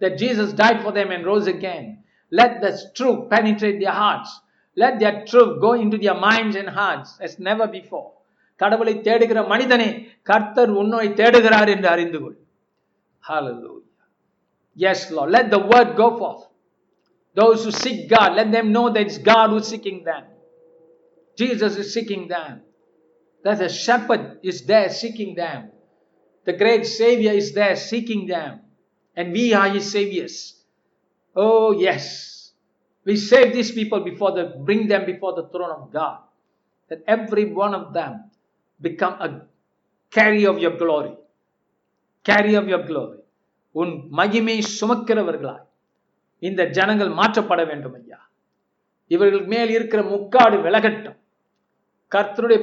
[0.00, 2.04] that Jesus died for them and rose again.
[2.30, 4.30] Let the truth penetrate their hearts.
[4.76, 8.10] Let their truth go into their minds and hearts as never before.
[8.62, 9.88] கடவுளை தேடுகிற மனிதனே
[10.28, 12.36] கர்த்தர் உன்னை தேடுகிறார் என்று அறிந்து கொள்
[13.28, 14.00] Hallelujah.
[14.84, 15.30] Yes, Lord.
[15.30, 16.42] Let the word go forth.
[17.34, 20.24] Those who seek God, let them know that it's God who's seeking them.
[21.36, 22.52] Jesus is seeking them.
[23.44, 25.70] That the shepherd is there seeking them.
[26.44, 28.60] The great Savior is there seeking them.
[29.17, 30.35] And we are his saviors.
[31.35, 32.53] Oh, yes.
[33.07, 36.19] We save these people before the bring them before the throne of God.
[36.91, 38.31] That every one of them
[38.81, 39.29] become a
[40.13, 41.13] carrier of your glory.
[42.25, 43.17] Carrier of your glory.
[43.75, 45.65] உன் மகிமை சுமக்கிறவர்களாய்
[46.41, 48.19] இந்த ஜனங்கள் மாற்றப்பட வேண்டும் ஐயா
[49.11, 51.17] இவர்கள் மேல் இருக்கிற முக்காடு விலகட்டும்
[52.11, 52.59] கர்த்தருடைய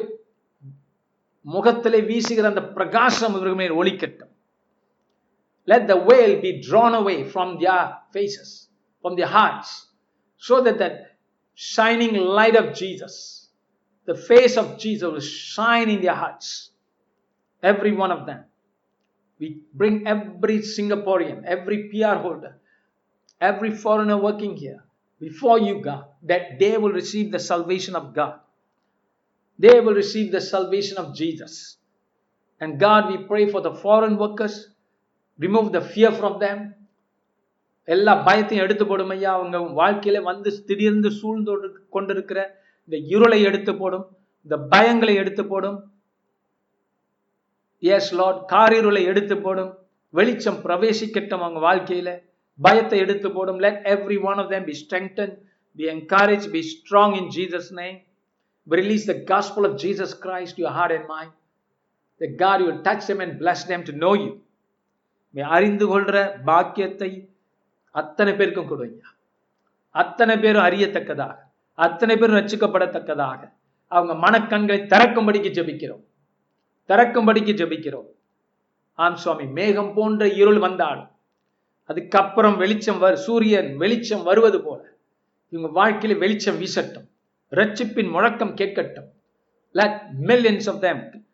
[1.47, 4.32] முகத்திலே வீசுகிற அந்த பிரகாசம் இவர்கள் மேல் ஒழிக்கட்டும்
[5.66, 8.68] let the veil be drawn away from their faces
[9.02, 9.86] from their hearts
[10.38, 11.16] so that that
[11.54, 13.48] shining light of jesus
[14.04, 16.70] the face of jesus will shine in their hearts
[17.62, 18.44] every one of them.
[19.38, 22.58] We bring every singaporean every pr holder
[23.40, 24.82] every foreigner working here
[25.20, 28.40] before you god that they will receive the salvation of god.
[29.58, 31.76] They will receive the salvation of jesus.
[32.60, 34.68] And god we pray for the foreign workers
[35.41, 36.62] remove the fear from them
[37.89, 41.53] எல்லா பயத்தையும் எடுத்து போடும் ஐயா அவங்க வாழ்க்கையில வந்து திடீர்ந்து சூழ்ந்து
[41.91, 42.39] கொண்டிருக்கிற
[42.89, 44.07] இந்த இருளை எடுத்து போடும்
[44.47, 45.78] இந்த பயங்களை எடுத்து போடும்
[47.82, 49.72] எஸ் லார்ட் காரிருளை எடுத்து போடும்
[50.14, 52.11] வெளிச்சம் பிரவேசிக்கட்டும் அவங்க வாழ்க்கையில
[52.59, 55.34] பயத்தை எடுத்து போடும் let every one of them be strengthen
[55.78, 57.99] be encourage be strong in Jesus name
[58.66, 61.34] release the gospel of Jesus Christ you heart and mind
[62.20, 64.14] the God will touch them and bless them to know.
[65.34, 67.30] அறிந்து கொள்ற பாக்கியத்தை
[67.90, 69.06] அத்தனை பேருக்கும் கொடுங்க
[69.90, 71.36] அத்தனை பேரும் அறியத்தக்கதாக
[71.72, 73.54] அத்தனை பேரும் ரச்சிக்கப்படத்தக்கதாக
[73.88, 76.04] அவங்க மனக்கண்களை திறக்கும்படிக்கு ஜெபிக்கிறோம்.
[76.88, 78.06] திறக்கும்படிக்கு ஜெபிக்கிறோம்.
[78.92, 81.10] ஆம் சுவாமி மேகம் போன்ற இருள் வந்தாலும்
[81.84, 84.84] அதுக்கப்புறம் வெளிச்சம் வரு சூரியன் வெளிச்சம் வருவது போல
[85.48, 87.08] இவங்க வாழ்க்கையில வெளிச்சம் வீசட்டும்.
[87.50, 89.14] ரட்சிப்பின் முழக்கம் கேட்கட்டும்.
[89.74, 91.24] Let millions of them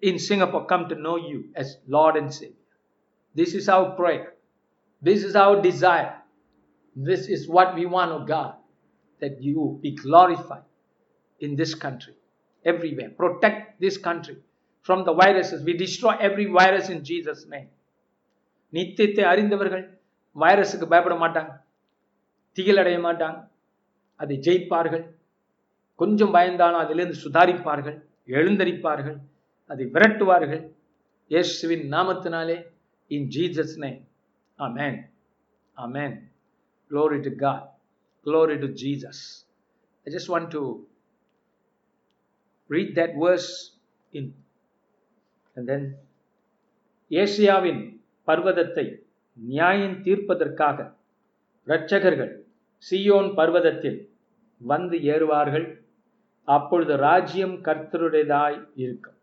[0.00, 2.59] in Singapore come to know you as Lord and save
[3.34, 4.34] This is our prayer.
[5.02, 6.14] This is our desire.
[6.96, 8.54] This is what we want, oh God,
[9.22, 10.62] that you be glorified
[11.40, 12.14] in this country,
[12.64, 13.10] everywhere.
[13.10, 14.36] Protect this country
[14.82, 15.62] from the viruses.
[15.62, 17.68] We destroy every virus in Jesus' name.
[18.72, 19.84] நித்தியத்தை அறிந்தவர்கள்
[20.36, 21.52] வைரஸுக்கு பயப்பட மாட்டாங்க
[22.56, 23.38] திகிலடைய மாட்டாங்க
[24.20, 25.02] அதை ஜெயிப்பார்கள்
[25.98, 27.96] கொஞ்சம் பயந்தாலும் அதிலிருந்து சுதாரிப்பார்கள்
[28.28, 29.18] எழுந்தரிப்பார்கள்
[29.70, 30.62] அதை விரட்டுவார்கள்
[31.30, 32.56] இயேசுவின் நாமத்தினாலே
[33.10, 34.06] in Jesus' name.
[34.58, 34.94] Amen.
[35.76, 36.28] Amen.
[36.90, 37.68] Glory to God.
[38.26, 39.44] Glory to Jesus.
[40.06, 40.86] I just want to
[42.70, 43.50] read that verse
[44.12, 44.24] in
[45.56, 45.82] and then
[47.10, 47.80] ஏசியாவின்
[48.26, 48.84] பர்வதத்தை
[49.34, 50.78] நியாயம் தீர்ப்பதற்காக
[51.66, 52.32] இரட்சகர்கள்
[52.82, 53.98] சியோன் பர்வதத்தில்
[54.60, 55.66] வந்து ஏறுவார்கள்
[56.48, 59.18] அப்பொழுது ராஜ்யம் கர்த்தருடையதாய் இருக்கும்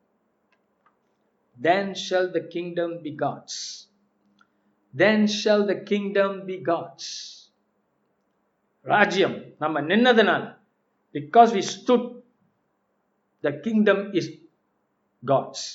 [1.58, 3.56] then shall the kingdom be God's.
[4.94, 7.08] Then shall the kingdom be God's.
[8.86, 10.44] ராஜ்யம் நம்ம நின்னதுனால
[11.16, 12.06] because we stood
[13.44, 14.30] the kingdom is
[15.24, 15.66] God's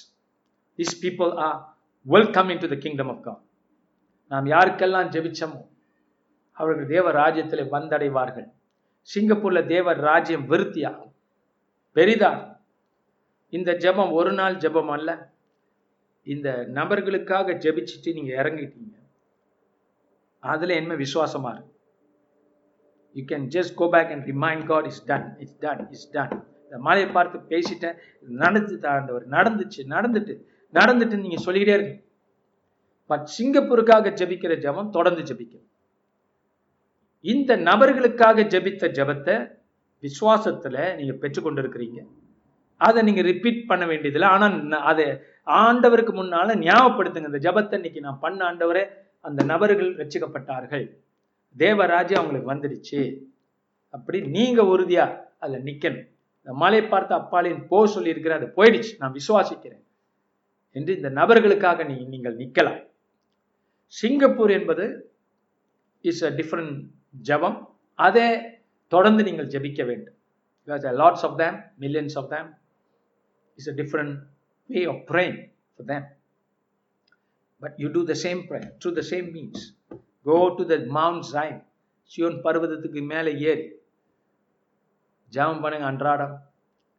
[0.78, 1.58] this people are
[2.06, 3.42] welcome in to the kingdom of God
[4.30, 5.60] நாம் யாருக்கெல்லாம் ஜெபிச்சமோ
[6.56, 8.48] அவர்கள் தேவ ராஜ்யத்தில் வந்தடைவார்கள்
[9.08, 11.12] சிங்கப்பூர்ல தேவ ராஜ்யம் விருத்தியாகும்
[11.96, 12.32] பெரிதா
[13.52, 15.10] இந்த ஜபம் ஒரு நாள் ஜபம் அல்ல
[16.26, 18.94] இந்த நபர்களுக்காக ஜெபிச்சுட்டு நீங்க இறங்கிட்டீங்க.
[20.42, 21.72] அதுல என்ன விசுவாசமா இருக்கு?
[23.16, 26.32] You can just go back and remind God is done it's done it's done
[26.64, 27.96] இந்த மலையை பார்த்து பேசிட்டேன்.
[28.42, 30.34] நடந்து ஆண்டவர் நடந்துச்சு நடந்துட்டு
[30.78, 31.96] நடந்துட்டு நீங்க சொல்லிக்கிட்டே இருக்கு
[33.10, 35.66] பட் சிங்கப்பூருக்காக ஜெபிக்கிற ஜெபம் தொடர்ந்து ஜெபிக்கும்.
[37.24, 39.34] இந்த நபர்களுக்காக ஜெபித்த ஜெபத்தை
[40.04, 42.00] விசுவாசத்துல நீங்க பெற்றுக்கொண்டிருக்கிறீங்க.
[42.80, 44.28] அதை நீங்க ரிப்பீட் பண்ண வேண்டியதில்லை.
[44.34, 44.46] ஆனா
[44.90, 45.06] அதை
[45.46, 47.34] ஆண்டவருக்கு முன்னால ஞாபகப்படுத்துங்க.
[47.34, 48.84] இந்த ஜபத்தை இன்னைக்கு நான் பண்ண ஆண்டவரே
[49.20, 50.84] அந்த நபர்கள் ரச்சிக்கப்பட்டார்கள்
[51.58, 53.22] தேவராஜ்யம் அவங்களுக்கு வந்துடுச்சு.
[53.88, 56.10] அப்படி நீங்க உறுதியா அதுல நிக்கணும்.
[56.38, 58.92] இந்த மலை பார்த்து அப்பாலின் போ சொல்லியிருக்கிற அது போயிடுச்சு.
[58.98, 59.84] நான் விசுவாசிக்கிறேன்.
[60.72, 62.88] என்று இந்த நபர்களுக்காக நீ நீங்கள் நிக்கலாம்.
[63.86, 65.12] சிங்கப்பூர் என்பது
[66.00, 67.76] இஸ் அ டிஃப்ரெண்ட் ஜபம்.
[67.94, 68.26] அதை
[68.88, 70.14] தொடர்ந்து நீங்கள் ஜபிக்க வேண்டும்.
[70.68, 72.58] Lots of them millions of them
[73.54, 74.30] is a different
[74.70, 75.38] way of praying
[75.76, 76.04] for them.
[77.62, 79.60] But you do the same prayer through the same means.
[80.26, 81.60] Go to the Mount Zion,
[82.10, 83.66] Zion பர்வதத்துக்கு மேலே ஏறி
[85.32, 86.34] ஜபம் பண்ணுங்க அன்றாடம்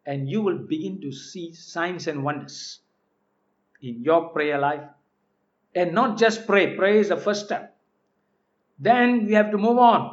[0.05, 2.57] and you will begin to see signs and wonders
[3.83, 4.87] in your prayer life
[5.75, 7.67] and not just pray pray is the first step
[8.79, 10.05] then we have to move on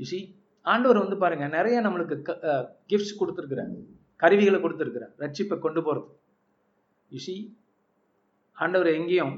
[0.00, 0.20] you see
[0.66, 2.16] ஆண்டவர் வந்து பாருங்க நிறைய நம்மளுக்கு
[2.92, 3.76] கிஃப்ட்ஸ் கொடுத்துருக்குறாரு
[4.22, 5.12] கருவிகளை கொடுத்துருக்கிறார்.
[5.22, 6.10] ரட்சிப்பை கொண்டு போகிறது
[7.12, 7.34] யூசி
[8.62, 9.34] ஆண்டவர் எங்கேயும்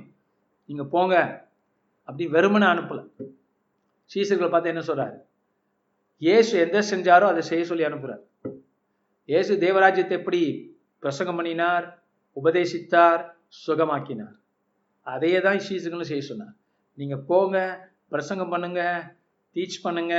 [0.69, 1.15] நீங்கள் போங்க
[2.09, 3.05] அப்படி வெறுமனே அனுப்பலை.
[4.13, 5.19] சீசர்களை பார்த்து என்ன சொல்றாரு?
[6.27, 8.25] இயேசு எந்த செஞ்சாரோ அதை செய்ய சொல்லி அனுப்புகிறார்
[9.31, 10.41] இயேசு தேவராஜ்யத்தை எப்படி
[11.03, 11.85] பிரசங்கம் பண்ணினார்
[12.39, 13.23] உபதேசித்தார்
[13.65, 14.35] சுகமாக்கினார்.
[15.13, 16.55] அதையே தான் சீசர்களும் செய்ய சொன்னார்.
[16.99, 17.57] நீங்க போங்க
[18.13, 18.81] பிரசங்கம் பண்ணுங்க
[19.57, 20.15] டீச் பண்ணுங்க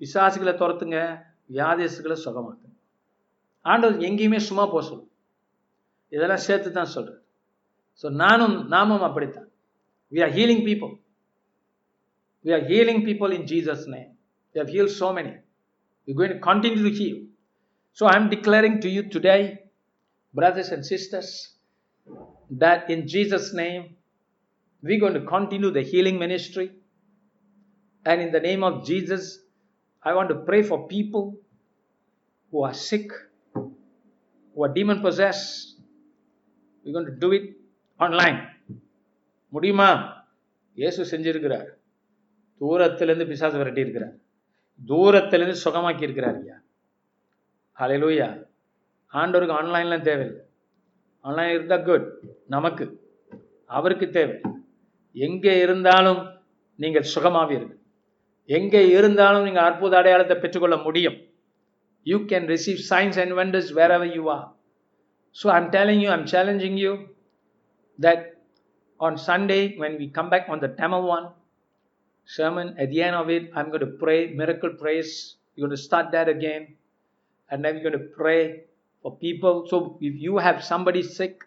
[0.00, 0.98] விசாசிகளை துரத்துங்க
[1.56, 2.67] வியாதேசுகளை சுகமாக்குங்க.
[3.67, 5.09] ஆண்டவர் எங்கேயுமே சும்மா போக சொல்லும்
[6.11, 7.21] இதெல்லாம் சேர்த்து தான் சொல்றேன்
[8.03, 9.49] ஸோ நானும் நாமும் அப்படித்தான்
[10.11, 10.93] we are healing people
[12.45, 14.09] we are healing people in Jesus name
[14.55, 15.33] we have heal so many
[16.07, 17.19] we going to continue to heal
[17.97, 19.37] so I am declaring to you today
[20.35, 21.27] brothers and sisters
[22.49, 23.95] that in Jesus' name
[24.83, 26.71] we're going to continue the healing ministry.
[28.05, 29.39] And in the name of Jesus,
[30.05, 31.39] I want to pray for people
[32.53, 33.07] who are sick,
[34.58, 35.76] who are demon possessed.
[36.86, 37.44] We're going to do it
[38.04, 38.38] online.
[39.48, 39.90] முடியுமா?
[40.74, 41.68] இயேசு செஞ்சிருக்கிறார்.
[42.60, 44.16] தூரத்திலிருந்து பிசாசு விரட்டி இருக்கிறார்
[44.90, 46.56] தூரத்திலிருந்து சுகமாக்கி இருக்கிறார் ஐயா
[47.80, 48.28] ஹalleluya
[49.20, 50.42] ஆண்டவருக்கு ஆன்லைன்லாம் தேவையில்லை.
[51.20, 52.08] ஆன்லைன் இருந்தால் குட்
[52.54, 52.84] நமக்கு.
[53.78, 54.36] அவருக்கு தேவை.
[55.26, 56.20] எங்கே இருந்தாலும்
[56.82, 57.78] நீங்கள் சுகமாவீர்கள்.
[58.58, 61.18] எங்கே இருந்தாலும் நீங்கள் அற்புத அடையாளத்தை பெற்றுக்கொள்ள முடியும்.
[62.08, 64.52] You can receive signs and wonders wherever you are.
[65.32, 66.92] So I'm telling you, I'm challenging you
[67.98, 68.36] that
[69.00, 71.28] on Sunday, when we come back on the Tamil one
[72.24, 75.36] sermon, at the end of it, I'm going to pray miracle praise.
[75.54, 76.76] You're going to start that again.
[77.50, 78.64] And then you're going to pray
[79.02, 79.66] for people.
[79.68, 81.44] So if you have somebody sick,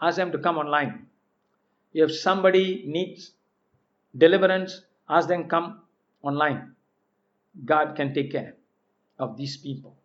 [0.00, 1.06] ask them to come online.
[1.94, 3.32] If somebody needs
[4.26, 5.80] deliverance, ask them come
[6.22, 6.72] online.
[7.64, 8.55] God can take care
[9.18, 9.96] of these people.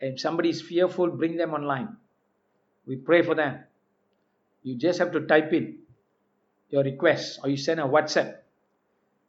[0.00, 1.96] If somebody is fearful, bring them online.
[2.86, 3.60] We pray for them.
[4.62, 5.78] You just have to type in
[6.70, 8.36] your request or you send a WhatsApp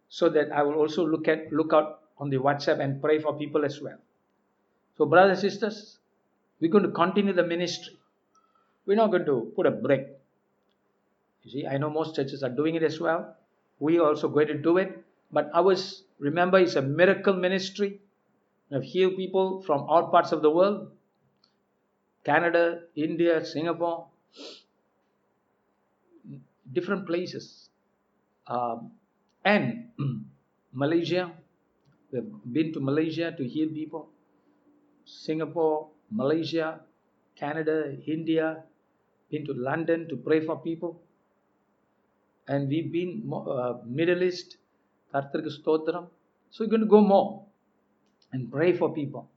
[0.10, 3.38] so that I will also look at look out on the WhatsApp and pray for
[3.38, 3.98] people as well.
[4.98, 5.98] So, brothers and sisters,
[6.60, 7.98] we're going to continue the ministry.
[8.86, 10.07] We're not going to put a break.
[11.44, 13.36] You see, I know most churches are doing it as well.
[13.80, 15.03] We are also going to do it.
[15.32, 17.99] But ours, remember, is a miracle ministry.
[18.76, 20.91] Have healed people from all parts of the world
[22.26, 24.07] Canada, India, Singapore,
[26.73, 27.69] different places.
[28.47, 28.91] Um,
[29.45, 29.88] and
[30.73, 31.31] Malaysia.
[32.11, 34.10] We have been to Malaysia to heal people.
[35.06, 36.81] Singapore, Malaysia,
[37.35, 38.64] Canada, India,
[39.31, 40.99] been to London to pray for people.
[42.47, 44.57] And we've been uh, Middle East.
[45.14, 45.22] So
[46.60, 47.45] we're going to go more
[48.32, 49.28] and pray for people.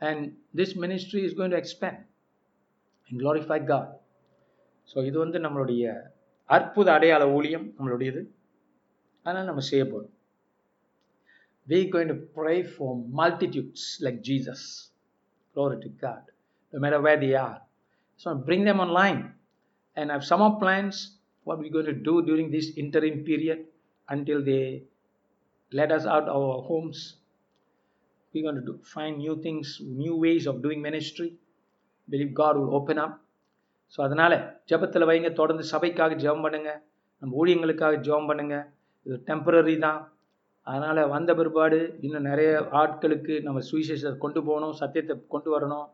[0.00, 1.98] And this ministry is going to expand
[3.08, 3.88] and glorify God.
[4.92, 5.82] So இது வந்து நம்மளுடைய
[6.56, 8.22] அற்புத அடையாள ஊழியம் நம்மளுடையது
[9.24, 10.16] அதனால் நம்ம செய்ய போகிறோம்
[11.70, 14.90] we're going to pray for multitudes like Jesus.
[15.54, 16.22] Glory to God.
[16.72, 17.60] No matter where they are.
[18.16, 19.34] So bring them online.
[19.96, 23.66] And I have some more plans what we're going to do during this interim period
[24.08, 24.82] until they
[25.72, 27.16] let us out our homes.
[28.35, 31.27] We're going to do, find new things, new ways of doing ministry.
[32.07, 33.13] Believe God will open up.
[33.93, 34.35] So அதனால்
[34.69, 36.71] ஜெபத்தில் வைங்க தொடர்ந்து சபைக்காக ஜெபம் பண்ணுங்க.
[37.21, 38.55] நம்ம ஊழியங்களுக்காக ஜெபம் பண்ணுங்க.
[39.05, 39.99] இது டெம்பரரி தான்.
[40.67, 42.51] அதனால் வந்த பிற்பாடு இன்னும் நிறைய
[42.81, 45.87] ஆட்களுக்கு நம்ம சுவிசேஷத்தை கொண்டு போகணும் சத்தியத்தை கொண்டு வரணும்.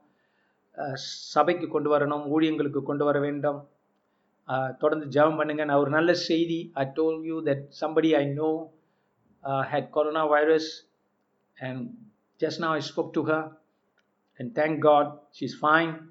[1.36, 3.60] சபைக்கு கொண்டு வரணும் ஊழியங்களுக்கு கொண்டு வர வேண்டும்.
[4.84, 5.64] தொடர்ந்து ஜெபம் பண்ணுங்க.
[5.70, 8.52] நான் ஒரு நல்ல செய்தி I told you that somebody I know
[9.74, 10.72] had corona virus
[11.68, 11.84] and
[12.42, 13.52] Just now I spoke to her,
[14.40, 16.10] and thank God she's fine.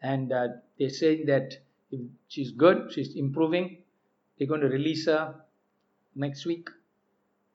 [0.00, 0.46] And uh,
[0.78, 1.54] they say that
[1.90, 3.78] if she's good, she's improving.
[4.38, 5.34] They're going to release her
[6.14, 6.70] next week.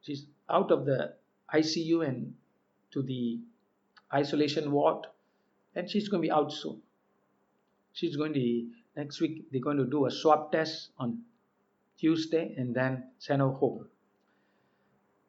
[0.02, 1.14] She's out of the
[1.54, 2.34] ICU and
[2.92, 3.40] to the
[4.14, 5.08] isolation ward,
[5.74, 6.82] and she's going to be out soon.
[7.94, 8.68] She's going to
[8.98, 9.46] next week.
[9.54, 11.22] They're going to do a swab test on
[11.98, 13.88] Tuesday and then send her home.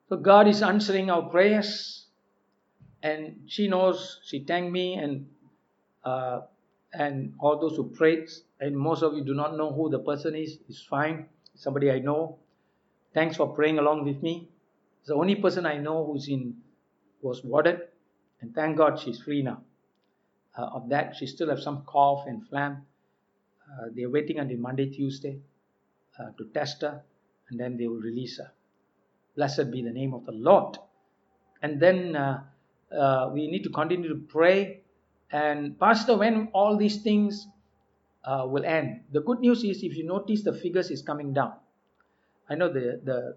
[0.09, 2.06] So God is answering our prayers
[3.02, 5.27] and she knows she thanked me and
[6.05, 6.40] uh,
[6.93, 8.28] and all those who prayed
[8.60, 11.27] and most of you do not know who the person is it's fine.
[11.55, 12.39] Somebody i know.
[13.14, 14.48] Thanks for praying along with me.
[15.01, 16.56] It's the only person i know who's in
[17.23, 17.81] was warded
[18.40, 19.62] and thank god she's free now.
[20.56, 22.86] Uh, of that she still have some cough and phlegm.
[23.68, 25.39] Uh, they're waiting until monday tuesday
[26.18, 27.02] uh, to test her
[27.48, 28.51] and then they will release her.
[29.36, 30.78] Blessed be the name of the lord.
[31.62, 32.16] And then
[32.93, 34.81] uh, we need to continue to pray
[35.33, 37.49] and pastor when all these things
[38.25, 41.53] uh, will end the good news is if you notice the figures is coming down
[42.49, 43.37] I know the the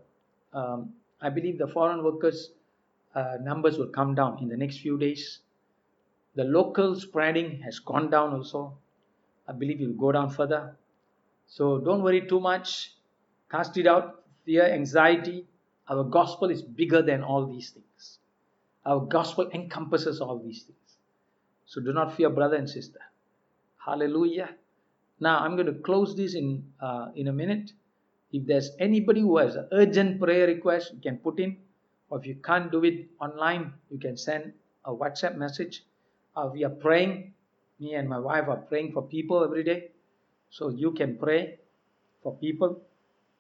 [0.58, 2.52] um, I believe the foreign workers
[3.16, 5.40] uh, numbers will come down in the next few days.
[6.36, 8.78] The local spreading has gone down also.
[9.48, 10.78] I believe it will go down further.
[11.48, 12.94] So don't worry too much.
[13.50, 14.24] Cast it out.
[14.46, 15.48] Fear, anxiety.
[15.88, 18.19] Our gospel is bigger than all these things.
[18.86, 20.98] Our gospel encompasses all these things.
[21.66, 23.00] So do not fear, brother and sister.
[23.86, 24.50] Hallelujah.
[25.20, 27.72] Now I'm going to close this in uh, in a minute.
[28.32, 31.58] If there's anybody who has an urgent prayer request, you can put in.
[32.10, 34.54] Or if you can't do it online, you can send
[34.86, 35.84] a WhatsApp message.
[36.36, 37.34] Uh, we are praying.
[37.80, 39.92] Me and my wife are praying for people every day.
[40.50, 41.60] So you can pray
[42.24, 42.82] for people.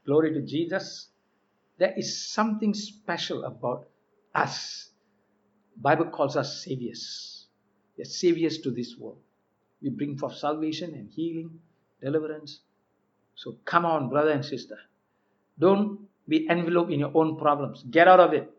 [0.06, 1.07] Glory to Jesus.
[1.78, 3.88] There is something special about
[4.36, 4.89] us.
[5.81, 7.47] Bible calls us saviors.
[7.97, 9.18] We are saviors to this world.
[9.81, 11.60] We bring forth salvation and healing,
[12.01, 12.60] deliverance.
[13.35, 14.77] So come on, brother and sister.
[15.57, 17.84] Don't be enveloped in your own problems.
[17.89, 18.49] Get out of it.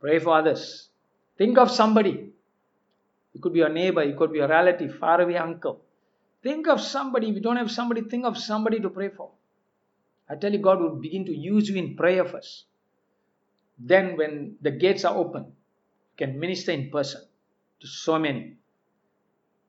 [0.00, 0.88] Pray for others.
[1.36, 2.30] Think of somebody.
[3.34, 5.80] It could be your neighbor, it could be your relative, far away uncle.
[6.42, 7.28] Think of somebody.
[7.28, 9.30] If you don't have somebody, think of somebody to pray for.
[10.28, 12.64] I tell you, God will begin to use you in prayer first.
[13.78, 15.52] Then, when the gates are open,
[16.17, 17.21] can minister in person
[17.81, 18.43] to so many.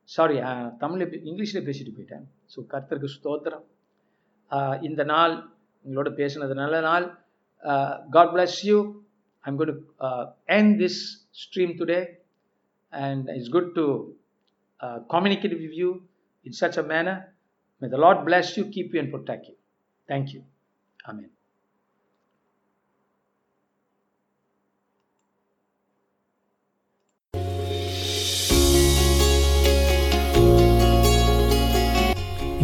[0.09, 0.37] Sorry
[0.81, 3.65] தமிழில் இங்கிலீஷில் பேசிட்டு போயிட்டேன் so கர்த்தருக்கு ஸ்தோத்திரம்
[4.51, 5.35] ஆஹ் இந்த நாள்
[5.85, 7.07] உங்களோட பேசினது நல்ல நாள்
[8.17, 8.77] God bless you
[9.45, 10.97] I'm going to uh, end this
[11.43, 12.03] stream today
[12.93, 13.85] and it's good to
[14.81, 15.91] uh, communicate with you
[16.47, 17.17] in such a manner
[17.83, 19.57] may the lord bless you keep you and protect you
[20.09, 20.43] thank you
[21.05, 21.31] amen